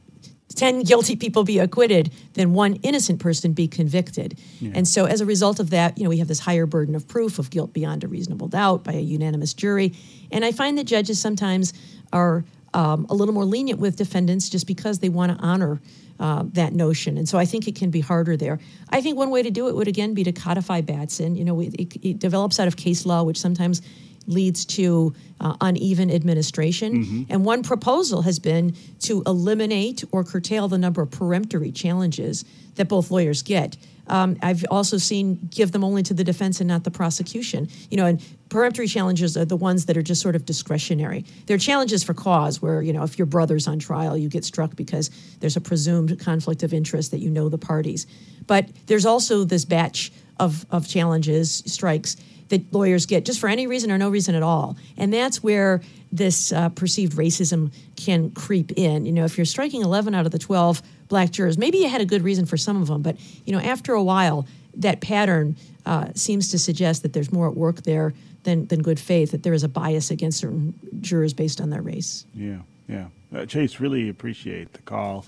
10 0.55 0.85
guilty 0.85 1.17
people 1.17 1.45
be 1.45 1.59
acquitted 1.59 2.11
than 2.35 2.55
one 2.55 2.77
innocent 2.77 3.21
person 3.21 3.53
be 3.53 3.69
convicted. 3.69 4.39
And 4.75 4.89
so 4.89 5.05
as 5.05 5.21
a 5.21 5.27
result 5.27 5.61
of 5.61 5.71
that, 5.71 5.99
you 5.99 6.05
know, 6.05 6.11
we 6.11 6.19
have 6.19 6.29
this 6.29 6.41
higher 6.41 6.67
burden 6.67 6.95
of 6.95 7.07
proof 7.07 7.39
of 7.39 7.51
guilt 7.51 7.73
beyond 7.73 8.05
a 8.05 8.09
reasonable 8.09 8.49
doubt 8.49 8.83
by 8.83 8.93
a 8.93 9.01
unanimous 9.01 9.53
jury. 9.53 9.93
And 10.33 10.45
I 10.45 10.53
find 10.53 10.79
that 10.79 10.85
judges 10.85 11.21
sometimes 11.21 11.75
are 12.13 12.45
um, 12.77 13.07
a 13.09 13.15
little 13.15 13.35
more 13.35 13.47
lenient 13.47 13.81
with 13.81 13.97
defendants 13.97 14.51
just 14.51 14.67
because 14.67 14.99
they 14.99 15.09
want 15.09 15.33
to 15.33 15.39
honor 15.43 15.81
uh, 16.21 16.45
that 16.53 16.73
notion. 16.75 17.17
And 17.17 17.27
so 17.29 17.39
I 17.39 17.47
think 17.47 17.67
it 17.67 17.75
can 17.75 17.91
be 17.91 18.01
harder 18.01 18.37
there. 18.37 18.59
I 18.91 19.01
think 19.01 19.17
one 19.17 19.31
way 19.31 19.43
to 19.43 19.51
do 19.51 19.69
it 19.69 19.75
would 19.75 19.89
again 19.89 20.13
be 20.13 20.25
to 20.25 20.33
codify 20.33 20.83
Batson. 20.83 21.37
You 21.37 21.45
know, 21.45 21.61
it, 21.61 21.75
it, 21.75 21.97
it 22.03 22.19
develops 22.19 22.61
out 22.61 22.69
of 22.69 22.77
case 22.77 23.07
law, 23.07 23.23
which 23.23 23.41
sometimes 23.41 23.81
leads 24.27 24.65
to 24.67 25.15
uh, 25.41 25.57
uneven 25.61 26.11
administration. 26.11 27.27
And 27.31 27.45
one 27.45 27.63
proposal 27.63 28.23
has 28.23 28.39
been 28.39 28.75
to 29.01 29.23
eliminate 29.25 30.05
or 30.13 30.25
curtail 30.25 30.69
the 30.69 30.79
number 30.79 31.01
of 31.01 31.11
peremptory 31.11 31.73
challenges 31.73 32.45
that 32.75 32.89
both 32.89 33.11
lawyers 33.11 33.43
get. 33.43 33.77
Um, 34.09 34.37
I've 34.43 34.65
also 34.71 34.99
seen 34.99 35.49
give 35.51 35.73
them 35.73 35.83
only 35.85 36.03
to 36.05 36.15
the 36.15 36.25
defense 36.25 36.61
and 36.61 36.69
not 36.69 36.85
the 36.85 36.91
prosecution. 36.91 37.69
You 37.91 37.97
know, 37.97 38.07
and 38.07 38.23
peremptory 38.49 38.87
challenges 38.87 39.37
are 39.37 39.45
the 39.45 39.57
ones 39.57 39.87
that 39.87 39.97
are 39.97 40.03
just 40.03 40.21
sort 40.21 40.37
of 40.37 40.45
discretionary. 40.45 41.25
There 41.47 41.57
are 41.57 41.59
challenges 41.59 42.05
for 42.05 42.15
cause, 42.15 42.63
where 42.63 42.83
you 42.83 42.93
know 42.93 43.03
if 43.03 43.19
your 43.19 43.27
brother's 43.27 43.67
on 43.67 43.79
trial, 43.79 44.17
you 44.17 44.29
get 44.29 44.45
struck 44.45 44.77
because 44.77 45.11
there's 45.41 45.57
a 45.57 45.61
presumed 45.61 46.19
conflict 46.21 46.63
of 46.63 46.73
interest 46.73 47.11
that 47.11 47.19
you 47.19 47.31
know 47.31 47.49
the 47.49 47.59
parties. 47.59 48.07
But 48.47 48.69
there's 48.87 49.07
also 49.07 49.45
this 49.45 49.65
batch 49.65 50.13
of 50.39 50.67
of 50.71 50.89
challenges, 50.89 51.63
strikes 51.67 52.17
that 52.49 52.73
lawyers 52.73 53.07
get 53.07 53.25
just 53.25 53.41
for 53.41 53.49
any 53.49 53.67
reason 53.67 53.91
or 53.91 53.99
no 53.99 54.09
reason 54.09 54.35
at 54.35 54.43
all. 54.43 54.77
And 54.97 55.13
that's 55.13 55.43
where 55.43 55.83
this 56.13 56.53
uh, 56.53 56.69
perceived 56.71 57.15
racism 57.15 57.73
can 57.97 58.31
creep 58.31 58.73
in. 58.77 59.07
You 59.07 59.13
know, 59.13 59.25
if 59.25 59.37
you're 59.37 59.45
striking 59.45 59.83
11 59.83 60.15
out 60.15 60.27
of 60.27 60.33
the 60.33 60.39
12 60.39 60.83
black 61.09 61.31
jurors, 61.31 61.59
maybe 61.59 61.79
you 61.79 61.89
had 61.89 62.01
a 62.01 62.07
good 62.07 62.23
reason 62.23 62.47
for 62.47 62.57
some 62.57 62.81
of 62.81 62.89
them, 62.89 63.03
but, 63.03 63.17
you 63.45 63.53
know, 63.53 63.61
after 63.61 63.93
a 63.93 64.03
while, 64.03 64.47
that 64.75 65.01
pattern 65.01 65.57
uh, 65.85 66.09
seems 66.15 66.51
to 66.51 66.59
suggest 66.59 67.03
that 67.03 67.13
there's 67.13 67.33
more 67.33 67.49
at 67.49 67.57
work 67.57 67.83
there 67.83 68.13
than, 68.43 68.67
than 68.67 68.83
good 68.83 69.01
faith, 69.01 69.31
that 69.31 69.43
there 69.43 69.55
is 69.55 69.63
a 69.63 69.69
bias 69.69 70.11
against 70.11 70.39
certain 70.39 70.75
jurors 71.01 71.33
based 71.33 71.61
on 71.61 71.71
their 71.71 71.83
race. 71.83 72.27
Yeah, 72.35 72.59
yeah. 72.89 73.07
Uh, 73.35 73.47
Chase, 73.47 73.81
really 73.81 74.09
appreciate 74.09 74.73
the 74.73 74.83
call 74.83 75.27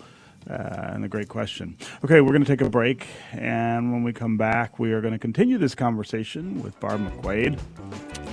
uh, 0.48 0.52
and 0.92 1.02
the 1.02 1.08
great 1.08 1.28
question. 1.28 1.76
Okay, 2.04 2.20
we're 2.20 2.32
going 2.32 2.44
to 2.44 2.56
take 2.56 2.66
a 2.66 2.70
break, 2.70 3.06
and 3.32 3.92
when 3.92 4.02
we 4.02 4.12
come 4.12 4.36
back, 4.36 4.78
we 4.78 4.92
are 4.92 5.00
going 5.00 5.12
to 5.12 5.18
continue 5.18 5.58
this 5.58 5.74
conversation 5.74 6.62
with 6.62 6.78
Barb 6.80 7.00
McQuade 7.00 7.58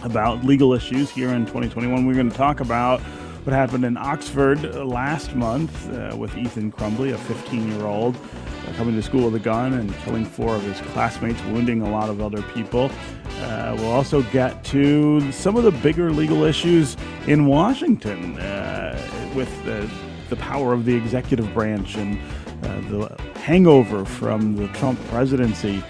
about 0.03 0.43
legal 0.43 0.73
issues 0.73 1.09
here 1.09 1.29
in 1.29 1.45
2021. 1.45 2.05
We're 2.05 2.13
going 2.13 2.29
to 2.29 2.37
talk 2.37 2.59
about 2.59 3.01
what 3.45 3.53
happened 3.53 3.85
in 3.85 3.95
Oxford 3.95 4.75
last 4.75 5.35
month 5.35 5.91
uh, 5.93 6.15
with 6.17 6.35
Ethan 6.35 6.71
Crumbley, 6.71 7.13
a 7.13 7.17
15 7.17 7.71
year 7.71 7.85
old, 7.85 8.15
uh, 8.15 8.73
coming 8.73 8.95
to 8.95 9.03
school 9.03 9.25
with 9.25 9.35
a 9.35 9.43
gun 9.43 9.73
and 9.73 9.93
killing 9.97 10.25
four 10.25 10.55
of 10.55 10.63
his 10.63 10.81
classmates, 10.93 11.39
wounding 11.43 11.81
a 11.81 11.89
lot 11.89 12.09
of 12.09 12.21
other 12.21 12.41
people. 12.53 12.89
Uh, 13.41 13.75
we'll 13.77 13.91
also 13.91 14.23
get 14.23 14.63
to 14.63 15.31
some 15.31 15.57
of 15.57 15.63
the 15.63 15.71
bigger 15.71 16.11
legal 16.11 16.43
issues 16.43 16.97
in 17.27 17.45
Washington 17.45 18.39
uh, 18.39 19.31
with 19.35 19.63
the 19.65 20.35
power 20.37 20.73
of 20.73 20.85
the 20.85 20.95
executive 20.95 21.53
branch 21.53 21.95
and 21.95 22.19
uh, 22.63 22.81
the 22.89 23.21
hangover 23.41 24.05
from 24.05 24.55
the 24.55 24.67
Trump 24.69 24.99
presidency. 25.07 25.83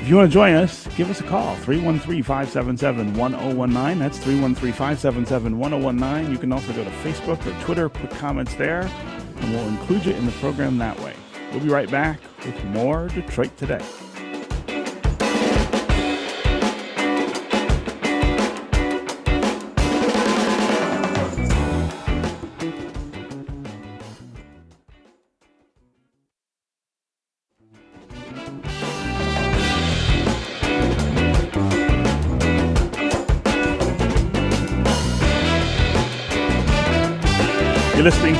If 0.00 0.08
you 0.08 0.16
want 0.16 0.30
to 0.30 0.32
join 0.32 0.54
us, 0.54 0.86
give 0.96 1.10
us 1.10 1.20
a 1.20 1.24
call 1.24 1.54
313 1.56 2.22
577 2.22 3.14
1019. 3.14 3.98
That's 3.98 4.18
313 4.18 4.72
577 4.72 5.58
1019. 5.58 6.32
You 6.32 6.38
can 6.38 6.52
also 6.52 6.72
go 6.72 6.82
to 6.82 6.90
Facebook 6.90 7.44
or 7.46 7.64
Twitter, 7.64 7.90
put 7.90 8.10
comments 8.12 8.54
there, 8.54 8.90
and 9.36 9.52
we'll 9.52 9.68
include 9.68 10.06
you 10.06 10.14
in 10.14 10.24
the 10.24 10.32
program 10.32 10.78
that 10.78 10.98
way. 11.00 11.14
We'll 11.52 11.60
be 11.60 11.68
right 11.68 11.90
back 11.90 12.18
with 12.46 12.64
more 12.64 13.08
Detroit 13.08 13.54
Today. 13.58 13.84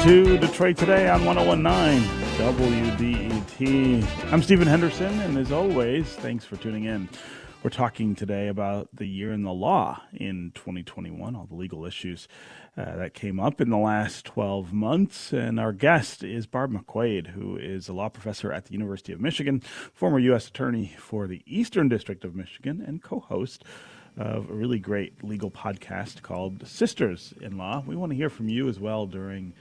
To 0.05 0.39
Detroit 0.39 0.79
Today 0.79 1.11
on 1.11 1.27
1019 1.27 2.03
WDET. 2.39 4.33
I'm 4.33 4.43
Stephen 4.43 4.67
Henderson, 4.67 5.21
and 5.21 5.37
as 5.37 5.53
always, 5.53 6.07
thanks 6.07 6.47
for 6.47 6.57
tuning 6.57 6.85
in. 6.85 7.07
We're 7.63 7.69
talking 7.69 8.15
today 8.15 8.49
about 8.49 8.89
the 8.95 9.05
year 9.05 9.31
in 9.31 9.43
the 9.43 9.53
law 9.53 10.03
in 10.15 10.53
2021, 10.55 11.37
all 11.37 11.45
the 11.45 11.55
legal 11.55 11.85
issues 11.85 12.29
uh, 12.79 12.97
that 12.97 13.13
came 13.13 13.39
up 13.39 13.61
in 13.61 13.69
the 13.69 13.77
last 13.77 14.25
12 14.25 14.73
months. 14.73 15.35
And 15.35 15.61
our 15.61 15.75
guest 15.75 16.25
is 16.25 16.47
Barb 16.47 16.73
McQuade, 16.73 17.27
who 17.27 17.59
is 17.59 17.87
a 17.87 17.93
law 17.93 18.09
professor 18.09 18.51
at 18.51 18.65
the 18.65 18.73
University 18.73 19.13
of 19.13 19.21
Michigan, 19.21 19.61
former 19.61 20.19
U.S. 20.21 20.49
Attorney 20.49 20.95
for 20.99 21.27
the 21.27 21.43
Eastern 21.45 21.91
District 21.91 22.25
of 22.25 22.35
Michigan, 22.35 22.83
and 22.87 23.03
co 23.03 23.21
host 23.21 23.65
of 24.17 24.49
a 24.49 24.55
really 24.55 24.79
great 24.79 25.23
legal 25.23 25.51
podcast 25.51 26.23
called 26.23 26.67
Sisters 26.67 27.35
in 27.43 27.59
Law. 27.59 27.85
We 27.87 27.97
want 27.97 28.13
to 28.13 28.17
hear 28.17 28.31
from 28.31 28.49
you 28.49 28.67
as 28.71 28.81
well 28.81 29.07
during 29.07 29.53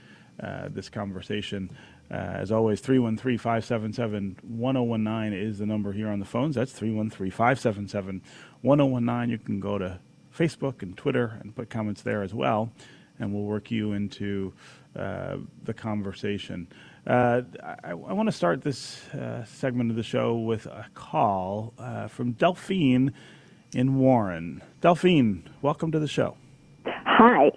uh, 0.42 0.68
this 0.70 0.88
conversation. 0.88 1.70
Uh, 2.10 2.14
as 2.14 2.50
always, 2.50 2.80
313 2.80 3.38
577 3.38 4.38
1019 4.42 5.38
is 5.38 5.58
the 5.58 5.66
number 5.66 5.92
here 5.92 6.08
on 6.08 6.18
the 6.18 6.24
phones. 6.24 6.54
That's 6.54 6.72
313 6.72 7.30
577 7.30 8.22
1019. 8.62 9.30
You 9.30 9.38
can 9.38 9.60
go 9.60 9.78
to 9.78 10.00
Facebook 10.36 10.82
and 10.82 10.96
Twitter 10.96 11.38
and 11.40 11.54
put 11.54 11.70
comments 11.70 12.02
there 12.02 12.22
as 12.22 12.34
well, 12.34 12.72
and 13.18 13.32
we'll 13.32 13.44
work 13.44 13.70
you 13.70 13.92
into 13.92 14.52
uh, 14.96 15.36
the 15.64 15.74
conversation. 15.74 16.68
Uh, 17.06 17.42
I, 17.62 17.90
I 17.90 17.94
want 17.94 18.28
to 18.28 18.32
start 18.32 18.62
this 18.62 19.06
uh, 19.08 19.44
segment 19.44 19.90
of 19.90 19.96
the 19.96 20.02
show 20.02 20.36
with 20.36 20.66
a 20.66 20.86
call 20.94 21.74
from 22.08 22.32
Delphine 22.32 23.12
in 23.74 23.96
Warren. 23.96 24.62
Delphine, 24.80 25.44
welcome 25.62 25.92
to 25.92 25.98
the 25.98 26.08
show. 26.08 26.36
Hi. 26.86 27.50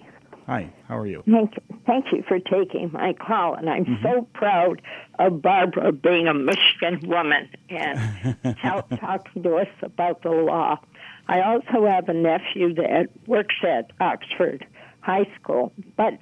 Hi, 0.45 0.73
how 0.87 0.97
are 0.97 1.07
you? 1.07 1.23
Thank, 1.25 1.53
thank 1.85 2.05
you 2.11 2.23
for 2.27 2.37
taking 2.39 2.91
my 2.91 3.13
call, 3.13 3.55
and 3.55 3.69
I'm 3.69 3.99
so 4.03 4.27
proud 4.33 4.81
of 5.17 5.41
Barbara 5.41 5.93
being 5.93 6.27
a 6.27 6.33
Michigan 6.33 6.99
woman 7.09 7.49
and 7.69 8.37
talking 8.99 9.43
to 9.43 9.55
us 9.55 9.67
about 9.81 10.21
the 10.21 10.31
law. 10.31 10.79
I 11.27 11.41
also 11.41 11.85
have 11.85 12.09
a 12.09 12.13
nephew 12.13 12.73
that 12.75 13.07
works 13.25 13.55
at 13.63 13.91
Oxford 14.01 14.65
High 14.99 15.29
School, 15.39 15.71
but 15.95 16.19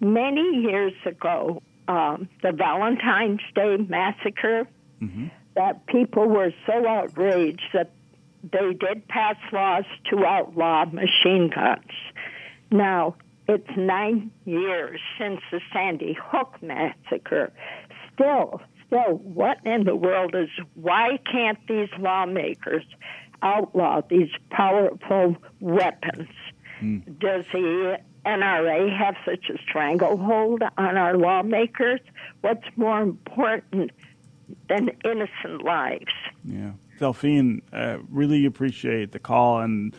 many 0.00 0.62
years 0.62 0.94
ago, 1.04 1.62
um, 1.88 2.28
the 2.42 2.52
Valentine's 2.52 3.42
Day 3.54 3.76
massacre, 3.76 4.66
that 5.54 5.86
people 5.86 6.26
were 6.26 6.52
so 6.66 6.86
outraged 6.86 7.62
that 7.74 7.90
they 8.42 8.72
did 8.72 9.06
pass 9.08 9.36
laws 9.52 9.84
to 10.10 10.24
outlaw 10.24 10.84
machine 10.86 11.50
guns. 11.54 11.90
Now, 12.70 13.16
it's 13.48 13.76
nine 13.76 14.30
years 14.44 15.00
since 15.18 15.40
the 15.50 15.60
Sandy 15.72 16.16
Hook 16.20 16.56
massacre. 16.62 17.52
Still, 18.14 18.60
still, 18.86 19.14
what 19.16 19.58
in 19.64 19.84
the 19.84 19.96
world 19.96 20.34
is, 20.34 20.50
why 20.74 21.18
can't 21.30 21.58
these 21.66 21.88
lawmakers 21.98 22.84
outlaw 23.42 24.02
these 24.08 24.30
powerful 24.50 25.36
weapons? 25.60 26.28
Does 27.18 27.44
the 27.52 27.98
NRA 28.24 28.96
have 28.96 29.16
such 29.24 29.48
a 29.48 29.58
stranglehold 29.62 30.62
on 30.76 30.96
our 30.96 31.16
lawmakers? 31.16 32.00
What's 32.42 32.66
more 32.76 33.00
important 33.00 33.90
than 34.68 34.90
innocent 35.04 35.64
lives? 35.64 36.12
Yeah. 36.44 36.72
Delphine, 36.98 37.62
uh, 37.72 37.98
really 38.10 38.44
appreciate 38.44 39.12
the 39.12 39.18
call 39.18 39.60
and 39.60 39.94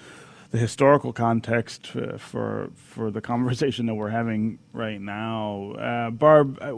the 0.52 0.58
historical 0.58 1.14
context 1.14 1.92
uh, 1.96 2.18
for 2.18 2.72
for 2.76 3.12
the 3.12 3.22
conversation 3.22 3.86
that 3.86 3.96
we're 3.96 4.10
having 4.10 4.60
right 4.74 5.00
now. 5.00 5.74
Uh, 5.74 6.10
Barb, 6.10 6.58
I, 6.62 6.72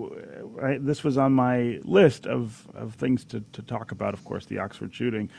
I, 0.66 0.78
this 0.78 1.04
was 1.04 1.18
on 1.18 1.32
my 1.34 1.80
list 1.84 2.28
of, 2.28 2.68
of 2.76 2.96
things 2.96 3.24
to, 3.26 3.42
to 3.54 3.62
talk 3.62 3.92
about, 3.92 4.14
of 4.14 4.26
course, 4.26 4.46
the 4.46 4.60
Oxford 4.60 4.94
shooting. 4.94 5.30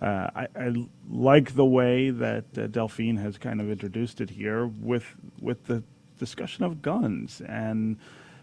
Uh, 0.00 0.28
I, 0.34 0.46
I, 0.56 0.74
like 1.08 1.54
the 1.54 1.64
way 1.64 2.10
that 2.10 2.44
uh, 2.58 2.66
Delphine 2.66 3.18
has 3.18 3.38
kind 3.38 3.60
of 3.60 3.70
introduced 3.70 4.20
it 4.20 4.30
here 4.30 4.66
with 4.66 5.04
with 5.40 5.64
the 5.66 5.82
discussion 6.18 6.64
of 6.64 6.82
guns 6.82 7.42
and 7.42 7.98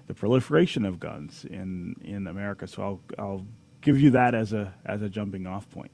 the 0.08 0.14
proliferation 0.14 0.86
of 0.86 1.00
guns 1.00 1.46
in, 1.50 1.96
in 2.04 2.28
America. 2.28 2.68
So 2.68 2.82
I'll, 2.82 3.02
I'll 3.18 3.46
give 3.82 4.00
you 4.00 4.10
that 4.12 4.36
as 4.36 4.54
a 4.54 4.74
as 4.86 5.02
a 5.02 5.10
jumping 5.10 5.48
off 5.48 5.70
point. 5.70 5.92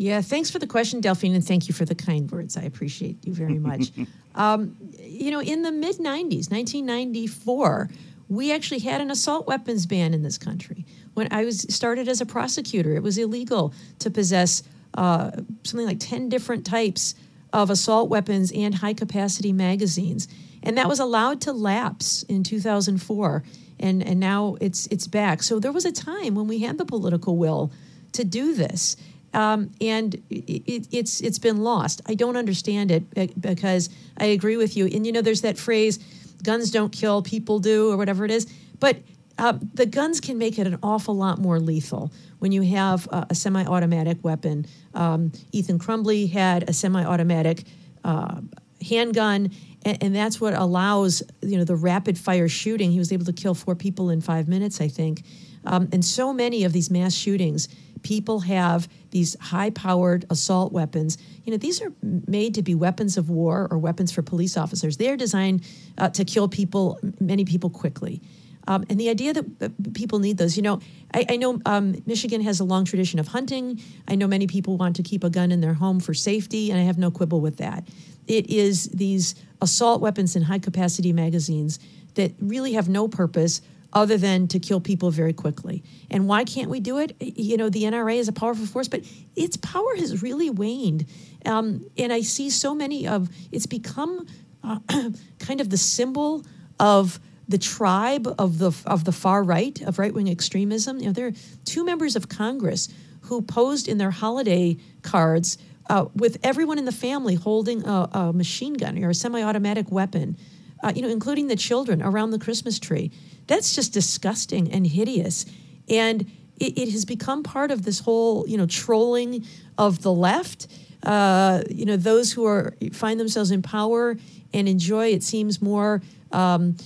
Yeah, 0.00 0.22
thanks 0.22 0.50
for 0.50 0.58
the 0.58 0.66
question, 0.66 1.02
Delphine, 1.02 1.34
and 1.34 1.46
thank 1.46 1.68
you 1.68 1.74
for 1.74 1.84
the 1.84 1.94
kind 1.94 2.30
words. 2.30 2.56
I 2.56 2.62
appreciate 2.62 3.22
you 3.26 3.34
very 3.34 3.58
much. 3.58 3.92
um, 4.34 4.74
you 4.98 5.30
know, 5.30 5.42
in 5.42 5.60
the 5.60 5.70
mid 5.70 5.96
90s, 5.96 6.50
1994, 6.50 7.90
we 8.30 8.50
actually 8.50 8.78
had 8.78 9.02
an 9.02 9.10
assault 9.10 9.46
weapons 9.46 9.84
ban 9.84 10.14
in 10.14 10.22
this 10.22 10.38
country. 10.38 10.86
When 11.12 11.30
I 11.30 11.44
was 11.44 11.66
started 11.68 12.08
as 12.08 12.22
a 12.22 12.24
prosecutor, 12.24 12.94
it 12.96 13.02
was 13.02 13.18
illegal 13.18 13.74
to 13.98 14.08
possess 14.08 14.62
uh, 14.94 15.32
something 15.64 15.86
like 15.86 16.00
10 16.00 16.30
different 16.30 16.64
types 16.64 17.14
of 17.52 17.68
assault 17.68 18.08
weapons 18.08 18.50
and 18.52 18.76
high 18.76 18.94
capacity 18.94 19.52
magazines. 19.52 20.28
And 20.62 20.78
that 20.78 20.88
was 20.88 20.98
allowed 20.98 21.42
to 21.42 21.52
lapse 21.52 22.22
in 22.22 22.42
2004. 22.42 23.44
And, 23.78 24.02
and 24.02 24.18
now 24.18 24.56
it's, 24.62 24.86
it's 24.86 25.06
back. 25.06 25.42
So 25.42 25.60
there 25.60 25.72
was 25.72 25.84
a 25.84 25.92
time 25.92 26.34
when 26.34 26.46
we 26.46 26.60
had 26.60 26.78
the 26.78 26.86
political 26.86 27.36
will 27.36 27.70
to 28.12 28.24
do 28.24 28.54
this. 28.54 28.96
Um, 29.32 29.70
and 29.80 30.14
it, 30.28 30.88
it's 30.90 31.20
it's 31.20 31.38
been 31.38 31.58
lost. 31.58 32.02
I 32.06 32.14
don't 32.14 32.36
understand 32.36 32.90
it 32.90 33.40
because 33.40 33.88
I 34.16 34.26
agree 34.26 34.56
with 34.56 34.76
you. 34.76 34.86
And 34.86 35.06
you 35.06 35.12
know, 35.12 35.22
there's 35.22 35.42
that 35.42 35.58
phrase, 35.58 35.98
"Guns 36.42 36.70
don't 36.70 36.90
kill, 36.90 37.22
people 37.22 37.60
do," 37.60 37.92
or 37.92 37.96
whatever 37.96 38.24
it 38.24 38.30
is. 38.30 38.46
But 38.80 38.98
uh, 39.38 39.58
the 39.74 39.86
guns 39.86 40.20
can 40.20 40.36
make 40.36 40.58
it 40.58 40.66
an 40.66 40.78
awful 40.82 41.14
lot 41.14 41.38
more 41.38 41.60
lethal 41.60 42.12
when 42.40 42.52
you 42.52 42.62
have 42.62 43.06
a, 43.10 43.28
a 43.30 43.34
semi-automatic 43.34 44.22
weapon. 44.22 44.66
Um, 44.94 45.32
Ethan 45.52 45.78
Crumbley 45.78 46.30
had 46.30 46.68
a 46.68 46.72
semi-automatic 46.72 47.64
uh, 48.04 48.40
handgun, 48.86 49.50
and, 49.84 50.02
and, 50.02 50.14
that's 50.14 50.40
what 50.40 50.52
allows 50.54 51.22
you 51.42 51.56
know 51.56 51.64
the 51.64 51.76
rapid-fire 51.76 52.48
shooting. 52.48 52.90
He 52.90 52.98
was 52.98 53.12
able 53.12 53.24
to 53.26 53.32
kill 53.32 53.54
four 53.54 53.74
people 53.74 54.10
in 54.10 54.20
five 54.20 54.48
minutes, 54.48 54.80
I 54.80 54.88
think. 54.88 55.22
Um, 55.64 55.88
and 55.92 56.04
so 56.04 56.32
many 56.32 56.64
of 56.64 56.72
these 56.72 56.90
mass 56.90 57.14
shootings 57.14 57.68
people 58.02 58.40
have 58.40 58.88
these 59.10 59.36
high 59.40 59.70
powered 59.70 60.24
assault 60.30 60.72
weapons. 60.72 61.18
You 61.44 61.52
know, 61.52 61.58
these 61.58 61.82
are 61.82 61.92
made 62.02 62.54
to 62.54 62.62
be 62.62 62.74
weapons 62.74 63.16
of 63.16 63.30
war 63.30 63.68
or 63.70 63.78
weapons 63.78 64.12
for 64.12 64.22
police 64.22 64.56
officers. 64.56 64.96
They 64.96 65.10
are 65.10 65.16
designed 65.16 65.64
uh, 65.98 66.10
to 66.10 66.24
kill 66.24 66.48
people, 66.48 66.98
many 67.20 67.44
people 67.44 67.70
quickly. 67.70 68.22
Um, 68.68 68.84
and 68.88 69.00
the 69.00 69.08
idea 69.08 69.32
that 69.32 69.94
people 69.94 70.18
need 70.18 70.38
those, 70.38 70.56
you 70.56 70.62
know, 70.62 70.80
I, 71.12 71.26
I 71.30 71.36
know 71.36 71.60
um, 71.66 72.02
Michigan 72.06 72.40
has 72.42 72.60
a 72.60 72.64
long 72.64 72.84
tradition 72.84 73.18
of 73.18 73.28
hunting. 73.28 73.80
I 74.06 74.14
know 74.14 74.28
many 74.28 74.46
people 74.46 74.76
want 74.76 74.96
to 74.96 75.02
keep 75.02 75.24
a 75.24 75.30
gun 75.30 75.50
in 75.50 75.60
their 75.60 75.74
home 75.74 75.98
for 75.98 76.14
safety, 76.14 76.70
and 76.70 76.78
I 76.78 76.84
have 76.84 76.98
no 76.98 77.10
quibble 77.10 77.40
with 77.40 77.56
that. 77.56 77.88
It 78.26 78.48
is 78.48 78.84
these 78.88 79.34
assault 79.60 80.00
weapons 80.00 80.36
and 80.36 80.44
high 80.44 80.58
capacity 80.58 81.12
magazines 81.12 81.80
that 82.14 82.32
really 82.40 82.74
have 82.74 82.88
no 82.88 83.08
purpose 83.08 83.60
other 83.92 84.16
than 84.16 84.48
to 84.48 84.58
kill 84.58 84.80
people 84.80 85.10
very 85.10 85.32
quickly. 85.32 85.82
And 86.10 86.28
why 86.28 86.44
can't 86.44 86.70
we 86.70 86.80
do 86.80 86.98
it? 86.98 87.16
You 87.20 87.56
know, 87.56 87.68
the 87.68 87.84
NRA 87.84 88.16
is 88.16 88.28
a 88.28 88.32
powerful 88.32 88.66
force, 88.66 88.88
but 88.88 89.02
its 89.36 89.56
power 89.56 89.96
has 89.96 90.22
really 90.22 90.50
waned. 90.50 91.06
Um, 91.44 91.86
and 91.96 92.12
I 92.12 92.20
see 92.20 92.50
so 92.50 92.74
many 92.74 93.06
of 93.08 93.28
it's 93.50 93.66
become 93.66 94.26
uh, 94.62 94.78
kind 95.38 95.60
of 95.60 95.70
the 95.70 95.76
symbol 95.76 96.44
of 96.78 97.18
the 97.48 97.58
tribe 97.58 98.32
of 98.38 98.58
the 98.58 98.72
of 98.86 99.04
the 99.04 99.12
far 99.12 99.42
right 99.42 99.80
of 99.82 99.98
right 99.98 100.14
wing 100.14 100.28
extremism. 100.28 101.00
You 101.00 101.06
know, 101.06 101.12
there 101.12 101.26
are 101.26 101.32
two 101.64 101.84
members 101.84 102.14
of 102.14 102.28
Congress 102.28 102.88
who 103.22 103.42
posed 103.42 103.88
in 103.88 103.98
their 103.98 104.12
holiday 104.12 104.76
cards 105.02 105.58
uh, 105.88 106.06
with 106.14 106.38
everyone 106.44 106.78
in 106.78 106.84
the 106.84 106.92
family 106.92 107.34
holding 107.34 107.84
a, 107.86 108.08
a 108.12 108.32
machine 108.32 108.74
gun 108.74 109.02
or 109.02 109.10
a 109.10 109.14
semi-automatic 109.14 109.90
weapon. 109.90 110.36
Uh, 110.82 110.92
you 110.94 111.02
know, 111.02 111.08
including 111.08 111.48
the 111.48 111.56
children 111.56 112.02
around 112.02 112.30
the 112.30 112.38
Christmas 112.38 112.78
tree. 112.78 113.10
That's 113.46 113.74
just 113.74 113.92
disgusting 113.92 114.72
and 114.72 114.86
hideous. 114.86 115.44
And 115.88 116.22
it, 116.58 116.78
it 116.78 116.90
has 116.92 117.04
become 117.04 117.42
part 117.42 117.70
of 117.70 117.82
this 117.82 118.00
whole, 118.00 118.46
you 118.48 118.56
know, 118.56 118.66
trolling 118.66 119.44
of 119.76 120.02
the 120.02 120.12
left. 120.12 120.68
Uh, 121.02 121.62
you 121.68 121.84
know, 121.84 121.96
those 121.96 122.32
who 122.32 122.44
are 122.44 122.74
find 122.92 123.18
themselves 123.18 123.50
in 123.50 123.62
power 123.62 124.16
and 124.52 124.68
enjoy, 124.68 125.08
it 125.08 125.22
seems, 125.22 125.60
more 125.60 126.02
um, 126.32 126.76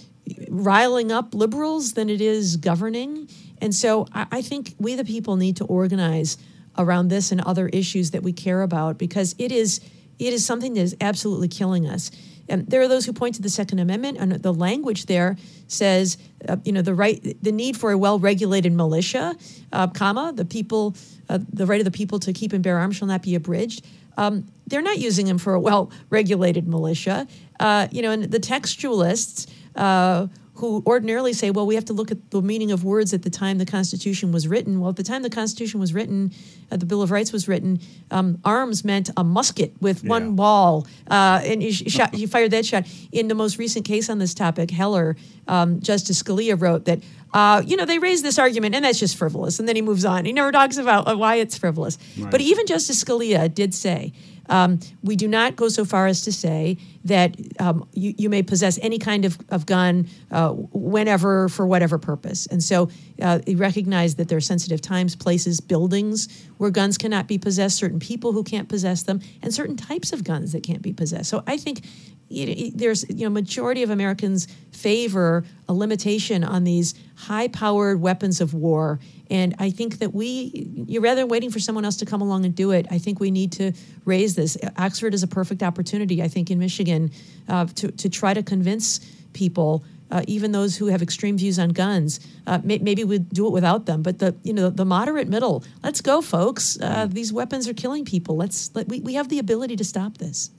riling 0.48 1.12
up 1.12 1.34
liberals 1.34 1.92
than 1.92 2.08
it 2.08 2.20
is 2.20 2.56
governing. 2.56 3.28
And 3.60 3.74
so 3.74 4.06
I, 4.12 4.26
I 4.32 4.42
think 4.42 4.74
we, 4.78 4.94
the 4.94 5.04
people, 5.04 5.36
need 5.36 5.56
to 5.56 5.64
organize 5.64 6.38
around 6.78 7.08
this 7.08 7.32
and 7.32 7.40
other 7.42 7.68
issues 7.68 8.10
that 8.12 8.22
we 8.22 8.32
care 8.32 8.62
about 8.62 8.98
because 8.98 9.34
it 9.38 9.52
is 9.52 9.80
it 10.18 10.32
is 10.32 10.46
something 10.46 10.74
that 10.74 10.80
is 10.80 10.96
absolutely 11.00 11.48
killing 11.48 11.88
us. 11.88 12.10
And 12.48 12.66
there 12.68 12.82
are 12.82 12.88
those 12.88 13.06
who 13.06 13.12
point 13.12 13.34
to 13.36 13.42
the 13.42 13.48
Second 13.48 13.78
Amendment, 13.78 14.18
and 14.18 14.32
the 14.32 14.52
language 14.52 15.06
there 15.06 15.36
says, 15.66 16.18
uh, 16.48 16.56
you 16.64 16.72
know, 16.72 16.82
the 16.82 16.94
right, 16.94 17.36
the 17.42 17.52
need 17.52 17.76
for 17.76 17.90
a 17.90 17.98
well-regulated 17.98 18.72
militia, 18.72 19.34
uh, 19.72 19.86
comma, 19.88 20.32
the 20.34 20.44
people, 20.44 20.94
uh, 21.28 21.38
the 21.52 21.66
right 21.66 21.80
of 21.80 21.84
the 21.84 21.90
people 21.90 22.18
to 22.20 22.32
keep 22.32 22.52
and 22.52 22.62
bear 22.62 22.78
arms 22.78 22.96
shall 22.96 23.08
not 23.08 23.22
be 23.22 23.34
abridged. 23.34 23.86
Um, 24.16 24.46
they're 24.66 24.82
not 24.82 24.98
using 24.98 25.26
them 25.26 25.38
for 25.38 25.54
a 25.54 25.60
well-regulated 25.60 26.68
militia. 26.68 27.26
Uh, 27.58 27.88
you 27.90 28.02
know, 28.02 28.10
and 28.10 28.24
the 28.24 28.40
textualists 28.40 29.48
uh, 29.76 30.28
who 30.56 30.82
ordinarily 30.86 31.32
say, 31.32 31.50
well, 31.50 31.66
we 31.66 31.74
have 31.74 31.84
to 31.86 31.92
look 31.92 32.10
at 32.10 32.30
the 32.30 32.40
meaning 32.40 32.70
of 32.70 32.84
words 32.84 33.12
at 33.12 33.22
the 33.22 33.30
time 33.30 33.58
the 33.58 33.66
Constitution 33.66 34.30
was 34.30 34.46
written. 34.46 34.80
Well, 34.80 34.90
at 34.90 34.96
the 34.96 35.02
time 35.02 35.22
the 35.22 35.30
Constitution 35.30 35.80
was 35.80 35.92
written, 35.92 36.32
uh, 36.70 36.76
the 36.76 36.86
Bill 36.86 37.02
of 37.02 37.10
Rights 37.10 37.32
was 37.32 37.48
written, 37.48 37.80
um, 38.10 38.38
arms 38.44 38.84
meant 38.84 39.10
a 39.16 39.24
musket 39.24 39.74
with 39.80 40.04
yeah. 40.04 40.10
one 40.10 40.36
ball, 40.36 40.86
uh, 41.10 41.40
and 41.42 41.62
you, 41.62 41.72
shot, 41.72 42.14
you 42.14 42.28
fired 42.28 42.52
that 42.52 42.64
shot. 42.64 42.84
In 43.10 43.28
the 43.28 43.34
most 43.34 43.58
recent 43.58 43.84
case 43.84 44.08
on 44.08 44.18
this 44.18 44.32
topic, 44.32 44.70
Heller, 44.70 45.16
um, 45.48 45.80
Justice 45.80 46.22
Scalia 46.22 46.60
wrote 46.60 46.84
that, 46.84 47.02
uh, 47.32 47.60
you 47.66 47.76
know, 47.76 47.84
they 47.84 47.98
raised 47.98 48.24
this 48.24 48.38
argument, 48.38 48.76
and 48.76 48.84
that's 48.84 49.00
just 49.00 49.16
frivolous. 49.16 49.58
And 49.58 49.68
then 49.68 49.74
he 49.74 49.82
moves 49.82 50.04
on. 50.04 50.24
He 50.24 50.32
never 50.32 50.52
talks 50.52 50.76
about 50.76 51.08
uh, 51.08 51.16
why 51.16 51.36
it's 51.36 51.58
frivolous. 51.58 51.98
Right. 52.16 52.30
But 52.30 52.40
even 52.40 52.64
Justice 52.66 53.02
Scalia 53.02 53.52
did 53.52 53.74
say 53.74 54.12
um, 54.48 54.80
we 55.02 55.16
do 55.16 55.28
not 55.28 55.56
go 55.56 55.68
so 55.68 55.84
far 55.84 56.06
as 56.06 56.22
to 56.22 56.32
say 56.32 56.76
that 57.04 57.36
um, 57.60 57.88
you, 57.92 58.14
you, 58.16 58.28
may 58.28 58.42
possess 58.42 58.78
any 58.82 58.98
kind 58.98 59.24
of, 59.24 59.38
of 59.50 59.66
gun 59.66 60.08
uh, 60.30 60.50
whenever 60.50 61.48
for 61.48 61.66
whatever 61.66 61.98
purpose. 61.98 62.46
And 62.46 62.62
so 62.62 62.88
uh, 63.20 63.40
recognize 63.54 64.16
that 64.16 64.28
there 64.28 64.38
are 64.38 64.42
sensitive 64.42 64.80
times, 64.80 65.14
places, 65.14 65.60
buildings 65.60 66.46
where 66.58 66.70
guns 66.70 66.96
cannot 66.98 67.26
be 67.28 67.38
possessed, 67.38 67.76
certain 67.76 67.98
people 67.98 68.32
who 68.32 68.42
can't 68.42 68.68
possess 68.68 69.02
them, 69.02 69.20
and 69.42 69.52
certain 69.52 69.76
types 69.76 70.12
of 70.12 70.24
guns 70.24 70.52
that 70.52 70.62
can't 70.62 70.82
be 70.82 70.92
possessed. 70.92 71.28
So 71.28 71.42
I 71.46 71.56
think 71.56 71.84
you 72.28 72.46
know, 72.46 72.70
there's 72.74 73.04
you 73.08 73.24
know 73.24 73.30
majority 73.30 73.82
of 73.82 73.90
Americans 73.90 74.48
favor 74.72 75.44
a 75.68 75.72
limitation 75.72 76.44
on 76.44 76.64
these 76.64 76.94
high-powered 77.16 78.00
weapons 78.00 78.40
of 78.40 78.54
war, 78.54 79.00
and 79.30 79.54
I 79.58 79.70
think 79.70 79.98
that 79.98 80.12
we—you're 80.12 81.02
rather 81.02 81.22
than 81.22 81.28
waiting 81.28 81.50
for 81.50 81.60
someone 81.60 81.84
else 81.84 81.96
to 81.96 82.06
come 82.06 82.20
along 82.20 82.44
and 82.44 82.54
do 82.54 82.70
it, 82.72 82.86
I 82.90 82.98
think 82.98 83.20
we 83.20 83.30
need 83.30 83.52
to 83.52 83.72
raise 84.04 84.34
this. 84.34 84.56
Oxford 84.76 85.14
is 85.14 85.22
a 85.22 85.26
perfect 85.26 85.62
opportunity, 85.62 86.22
I 86.22 86.28
think, 86.28 86.50
in 86.50 86.58
Michigan, 86.58 87.10
uh, 87.48 87.66
to 87.76 87.90
to 87.92 88.08
try 88.08 88.34
to 88.34 88.42
convince 88.42 89.00
people. 89.32 89.84
Uh, 90.10 90.22
even 90.28 90.52
those 90.52 90.76
who 90.76 90.86
have 90.86 91.02
extreme 91.02 91.36
views 91.36 91.58
on 91.58 91.70
guns, 91.70 92.20
uh, 92.46 92.60
may, 92.62 92.78
maybe 92.78 93.02
we'd 93.02 93.28
do 93.30 93.46
it 93.46 93.52
without 93.52 93.86
them. 93.86 94.02
But 94.02 94.18
the 94.18 94.36
you 94.44 94.52
know 94.52 94.70
the 94.70 94.84
moderate 94.84 95.28
middle, 95.28 95.64
let's 95.82 96.00
go, 96.00 96.20
folks. 96.20 96.78
Uh, 96.80 97.06
these 97.10 97.32
weapons 97.32 97.66
are 97.68 97.74
killing 97.74 98.04
people. 98.04 98.36
Let's 98.36 98.70
let, 98.74 98.86
we 98.86 99.00
we 99.00 99.14
have 99.14 99.28
the 99.28 99.38
ability 99.38 99.76
to 99.76 99.84
stop 99.84 100.18
this. 100.18 100.50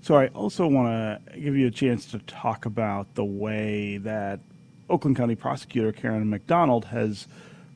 So 0.00 0.16
I 0.16 0.28
also 0.28 0.66
want 0.66 0.88
to 1.32 1.38
give 1.38 1.56
you 1.56 1.66
a 1.66 1.70
chance 1.70 2.06
to 2.12 2.18
talk 2.20 2.66
about 2.66 3.14
the 3.14 3.24
way 3.24 3.98
that 3.98 4.40
Oakland 4.90 5.16
County 5.16 5.34
prosecutor 5.34 5.92
Karen 5.92 6.28
McDonald 6.28 6.86
has 6.86 7.26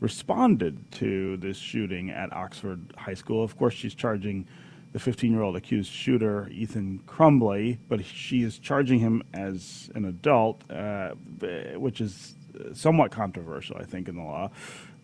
responded 0.00 0.90
to 0.92 1.36
this 1.38 1.56
shooting 1.56 2.10
at 2.10 2.32
Oxford 2.32 2.92
High 2.96 3.14
School. 3.14 3.42
Of 3.42 3.56
course, 3.56 3.74
she's 3.74 3.94
charging 3.94 4.46
the 4.92 4.98
15 4.98 5.32
year 5.32 5.42
old 5.42 5.56
accused 5.56 5.90
shooter, 5.90 6.48
Ethan 6.50 7.00
Crumbley, 7.06 7.78
but 7.88 8.04
she 8.04 8.42
is 8.42 8.58
charging 8.58 8.98
him 8.98 9.22
as 9.34 9.90
an 9.94 10.04
adult, 10.04 10.62
uh, 10.70 11.10
which 11.76 12.00
is 12.00 12.34
somewhat 12.72 13.10
controversial, 13.10 13.76
I 13.76 13.84
think, 13.84 14.08
in 14.08 14.16
the 14.16 14.22
law. 14.22 14.50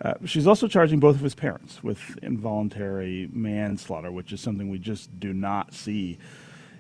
Uh, 0.01 0.15
she's 0.25 0.47
also 0.47 0.67
charging 0.67 0.99
both 0.99 1.17
of 1.17 1.23
his 1.23 1.35
parents 1.35 1.83
with 1.83 2.19
involuntary 2.23 3.29
manslaughter, 3.33 4.11
which 4.11 4.33
is 4.33 4.41
something 4.41 4.69
we 4.69 4.79
just 4.79 5.19
do 5.21 5.33
not 5.33 5.73
see 5.73 6.19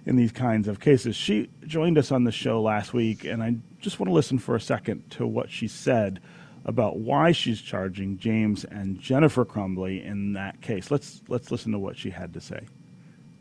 in 0.04 0.16
these 0.16 0.32
kinds 0.32 0.68
of 0.68 0.80
cases. 0.80 1.16
She 1.16 1.48
joined 1.66 1.98
us 1.98 2.10
on 2.10 2.24
the 2.24 2.32
show 2.32 2.60
last 2.60 2.92
week, 2.92 3.24
and 3.24 3.42
I 3.42 3.56
just 3.80 4.00
want 4.00 4.08
to 4.08 4.14
listen 4.14 4.38
for 4.38 4.56
a 4.56 4.60
second 4.60 5.10
to 5.12 5.26
what 5.26 5.50
she 5.50 5.68
said 5.68 6.20
about 6.64 6.98
why 6.98 7.32
she's 7.32 7.60
charging 7.60 8.18
James 8.18 8.64
and 8.64 9.00
Jennifer 9.00 9.44
Crumbley 9.44 10.04
in 10.04 10.34
that 10.34 10.60
case. 10.60 10.90
Let's 10.90 11.22
let's 11.28 11.50
listen 11.50 11.72
to 11.72 11.78
what 11.78 11.96
she 11.96 12.10
had 12.10 12.34
to 12.34 12.40
say. 12.40 12.66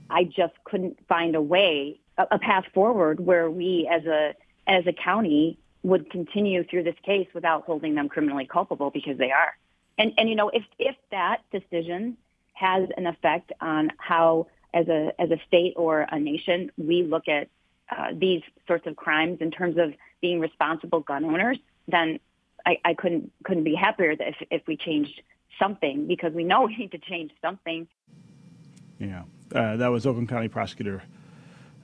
I 0.10 0.24
just 0.26 0.54
couldn't 0.64 0.98
find 1.08 1.36
a 1.36 1.42
way, 1.42 2.00
a 2.18 2.40
path 2.40 2.66
forward 2.74 3.20
where 3.20 3.50
we 3.50 3.88
as 3.92 4.06
a 4.06 4.34
as 4.68 4.86
a 4.88 4.94
county 4.94 5.58
would 5.84 6.10
continue 6.12 6.64
through 6.64 6.84
this 6.84 6.96
case 7.04 7.28
without 7.34 7.64
holding 7.64 7.96
them 7.96 8.08
criminally 8.08 8.46
culpable 8.46 8.92
because 8.92 9.18
they 9.18 9.32
are. 9.32 9.56
And 9.98 10.14
and 10.18 10.30
you 10.30 10.36
know, 10.36 10.50
if 10.50 10.64
if 10.80 10.96
that 11.12 11.42
decision 11.52 12.18
has 12.54 12.90
an 12.98 13.08
effect 13.08 13.52
on 13.62 13.92
how 13.98 14.48
as 14.74 14.88
a 14.88 15.12
as 15.20 15.32
a 15.32 15.38
state 15.48 15.74
or 15.76 16.08
a 16.12 16.20
nation 16.20 16.72
we 16.78 17.04
look 17.04 17.28
at 17.28 17.48
uh, 17.90 18.08
these 18.14 18.42
sorts 18.68 18.88
of 18.88 18.96
crimes 18.96 19.40
in 19.42 19.52
terms 19.52 19.78
of 19.78 19.94
being 20.22 20.40
responsible 20.40 21.02
gun 21.02 21.26
owners, 21.26 21.58
then 21.88 22.20
I, 22.66 22.78
I 22.86 22.94
couldn't 22.94 23.32
couldn't 23.44 23.64
be 23.64 23.76
happier 23.76 24.12
if 24.12 24.36
if 24.50 24.62
we 24.68 24.78
changed 24.78 25.22
something 25.60 26.08
because 26.08 26.34
we 26.34 26.44
know 26.44 26.62
we 26.68 26.76
need 26.78 26.92
to 26.92 27.00
change 27.00 27.32
something. 27.42 27.88
Yeah, 29.00 29.24
uh, 29.54 29.78
that 29.78 29.88
was 29.88 30.06
Oakland 30.06 30.30
County 30.30 30.48
Prosecutor 30.48 31.02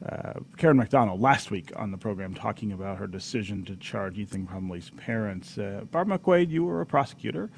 uh, 0.06 0.34
Karen 0.58 0.78
McDonald 0.78 1.20
last 1.20 1.50
week 1.50 1.72
on 1.76 1.92
the 1.92 1.98
program 1.98 2.34
talking 2.34 2.72
about 2.72 2.98
her 2.98 3.08
decision 3.08 3.66
to 3.66 3.76
charge 3.78 4.18
Ethan 4.18 4.48
Crumbley's 4.48 4.92
parents. 4.92 5.58
Uh, 5.58 5.82
Barb 5.92 6.08
McQuade, 6.08 6.50
you 6.50 6.64
were 6.66 6.82
a 6.82 6.86
prosecutor, 6.86 7.50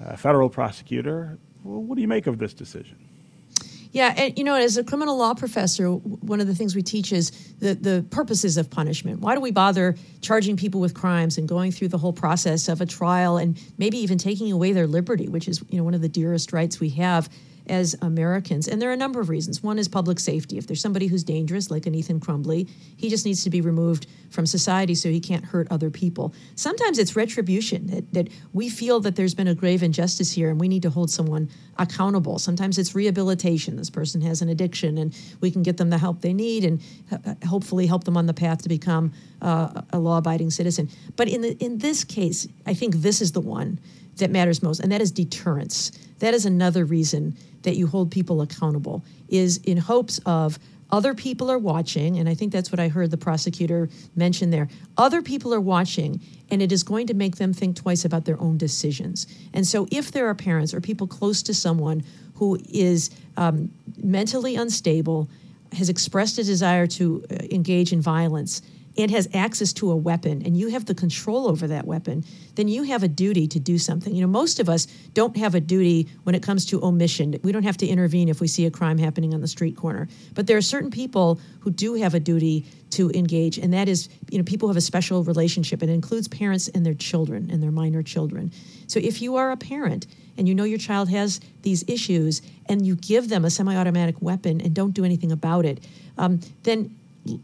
a 0.00 0.16
federal 0.16 0.48
prosecutor. 0.48 1.38
Well, 1.62 1.82
what 1.82 1.96
do 1.96 2.02
you 2.02 2.08
make 2.08 2.26
of 2.26 2.38
this 2.38 2.54
decision? 2.54 2.98
Yeah, 3.94 4.12
and 4.16 4.36
you 4.36 4.42
know, 4.42 4.56
as 4.56 4.76
a 4.76 4.82
criminal 4.82 5.16
law 5.16 5.34
professor, 5.34 5.88
one 5.88 6.40
of 6.40 6.48
the 6.48 6.54
things 6.54 6.74
we 6.74 6.82
teach 6.82 7.12
is 7.12 7.30
the, 7.60 7.76
the 7.76 8.04
purposes 8.10 8.56
of 8.56 8.68
punishment. 8.68 9.20
Why 9.20 9.36
do 9.36 9.40
we 9.40 9.52
bother 9.52 9.94
charging 10.20 10.56
people 10.56 10.80
with 10.80 10.94
crimes 10.94 11.38
and 11.38 11.48
going 11.48 11.70
through 11.70 11.88
the 11.88 11.98
whole 11.98 12.12
process 12.12 12.68
of 12.68 12.80
a 12.80 12.86
trial 12.86 13.36
and 13.36 13.56
maybe 13.78 13.98
even 13.98 14.18
taking 14.18 14.50
away 14.50 14.72
their 14.72 14.88
liberty, 14.88 15.28
which 15.28 15.46
is 15.46 15.62
you 15.68 15.78
know 15.78 15.84
one 15.84 15.94
of 15.94 16.02
the 16.02 16.08
dearest 16.08 16.52
rights 16.52 16.80
we 16.80 16.88
have 16.90 17.28
as 17.66 17.96
Americans. 18.02 18.68
And 18.68 18.80
there 18.80 18.90
are 18.90 18.92
a 18.92 18.96
number 18.96 19.20
of 19.20 19.28
reasons. 19.28 19.62
One 19.62 19.78
is 19.78 19.88
public 19.88 20.20
safety. 20.20 20.58
If 20.58 20.66
there's 20.66 20.80
somebody 20.80 21.06
who's 21.06 21.24
dangerous, 21.24 21.70
like 21.70 21.86
an 21.86 21.94
Ethan 21.94 22.20
Crumbley, 22.20 22.68
he 22.96 23.08
just 23.08 23.24
needs 23.24 23.44
to 23.44 23.50
be 23.50 23.60
removed 23.60 24.06
from 24.30 24.46
society 24.46 24.94
so 24.94 25.08
he 25.08 25.20
can't 25.20 25.44
hurt 25.44 25.68
other 25.70 25.90
people. 25.90 26.34
Sometimes 26.56 26.98
it's 26.98 27.16
retribution 27.16 27.86
that, 27.86 28.12
that 28.12 28.28
we 28.52 28.68
feel 28.68 29.00
that 29.00 29.16
there's 29.16 29.34
been 29.34 29.48
a 29.48 29.54
grave 29.54 29.82
injustice 29.82 30.32
here 30.32 30.50
and 30.50 30.60
we 30.60 30.68
need 30.68 30.82
to 30.82 30.90
hold 30.90 31.10
someone 31.10 31.48
accountable. 31.78 32.38
Sometimes 32.38 32.78
it's 32.78 32.94
rehabilitation. 32.94 33.76
This 33.76 33.90
person 33.90 34.20
has 34.22 34.42
an 34.42 34.48
addiction 34.48 34.98
and 34.98 35.16
we 35.40 35.50
can 35.50 35.62
get 35.62 35.76
them 35.76 35.90
the 35.90 35.98
help 35.98 36.20
they 36.20 36.32
need 36.32 36.64
and 36.64 36.82
uh, 37.10 37.34
hopefully 37.46 37.86
help 37.86 38.04
them 38.04 38.16
on 38.16 38.26
the 38.26 38.34
path 38.34 38.62
to 38.62 38.68
become 38.68 39.12
uh, 39.40 39.82
a 39.90 39.98
law 39.98 40.18
abiding 40.18 40.50
citizen. 40.50 40.88
But 41.16 41.28
in, 41.28 41.40
the, 41.40 41.56
in 41.64 41.78
this 41.78 42.04
case, 42.04 42.46
I 42.66 42.74
think 42.74 42.96
this 42.96 43.20
is 43.20 43.32
the 43.32 43.40
one 43.40 43.78
that 44.16 44.30
matters 44.30 44.62
most, 44.62 44.80
and 44.80 44.90
that 44.92 45.00
is 45.00 45.10
deterrence. 45.10 45.92
That 46.18 46.34
is 46.34 46.46
another 46.46 46.84
reason 46.84 47.36
that 47.62 47.76
you 47.76 47.86
hold 47.86 48.10
people 48.10 48.42
accountable, 48.42 49.04
is 49.28 49.58
in 49.58 49.76
hopes 49.76 50.20
of 50.26 50.58
other 50.90 51.14
people 51.14 51.50
are 51.50 51.58
watching, 51.58 52.18
and 52.18 52.28
I 52.28 52.34
think 52.34 52.52
that's 52.52 52.70
what 52.70 52.78
I 52.78 52.88
heard 52.88 53.10
the 53.10 53.16
prosecutor 53.16 53.88
mention 54.14 54.50
there. 54.50 54.68
Other 54.96 55.22
people 55.22 55.52
are 55.52 55.60
watching, 55.60 56.20
and 56.50 56.62
it 56.62 56.70
is 56.70 56.82
going 56.82 57.08
to 57.08 57.14
make 57.14 57.36
them 57.36 57.52
think 57.52 57.74
twice 57.76 58.04
about 58.04 58.26
their 58.26 58.40
own 58.40 58.58
decisions. 58.58 59.26
And 59.52 59.66
so, 59.66 59.88
if 59.90 60.12
there 60.12 60.28
are 60.28 60.34
parents 60.34 60.72
or 60.72 60.80
people 60.80 61.06
close 61.06 61.42
to 61.44 61.54
someone 61.54 62.04
who 62.34 62.60
is 62.68 63.10
um, 63.36 63.70
mentally 63.96 64.56
unstable, 64.56 65.28
has 65.72 65.88
expressed 65.88 66.38
a 66.38 66.44
desire 66.44 66.86
to 66.86 67.24
uh, 67.30 67.34
engage 67.50 67.92
in 67.92 68.00
violence, 68.00 68.62
and 68.96 69.10
has 69.10 69.28
access 69.34 69.72
to 69.72 69.90
a 69.90 69.96
weapon 69.96 70.42
and 70.44 70.56
you 70.56 70.68
have 70.68 70.86
the 70.86 70.94
control 70.94 71.48
over 71.48 71.66
that 71.66 71.86
weapon, 71.86 72.24
then 72.54 72.68
you 72.68 72.84
have 72.84 73.02
a 73.02 73.08
duty 73.08 73.48
to 73.48 73.58
do 73.58 73.78
something. 73.78 74.14
You 74.14 74.22
know, 74.22 74.28
most 74.28 74.60
of 74.60 74.68
us 74.68 74.86
don't 75.14 75.36
have 75.36 75.54
a 75.54 75.60
duty 75.60 76.08
when 76.22 76.34
it 76.34 76.42
comes 76.42 76.64
to 76.66 76.82
omission. 76.82 77.38
We 77.42 77.52
don't 77.52 77.64
have 77.64 77.76
to 77.78 77.86
intervene 77.86 78.28
if 78.28 78.40
we 78.40 78.46
see 78.46 78.66
a 78.66 78.70
crime 78.70 78.98
happening 78.98 79.34
on 79.34 79.40
the 79.40 79.48
street 79.48 79.76
corner. 79.76 80.08
But 80.34 80.46
there 80.46 80.56
are 80.56 80.62
certain 80.62 80.90
people 80.90 81.40
who 81.60 81.70
do 81.70 81.94
have 81.94 82.14
a 82.14 82.20
duty 82.20 82.66
to 82.90 83.10
engage, 83.10 83.58
and 83.58 83.72
that 83.72 83.88
is, 83.88 84.08
you 84.30 84.38
know, 84.38 84.44
people 84.44 84.68
have 84.68 84.76
a 84.76 84.80
special 84.80 85.24
relationship. 85.24 85.82
It 85.82 85.88
includes 85.88 86.28
parents 86.28 86.68
and 86.68 86.86
their 86.86 86.94
children 86.94 87.50
and 87.50 87.60
their 87.60 87.72
minor 87.72 88.02
children. 88.02 88.52
So 88.86 89.00
if 89.00 89.20
you 89.20 89.36
are 89.36 89.50
a 89.50 89.56
parent 89.56 90.06
and 90.36 90.46
you 90.48 90.54
know 90.54 90.64
your 90.64 90.78
child 90.78 91.08
has 91.10 91.40
these 91.62 91.84
issues 91.88 92.42
and 92.66 92.86
you 92.86 92.94
give 92.96 93.28
them 93.28 93.44
a 93.44 93.50
semi 93.50 93.74
automatic 93.74 94.20
weapon 94.20 94.60
and 94.60 94.74
don't 94.74 94.92
do 94.92 95.04
anything 95.04 95.32
about 95.32 95.64
it, 95.64 95.84
um, 96.18 96.40
then 96.62 96.94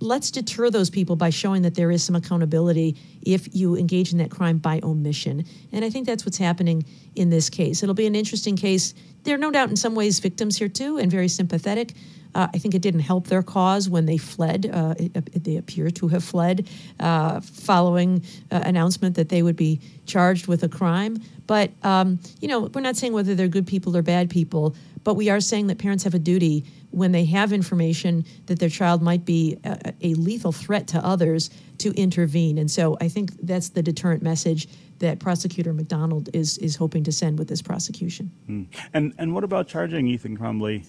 let's 0.00 0.30
deter 0.30 0.70
those 0.70 0.90
people 0.90 1.16
by 1.16 1.30
showing 1.30 1.62
that 1.62 1.74
there 1.74 1.90
is 1.90 2.02
some 2.02 2.16
accountability 2.16 2.96
if 3.22 3.54
you 3.54 3.76
engage 3.76 4.12
in 4.12 4.18
that 4.18 4.30
crime 4.30 4.58
by 4.58 4.80
omission. 4.82 5.44
And 5.72 5.84
I 5.84 5.90
think 5.90 6.06
that's 6.06 6.24
what's 6.26 6.38
happening 6.38 6.84
in 7.14 7.30
this 7.30 7.48
case. 7.50 7.82
It'll 7.82 7.94
be 7.94 8.06
an 8.06 8.14
interesting 8.14 8.56
case. 8.56 8.94
There 9.24 9.34
are 9.34 9.38
no 9.38 9.50
doubt 9.50 9.70
in 9.70 9.76
some 9.76 9.94
ways 9.94 10.18
victims 10.20 10.58
here 10.58 10.68
too, 10.68 10.98
and 10.98 11.10
very 11.10 11.28
sympathetic. 11.28 11.92
Uh, 12.34 12.46
I 12.54 12.58
think 12.58 12.74
it 12.74 12.82
didn't 12.82 13.00
help 13.00 13.26
their 13.26 13.42
cause 13.42 13.88
when 13.88 14.06
they 14.06 14.16
fled. 14.16 14.70
Uh, 14.72 14.94
it, 14.98 15.44
they 15.44 15.56
appear 15.56 15.90
to 15.90 16.08
have 16.08 16.22
fled 16.22 16.68
uh, 17.00 17.40
following 17.40 18.22
uh, 18.52 18.60
announcement 18.64 19.16
that 19.16 19.28
they 19.28 19.42
would 19.42 19.56
be 19.56 19.80
charged 20.06 20.46
with 20.46 20.62
a 20.62 20.68
crime. 20.68 21.18
But 21.46 21.72
um, 21.82 22.20
you 22.40 22.48
know, 22.48 22.70
we're 22.72 22.82
not 22.82 22.96
saying 22.96 23.12
whether 23.12 23.34
they're 23.34 23.48
good 23.48 23.66
people 23.66 23.96
or 23.96 24.02
bad 24.02 24.30
people, 24.30 24.76
but 25.02 25.14
we 25.14 25.28
are 25.30 25.40
saying 25.40 25.66
that 25.68 25.78
parents 25.78 26.04
have 26.04 26.14
a 26.14 26.18
duty 26.18 26.64
when 26.90 27.12
they 27.12 27.24
have 27.24 27.52
information 27.52 28.24
that 28.46 28.58
their 28.58 28.68
child 28.68 29.02
might 29.02 29.24
be 29.24 29.58
a, 29.64 29.94
a, 30.02 30.14
lethal 30.14 30.52
threat 30.52 30.88
to 30.88 31.04
others 31.04 31.50
to 31.78 31.92
intervene. 31.92 32.58
And 32.58 32.70
so 32.70 32.96
I 33.00 33.08
think 33.08 33.30
that's 33.42 33.70
the 33.70 33.82
deterrent 33.82 34.22
message 34.22 34.68
that 34.98 35.18
prosecutor 35.18 35.72
McDonald 35.72 36.28
is 36.34 36.58
is 36.58 36.76
hoping 36.76 37.04
to 37.04 37.12
send 37.12 37.38
with 37.38 37.48
this 37.48 37.62
prosecution. 37.62 38.30
Mm. 38.48 38.66
And 38.92 39.14
and 39.18 39.34
what 39.34 39.44
about 39.44 39.68
charging 39.68 40.06
Ethan 40.06 40.36
Crumbley 40.36 40.86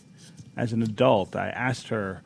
as 0.58 0.74
an 0.74 0.82
adult? 0.82 1.36
I 1.36 1.50
asked 1.50 1.88
her 1.90 2.22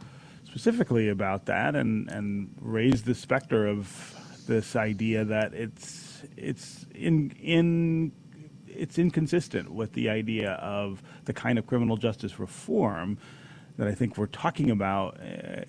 specifically 0.45 1.09
about 1.09 1.45
that 1.45 1.75
and 1.75 2.09
and 2.09 2.49
raised 2.59 3.05
the 3.05 3.15
specter 3.15 3.67
of 3.67 4.15
this 4.47 4.75
idea 4.75 5.25
that 5.25 5.53
it's 5.53 6.23
it's 6.37 6.85
in 6.93 7.31
in 7.41 8.11
it's 8.67 8.97
inconsistent 8.97 9.71
with 9.71 9.93
the 9.93 10.09
idea 10.09 10.53
of 10.53 11.01
the 11.25 11.33
kind 11.33 11.57
of 11.57 11.65
criminal 11.67 11.97
justice 11.97 12.39
reform 12.39 13.17
that 13.77 13.87
I 13.87 13.93
think 13.93 14.17
we're 14.17 14.27
talking 14.27 14.71
about 14.71 15.19
uh, 15.19 15.63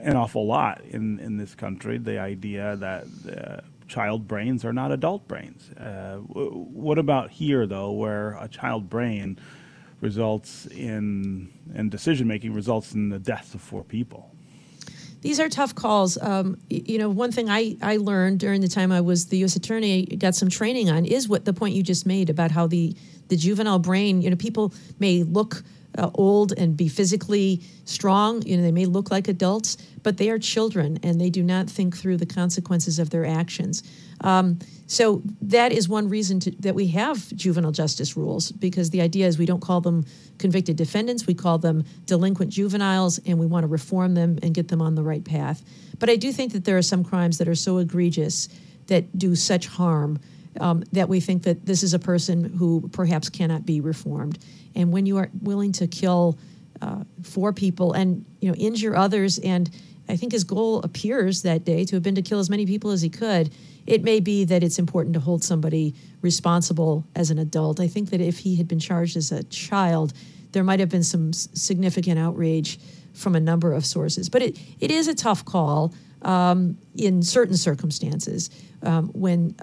an 0.00 0.16
awful 0.16 0.46
lot 0.46 0.82
in, 0.84 1.18
in 1.18 1.36
this 1.36 1.54
country. 1.54 1.98
The 1.98 2.18
idea 2.18 2.76
that 2.76 3.06
uh, 3.28 3.60
child 3.88 4.28
brains 4.28 4.64
are 4.64 4.72
not 4.72 4.92
adult 4.92 5.26
brains. 5.26 5.70
Uh, 5.70 6.20
w- 6.28 6.50
what 6.50 6.98
about 6.98 7.30
here, 7.30 7.66
though, 7.66 7.90
where 7.92 8.36
a 8.40 8.48
child 8.48 8.88
brain 8.88 9.38
results 10.00 10.66
in, 10.66 11.52
and 11.74 11.90
decision 11.90 12.28
making 12.28 12.54
results 12.54 12.92
in 12.92 13.08
the 13.08 13.18
deaths 13.18 13.54
of 13.54 13.60
four 13.60 13.82
people? 13.82 14.30
These 15.20 15.40
are 15.40 15.48
tough 15.48 15.74
calls. 15.74 16.16
Um, 16.18 16.58
you 16.70 16.96
know, 16.96 17.08
one 17.10 17.32
thing 17.32 17.50
I, 17.50 17.76
I 17.82 17.96
learned 17.96 18.38
during 18.38 18.60
the 18.60 18.68
time 18.68 18.92
I 18.92 19.00
was 19.00 19.26
the 19.26 19.38
U.S. 19.38 19.56
attorney, 19.56 20.06
got 20.06 20.36
some 20.36 20.48
training 20.48 20.90
on, 20.90 21.04
is 21.04 21.28
what 21.28 21.44
the 21.44 21.52
point 21.52 21.74
you 21.74 21.82
just 21.82 22.06
made 22.06 22.30
about 22.30 22.52
how 22.52 22.68
the 22.68 22.94
the 23.26 23.36
juvenile 23.36 23.78
brain. 23.80 24.22
You 24.22 24.30
know, 24.30 24.36
people 24.36 24.72
may 25.00 25.24
look 25.24 25.62
uh, 25.98 26.10
old 26.14 26.52
and 26.56 26.76
be 26.76 26.88
physically 26.88 27.60
strong. 27.84 28.42
You 28.42 28.56
know, 28.56 28.62
they 28.62 28.72
may 28.72 28.86
look 28.86 29.10
like 29.10 29.28
adults, 29.28 29.76
but 30.02 30.16
they 30.16 30.30
are 30.30 30.38
children 30.38 30.98
and 31.02 31.20
they 31.20 31.28
do 31.28 31.42
not 31.42 31.68
think 31.68 31.96
through 31.96 32.16
the 32.16 32.26
consequences 32.26 32.98
of 32.98 33.10
their 33.10 33.26
actions. 33.26 33.82
Um, 34.20 34.58
so 34.86 35.22
that 35.42 35.72
is 35.72 35.88
one 35.88 36.08
reason 36.08 36.40
to, 36.40 36.50
that 36.60 36.74
we 36.74 36.86
have 36.88 37.28
juvenile 37.36 37.72
justice 37.72 38.16
rules 38.16 38.52
because 38.52 38.90
the 38.90 39.02
idea 39.02 39.26
is 39.26 39.38
we 39.38 39.44
don't 39.44 39.60
call 39.60 39.80
them 39.80 40.06
convicted 40.38 40.76
defendants, 40.76 41.26
we 41.26 41.34
call 41.34 41.58
them 41.58 41.84
delinquent 42.06 42.50
juveniles, 42.50 43.18
and 43.26 43.38
we 43.38 43.46
want 43.46 43.64
to 43.64 43.68
reform 43.68 44.14
them 44.14 44.38
and 44.42 44.54
get 44.54 44.68
them 44.68 44.80
on 44.80 44.94
the 44.94 45.02
right 45.02 45.24
path. 45.24 45.62
But 45.98 46.08
I 46.08 46.16
do 46.16 46.32
think 46.32 46.52
that 46.52 46.64
there 46.64 46.78
are 46.78 46.82
some 46.82 47.04
crimes 47.04 47.38
that 47.38 47.48
are 47.48 47.54
so 47.54 47.78
egregious 47.78 48.48
that 48.86 49.18
do 49.18 49.34
such 49.34 49.66
harm 49.66 50.18
um, 50.60 50.84
that 50.92 51.08
we 51.08 51.20
think 51.20 51.42
that 51.44 51.66
this 51.66 51.82
is 51.82 51.94
a 51.94 51.98
person 51.98 52.44
who 52.44 52.88
perhaps 52.92 53.28
cannot 53.28 53.64
be 53.64 53.80
reformed. 53.80 54.38
And 54.74 54.92
when 54.92 55.06
you 55.06 55.16
are 55.18 55.30
willing 55.42 55.72
to 55.72 55.86
kill 55.86 56.38
uh, 56.80 57.04
four 57.22 57.52
people 57.52 57.92
and 57.92 58.24
you 58.40 58.48
know 58.48 58.54
injure 58.54 58.94
others, 58.96 59.38
and 59.38 59.70
I 60.08 60.16
think 60.16 60.32
his 60.32 60.44
goal 60.44 60.80
appears 60.82 61.42
that 61.42 61.64
day 61.64 61.84
to 61.84 61.96
have 61.96 62.02
been 62.02 62.14
to 62.14 62.22
kill 62.22 62.38
as 62.38 62.48
many 62.48 62.66
people 62.66 62.90
as 62.90 63.02
he 63.02 63.10
could. 63.10 63.52
It 63.86 64.02
may 64.02 64.20
be 64.20 64.44
that 64.44 64.62
it's 64.62 64.78
important 64.78 65.14
to 65.14 65.20
hold 65.20 65.42
somebody 65.42 65.94
responsible 66.20 67.04
as 67.16 67.30
an 67.30 67.38
adult. 67.38 67.80
I 67.80 67.88
think 67.88 68.10
that 68.10 68.20
if 68.20 68.38
he 68.38 68.56
had 68.56 68.68
been 68.68 68.78
charged 68.78 69.16
as 69.16 69.32
a 69.32 69.42
child, 69.44 70.12
there 70.52 70.64
might 70.64 70.80
have 70.80 70.88
been 70.88 71.02
some 71.02 71.32
significant 71.32 72.18
outrage 72.18 72.78
from 73.12 73.34
a 73.34 73.40
number 73.40 73.72
of 73.72 73.84
sources. 73.84 74.28
But 74.28 74.42
it, 74.42 74.58
it 74.80 74.90
is 74.90 75.08
a 75.08 75.14
tough 75.14 75.44
call 75.44 75.94
um, 76.22 76.78
in 76.96 77.22
certain 77.22 77.56
circumstances 77.56 78.50
um, 78.82 79.08
when 79.08 79.54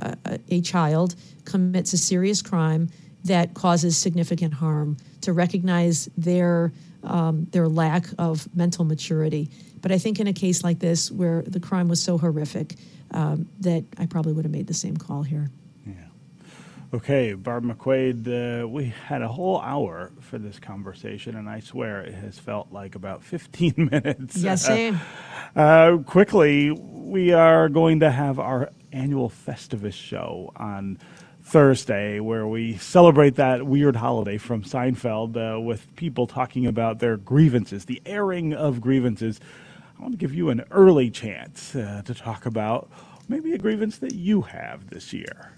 a 0.50 0.62
child 0.62 1.16
commits 1.46 1.94
a 1.94 1.98
serious 1.98 2.42
crime 2.42 2.90
that 3.24 3.54
causes 3.54 3.98
significant 3.98 4.54
harm 4.54 4.98
to 5.22 5.34
recognize 5.34 6.10
their 6.18 6.72
um, 7.04 7.46
their 7.52 7.68
lack 7.68 8.08
of 8.18 8.48
mental 8.56 8.84
maturity. 8.84 9.50
But 9.82 9.92
I 9.92 10.00
think 10.00 10.20
in 10.20 10.28
a 10.28 10.34
case 10.34 10.64
like 10.64 10.80
this, 10.80 11.12
where 11.12 11.44
the 11.44 11.60
crime 11.60 11.88
was 11.88 12.02
so 12.02 12.18
horrific, 12.18 12.76
um, 13.12 13.48
that 13.60 13.86
I 14.00 14.08
probably 14.08 14.34
would 14.34 14.46
have 14.46 14.52
made 14.52 14.68
the 14.68 14.74
same 14.74 14.98
call 14.98 15.22
here. 15.22 15.52
Okay, 16.96 17.34
Barb 17.34 17.66
McQuade, 17.66 18.64
uh, 18.64 18.66
we 18.66 18.86
had 18.86 19.22
a 19.22 19.28
whole 19.28 19.60
hour 19.60 20.14
for 20.22 20.38
this 20.38 20.60
conversation, 20.60 21.36
and 21.36 21.50
I 21.50 21.60
swear 21.60 22.00
it 22.00 22.14
has 22.14 22.40
felt 22.40 22.72
like 22.72 22.96
about 22.96 23.22
15 23.26 23.90
minutes. 23.92 24.38
Yeah, 24.38 24.56
same. 24.56 25.02
Uh, 25.58 25.98
quickly, 26.06 26.72
we 26.72 27.34
are 27.34 27.68
going 27.68 28.00
to 28.00 28.10
have 28.10 28.40
our 28.40 28.70
annual 28.94 29.30
Festivus 29.30 29.92
show 29.92 30.54
on 30.56 30.98
Thursday, 31.44 32.22
where 32.22 32.48
we 32.48 32.78
celebrate 32.78 33.36
that 33.36 33.66
weird 33.66 33.98
holiday 33.98 34.38
from 34.38 34.64
Seinfeld 34.64 35.36
uh, 35.36 35.60
with 35.60 35.94
people 35.98 36.28
talking 36.28 36.66
about 36.66 37.00
their 37.00 37.18
grievances, 37.18 37.84
the 37.84 38.02
airing 38.06 38.54
of 38.54 38.80
grievances. 38.80 39.42
I 40.00 40.02
want 40.02 40.14
to 40.14 40.18
give 40.18 40.34
you 40.34 40.48
an 40.48 40.64
early 40.72 41.12
chance 41.12 41.76
uh, 41.76 42.04
to 42.06 42.14
talk 42.14 42.46
about 42.46 42.90
maybe 43.28 43.52
a 43.52 43.58
grievance 43.58 43.98
that 43.98 44.14
you 44.14 44.44
have 44.44 44.92
this 44.92 45.12
year. 45.12 45.55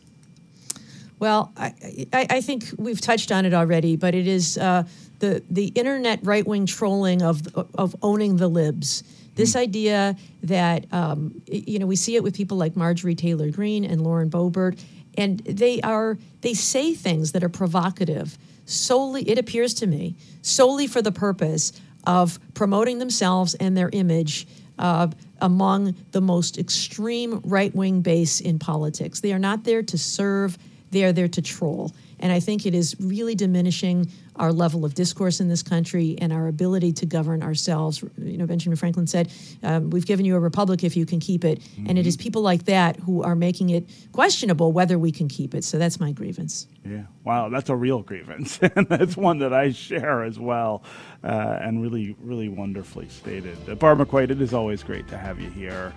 Well, 1.19 1.51
I, 1.57 1.73
I, 2.13 2.27
I, 2.29 2.41
think 2.41 2.65
we've 2.77 3.01
touched 3.01 3.31
on 3.31 3.45
it 3.45 3.53
already, 3.53 3.95
but 3.95 4.13
it 4.13 4.27
is 4.27 4.57
uh, 4.57 4.83
the 5.19 5.43
the 5.49 5.67
internet 5.67 6.19
right 6.23 6.45
wing 6.45 6.65
trolling 6.65 7.21
of 7.23 7.41
of 7.75 7.95
owning 8.03 8.37
the 8.37 8.47
libs. 8.47 9.03
This 9.35 9.53
mm. 9.53 9.61
idea 9.61 10.15
that 10.43 10.85
um, 10.93 11.41
you 11.47 11.79
know 11.79 11.87
we 11.87 11.95
see 11.95 12.15
it 12.15 12.23
with 12.23 12.35
people 12.35 12.57
like 12.57 12.75
Marjorie 12.75 13.15
Taylor 13.15 13.49
Greene 13.49 13.83
and 13.83 14.01
Lauren 14.01 14.29
Boebert, 14.29 14.79
and 15.17 15.39
they 15.39 15.81
are 15.81 16.19
they 16.41 16.53
say 16.53 16.93
things 16.93 17.31
that 17.31 17.43
are 17.43 17.49
provocative 17.49 18.37
solely. 18.65 19.27
It 19.27 19.39
appears 19.39 19.73
to 19.75 19.87
me 19.87 20.15
solely 20.43 20.85
for 20.85 21.01
the 21.01 21.11
purpose 21.11 21.71
of 22.05 22.39
promoting 22.53 22.99
themselves 22.99 23.55
and 23.55 23.75
their 23.75 23.89
image. 23.91 24.47
Uh, 24.77 25.07
among 25.41 25.95
the 26.11 26.21
most 26.21 26.57
extreme 26.57 27.41
right 27.43 27.73
wing 27.75 28.01
base 28.01 28.39
in 28.39 28.59
politics. 28.59 29.21
They 29.21 29.33
are 29.33 29.39
not 29.39 29.63
there 29.63 29.83
to 29.83 29.97
serve 29.97 30.57
they 30.91 31.03
are 31.03 31.11
there 31.11 31.27
to 31.27 31.41
troll. 31.41 31.91
And 32.19 32.31
I 32.31 32.39
think 32.39 32.65
it 32.65 32.73
is 32.73 32.95
really 32.99 33.35
diminishing 33.35 34.09
our 34.37 34.51
level 34.51 34.85
of 34.85 34.93
discourse 34.93 35.39
in 35.39 35.49
this 35.49 35.63
country 35.63 36.15
and 36.19 36.31
our 36.31 36.47
ability 36.47 36.93
to 36.93 37.05
govern 37.05 37.43
ourselves. 37.43 38.03
You 38.17 38.37
know, 38.37 38.45
Benjamin 38.45 38.75
Franklin 38.75 39.07
said, 39.07 39.31
um, 39.63 39.89
We've 39.89 40.05
given 40.05 40.25
you 40.25 40.35
a 40.35 40.39
republic 40.39 40.83
if 40.83 40.95
you 40.95 41.05
can 41.05 41.19
keep 41.19 41.43
it. 41.43 41.59
Mm-hmm. 41.59 41.89
And 41.89 41.99
it 41.99 42.07
is 42.07 42.15
mm-hmm. 42.15 42.23
people 42.23 42.41
like 42.41 42.65
that 42.65 42.97
who 42.97 43.23
are 43.23 43.35
making 43.35 43.69
it 43.69 43.89
questionable 44.11 44.71
whether 44.71 44.97
we 44.97 45.11
can 45.11 45.27
keep 45.27 45.53
it. 45.53 45.63
So 45.63 45.77
that's 45.77 45.99
my 45.99 46.11
grievance. 46.11 46.67
Yeah. 46.85 47.03
Wow. 47.23 47.49
That's 47.49 47.69
a 47.69 47.75
real 47.75 48.01
grievance. 48.01 48.59
and 48.75 48.87
that's 48.87 49.17
one 49.17 49.39
that 49.39 49.53
I 49.53 49.71
share 49.71 50.23
as 50.23 50.39
well. 50.39 50.83
Uh, 51.23 51.59
and 51.61 51.81
really, 51.81 52.15
really 52.19 52.49
wonderfully 52.49 53.09
stated. 53.09 53.57
Uh, 53.69 53.75
Barb 53.75 53.99
McQuade, 53.99 54.31
it 54.31 54.41
is 54.41 54.53
always 54.53 54.83
great 54.83 55.07
to 55.09 55.17
have 55.17 55.39
you 55.39 55.49
here 55.49 55.93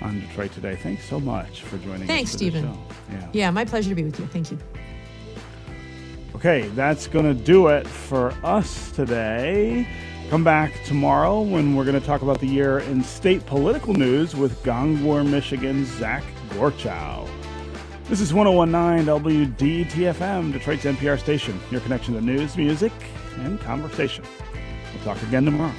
on 0.00 0.20
Detroit 0.20 0.52
Today. 0.52 0.76
Thanks 0.76 1.04
so 1.08 1.20
much 1.20 1.62
for 1.62 1.78
joining 1.78 2.06
Thanks, 2.06 2.34
us. 2.34 2.40
Thanks, 2.40 2.56
Stephen. 2.58 2.78
Yeah. 3.10 3.28
yeah, 3.32 3.50
my 3.50 3.64
pleasure 3.64 3.88
to 3.90 3.94
be 3.94 4.04
with 4.04 4.18
you. 4.18 4.26
Thank 4.26 4.50
you. 4.50 4.58
Okay, 6.34 6.68
that's 6.68 7.06
going 7.06 7.24
to 7.24 7.34
do 7.34 7.68
it 7.68 7.86
for 7.86 8.34
us 8.42 8.90
today. 8.90 9.86
Come 10.30 10.42
back 10.42 10.82
tomorrow 10.84 11.40
when 11.40 11.76
we're 11.76 11.84
going 11.84 12.00
to 12.00 12.06
talk 12.06 12.22
about 12.22 12.40
the 12.40 12.46
year 12.46 12.80
in 12.80 13.04
state 13.04 13.46
political 13.46 13.94
news 13.94 14.34
with 14.34 14.62
Gongwer, 14.62 15.28
Michigan's 15.28 15.88
Zach 15.88 16.24
Gorchow. 16.50 17.28
This 18.04 18.20
is 18.20 18.34
1019 18.34 19.06
WDET 19.06 20.14
FM, 20.14 20.52
Detroit's 20.52 20.84
NPR 20.84 21.18
station, 21.18 21.58
your 21.70 21.80
connection 21.80 22.14
to 22.14 22.20
news, 22.20 22.56
music, 22.56 22.92
and 23.36 23.60
conversation. 23.60 24.24
We'll 24.94 25.04
talk 25.04 25.22
again 25.22 25.44
tomorrow. 25.44 25.72